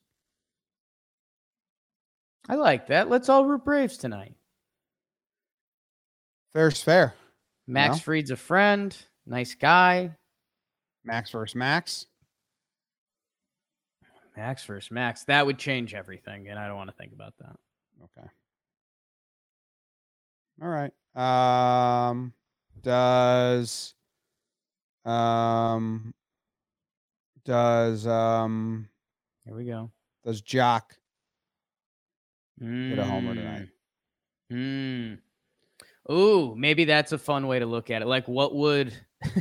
I 2.47 2.55
like 2.55 2.87
that. 2.87 3.09
Let's 3.09 3.27
all 3.27 3.45
root 3.45 3.65
Braves 3.65 3.97
tonight. 3.97 4.35
Fair's 6.53 6.81
fair. 6.81 7.13
Max 7.65 7.95
Well. 7.95 7.99
Fried's 7.99 8.31
a 8.31 8.37
friend, 8.37 8.95
nice 9.25 9.55
guy. 9.55 10.15
Max 11.03 11.31
versus 11.31 11.55
Max. 11.55 12.05
Max 14.35 14.63
versus 14.63 14.91
Max. 14.91 15.23
That 15.23 15.45
would 15.45 15.57
change 15.57 15.93
everything, 15.93 16.47
and 16.49 16.59
I 16.59 16.67
don't 16.67 16.77
want 16.77 16.89
to 16.89 16.95
think 16.95 17.13
about 17.13 17.33
that. 17.39 17.55
Okay. 18.03 18.27
All 20.61 20.69
right. 20.69 20.91
Um 21.15 22.33
does 22.81 23.93
um 25.05 26.13
does 27.45 28.05
um 28.05 28.87
Here 29.45 29.55
we 29.55 29.65
go. 29.65 29.91
does 30.23 30.41
Joc 30.41 30.81
Get 32.59 32.97
a 32.99 33.03
homer 33.03 33.35
tonight. 33.35 33.67
Mm. 34.51 35.19
Ooh, 36.11 36.55
maybe 36.55 36.85
that's 36.85 37.11
a 37.11 37.17
fun 37.17 37.47
way 37.47 37.59
to 37.59 37.65
look 37.65 37.91
at 37.91 38.01
it. 38.01 38.07
Like, 38.07 38.27
what 38.27 38.55
would 38.55 38.93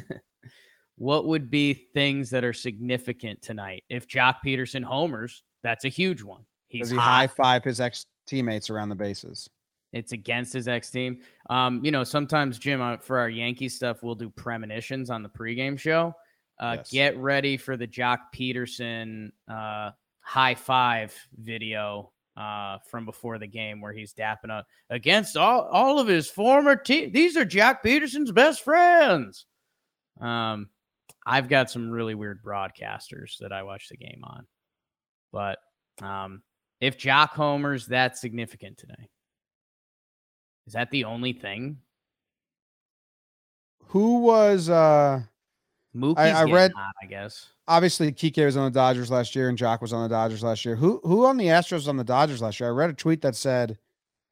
what 0.96 1.26
would 1.26 1.50
be 1.50 1.72
things 1.94 2.30
that 2.30 2.44
are 2.44 2.52
significant 2.52 3.40
tonight? 3.40 3.84
If 3.88 4.06
Joc 4.06 4.36
Pederson 4.44 4.82
homers, 4.82 5.42
that's 5.62 5.84
a 5.84 5.88
huge 5.88 6.22
one. 6.22 6.44
He's 6.68 6.82
does 6.82 6.90
he 6.90 6.96
high 6.96 7.26
five 7.26 7.64
his 7.64 7.80
ex 7.80 8.06
teammates 8.26 8.68
around 8.68 8.90
the 8.90 8.96
bases? 8.96 9.48
It's 9.92 10.12
against 10.12 10.52
his 10.52 10.68
ex 10.68 10.90
team. 10.90 11.20
Um, 11.48 11.84
you 11.84 11.90
know, 11.90 12.04
sometimes 12.04 12.58
Jim 12.58 12.80
uh, 12.82 12.98
for 12.98 13.18
our 13.18 13.30
Yankee 13.30 13.68
stuff, 13.68 14.02
we'll 14.02 14.14
do 14.14 14.28
premonitions 14.28 15.10
on 15.10 15.22
the 15.22 15.28
pregame 15.28 15.78
show. 15.78 16.14
Uh, 16.58 16.74
Yes. 16.78 16.90
Get 16.90 17.16
ready 17.18 17.56
for 17.56 17.76
the 17.76 17.86
Joc 17.86 18.18
Pederson 18.34 19.30
uh, 19.48 19.90
high 20.20 20.54
five 20.54 21.14
video 21.38 22.12
uh, 22.36 22.78
from 22.90 23.04
before 23.04 23.38
the 23.38 23.46
game 23.46 23.80
where 23.80 23.92
he's 23.92 24.12
dapping 24.12 24.50
up 24.50 24.66
against 24.90 25.36
all 25.36 25.62
all 25.70 25.98
of 25.98 26.08
his 26.08 26.28
former 26.28 26.76
team. 26.76 27.12
These 27.12 27.36
are 27.36 27.44
Joc 27.44 27.78
Pederson's 27.84 28.32
best 28.32 28.62
friends. 28.62 29.46
Um, 30.20 30.68
I've 31.24 31.48
got 31.48 31.70
some 31.70 31.90
really 31.90 32.14
weird 32.14 32.42
broadcasters 32.42 33.38
that 33.40 33.52
I 33.52 33.62
watch 33.62 33.88
the 33.88 33.96
game 33.96 34.22
on, 34.24 34.46
but 35.32 35.58
um, 36.02 36.42
if 36.80 36.98
Joc 36.98 37.30
homers, 37.30 37.86
that's 37.86 38.20
significant 38.20 38.78
today. 38.78 39.08
Is 40.66 40.72
that 40.72 40.90
the 40.90 41.04
only 41.04 41.32
thing? 41.32 41.78
Who 43.88 44.20
was 44.20 44.68
uh 44.68 45.22
Mookie's 45.94 46.18
I 46.18 46.30
getting 46.40 46.54
read- 46.54 46.72
hot, 46.76 46.94
I 47.02 47.06
guess. 47.06 47.48
obviously 47.68 48.12
Kike 48.12 48.44
was 48.44 48.56
on 48.56 48.70
the 48.70 48.76
Dodgers 48.78 49.10
last 49.10 49.34
year 49.34 49.48
and 49.48 49.56
Joc 49.56 49.80
was 49.80 49.92
on 49.92 50.02
the 50.02 50.08
Dodgers 50.14 50.42
last 50.42 50.64
year. 50.64 50.76
Who 50.76 51.00
who 51.04 51.24
on 51.24 51.36
the 51.36 51.46
Astros 51.46 51.72
was 51.72 51.88
on 51.88 51.96
the 51.96 52.04
Dodgers 52.04 52.42
last 52.42 52.60
year? 52.60 52.68
I 52.68 52.72
read 52.72 52.90
a 52.90 52.94
tweet 52.94 53.22
that 53.22 53.36
said 53.36 53.78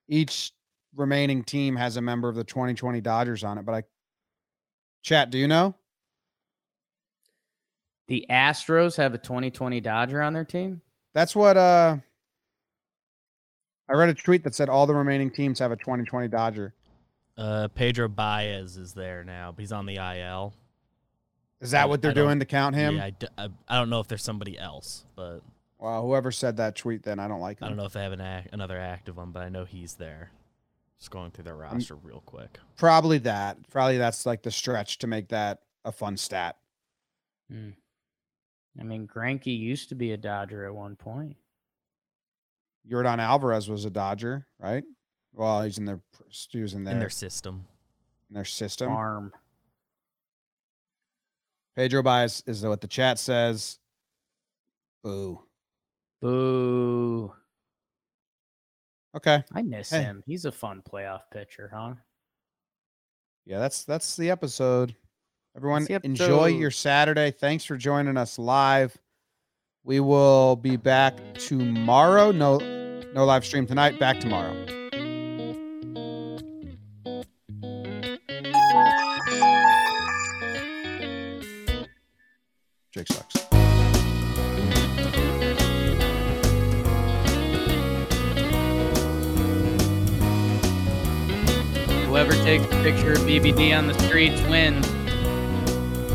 each 0.09 0.53
remaining 0.97 1.43
team 1.43 1.74
has 1.76 1.97
a 1.97 2.01
member 2.03 2.28
of 2.28 2.35
the 2.35 2.45
2020 2.45 3.01
Dodgers 3.01 3.43
on 3.45 3.59
it, 3.59 3.64
but 3.64 3.74
I 3.74 3.82
chat, 5.03 5.30
do 5.30 5.39
you 5.39 5.49
know? 5.49 5.74
The 8.09 8.26
Astros 8.28 8.97
have 8.99 9.14
a 9.14 9.18
2020 9.18 9.80
Dodger 9.80 10.20
on 10.20 10.35
their 10.35 10.45
team. 10.45 10.82
That's 11.14 11.35
what 11.35 11.57
uh 11.57 11.97
I 13.89 13.93
read 13.95 14.09
a 14.09 14.14
tweet 14.14 14.45
that 14.45 14.55
said 14.55 14.68
all 14.68 14.87
the 14.87 14.95
remaining 14.95 15.30
teams 15.30 15.59
have 15.59 15.70
a 15.72 15.76
2020 15.76 16.28
Dodger. 16.28 16.74
Uh, 17.37 17.68
Pedro 17.74 18.09
Baez 18.09 18.76
is 18.76 18.93
there 18.95 19.24
now, 19.24 19.53
but 19.53 19.61
he's 19.61 19.72
on 19.72 19.87
the 19.87 19.97
IL. 19.97 20.55
Is 21.61 21.72
that 21.72 21.82
I- 21.82 21.87
what 21.87 22.01
they're 22.03 22.12
I 22.12 22.14
doing 22.14 22.39
to 22.39 22.45
count 22.47 22.74
him? 22.74 22.97
Yeah, 22.97 23.05
I, 23.05 23.11
d- 23.11 23.26
I, 23.37 23.49
I 23.68 23.78
don't 23.78 23.91
know 23.91 24.01
if 24.01 24.09
there's 24.09 24.22
somebody 24.22 24.59
else, 24.59 25.05
but 25.16 25.41
Well, 25.78 26.03
whoever 26.03 26.30
said 26.30 26.57
that 26.59 26.76
tweet 26.76 27.03
then 27.03 27.18
I 27.18 27.28
don't 27.28 27.41
like 27.41 27.61
him. 27.61 27.64
I 27.66 27.68
don't 27.68 27.76
know 27.76 27.85
if 27.87 27.93
they 27.93 28.03
have 28.03 28.12
an 28.12 28.20
ac- 28.20 28.49
another 28.53 28.78
active 28.78 29.16
one, 29.16 29.32
but 29.32 29.43
I 29.43 29.49
know 29.49 29.64
he's 29.64 29.95
there. 29.95 30.30
Just 30.99 31.11
going 31.11 31.30
through 31.32 31.45
their 31.45 31.57
roster 31.57 31.97
real 31.97 32.22
quick. 32.24 32.59
Probably 32.78 33.18
that. 33.18 33.68
Probably 33.70 33.99
that's 33.99 34.24
like 34.24 34.43
the 34.43 34.51
stretch 34.51 34.99
to 34.99 35.07
make 35.07 35.28
that 35.28 35.61
a 35.85 35.93
fun 35.93 36.16
stat. 36.16 36.57
Hmm. 37.51 37.70
I 38.78 38.85
mean, 38.85 39.07
Greinke 39.07 39.47
used 39.59 39.89
to 39.91 39.95
be 39.95 40.12
a 40.12 40.16
Dodger 40.16 40.64
at 40.64 40.74
one 40.74 40.97
point. 40.97 41.37
Yordan 42.91 43.18
Alvarez 43.18 43.68
was 43.68 43.85
a 43.85 43.91
Dodger, 43.91 44.47
right? 44.59 44.85
Well, 45.32 45.62
he's 45.62 45.78
in 45.78 45.85
their 45.85 46.01
he 46.51 46.61
was 46.61 46.74
in 46.74 46.85
their 46.85 46.95
in 46.95 47.01
their 47.01 47.11
system. 47.11 47.66
in 48.30 48.35
their 48.35 48.45
system. 48.45 48.91
Arm. 48.93 49.32
Pedro 51.76 52.03
Baez 52.03 52.43
is 52.47 52.64
what 52.64 52.80
the 52.80 52.87
chat 52.89 53.18
says. 53.18 53.78
Boo. 55.03 55.41
Boo. 56.20 57.32
Okay. 59.16 59.43
I 59.53 59.62
miss 59.62 59.91
Hey. 59.91 60.03
him. 60.03 60.22
He's 60.26 60.45
a 60.45 60.53
fun 60.53 60.82
playoff 60.89 61.22
pitcher, 61.32 61.70
huh? 61.72 61.95
Yeah, 63.45 63.59
that's 63.59 63.85
that's 63.85 64.16
the 64.16 64.30
episode. 64.30 64.95
Everyone 65.57 65.85
the 65.85 66.01
enjoy 66.05 66.47
your 66.47 66.70
Saturday. 66.70 67.30
Thanks 67.30 67.64
for 67.64 67.76
joining 67.76 68.16
us 68.16 68.39
live. 68.39 68.97
We 69.87 70.01
will 70.01 70.57
be 70.57 70.76
back 70.76 71.14
tomorrow. 71.35 72.32
No 72.32 72.57
no 73.12 73.26
live 73.26 73.45
stream 73.45 73.66
tonight. 73.66 73.99
Back 73.99 74.18
tomorrow. 74.18 74.55
Jake 82.93 83.09
sucks. 83.09 83.35
Whoever 92.07 92.32
takes 92.43 92.64
a 92.64 92.82
picture 92.82 93.12
of 93.12 93.18
BBD 93.18 93.76
on 93.76 93.89
the 93.89 93.99
streets 94.07 94.41
wins. 94.43 94.87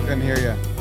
Couldn't 0.08 0.22
hear 0.22 0.40
you. 0.40 0.79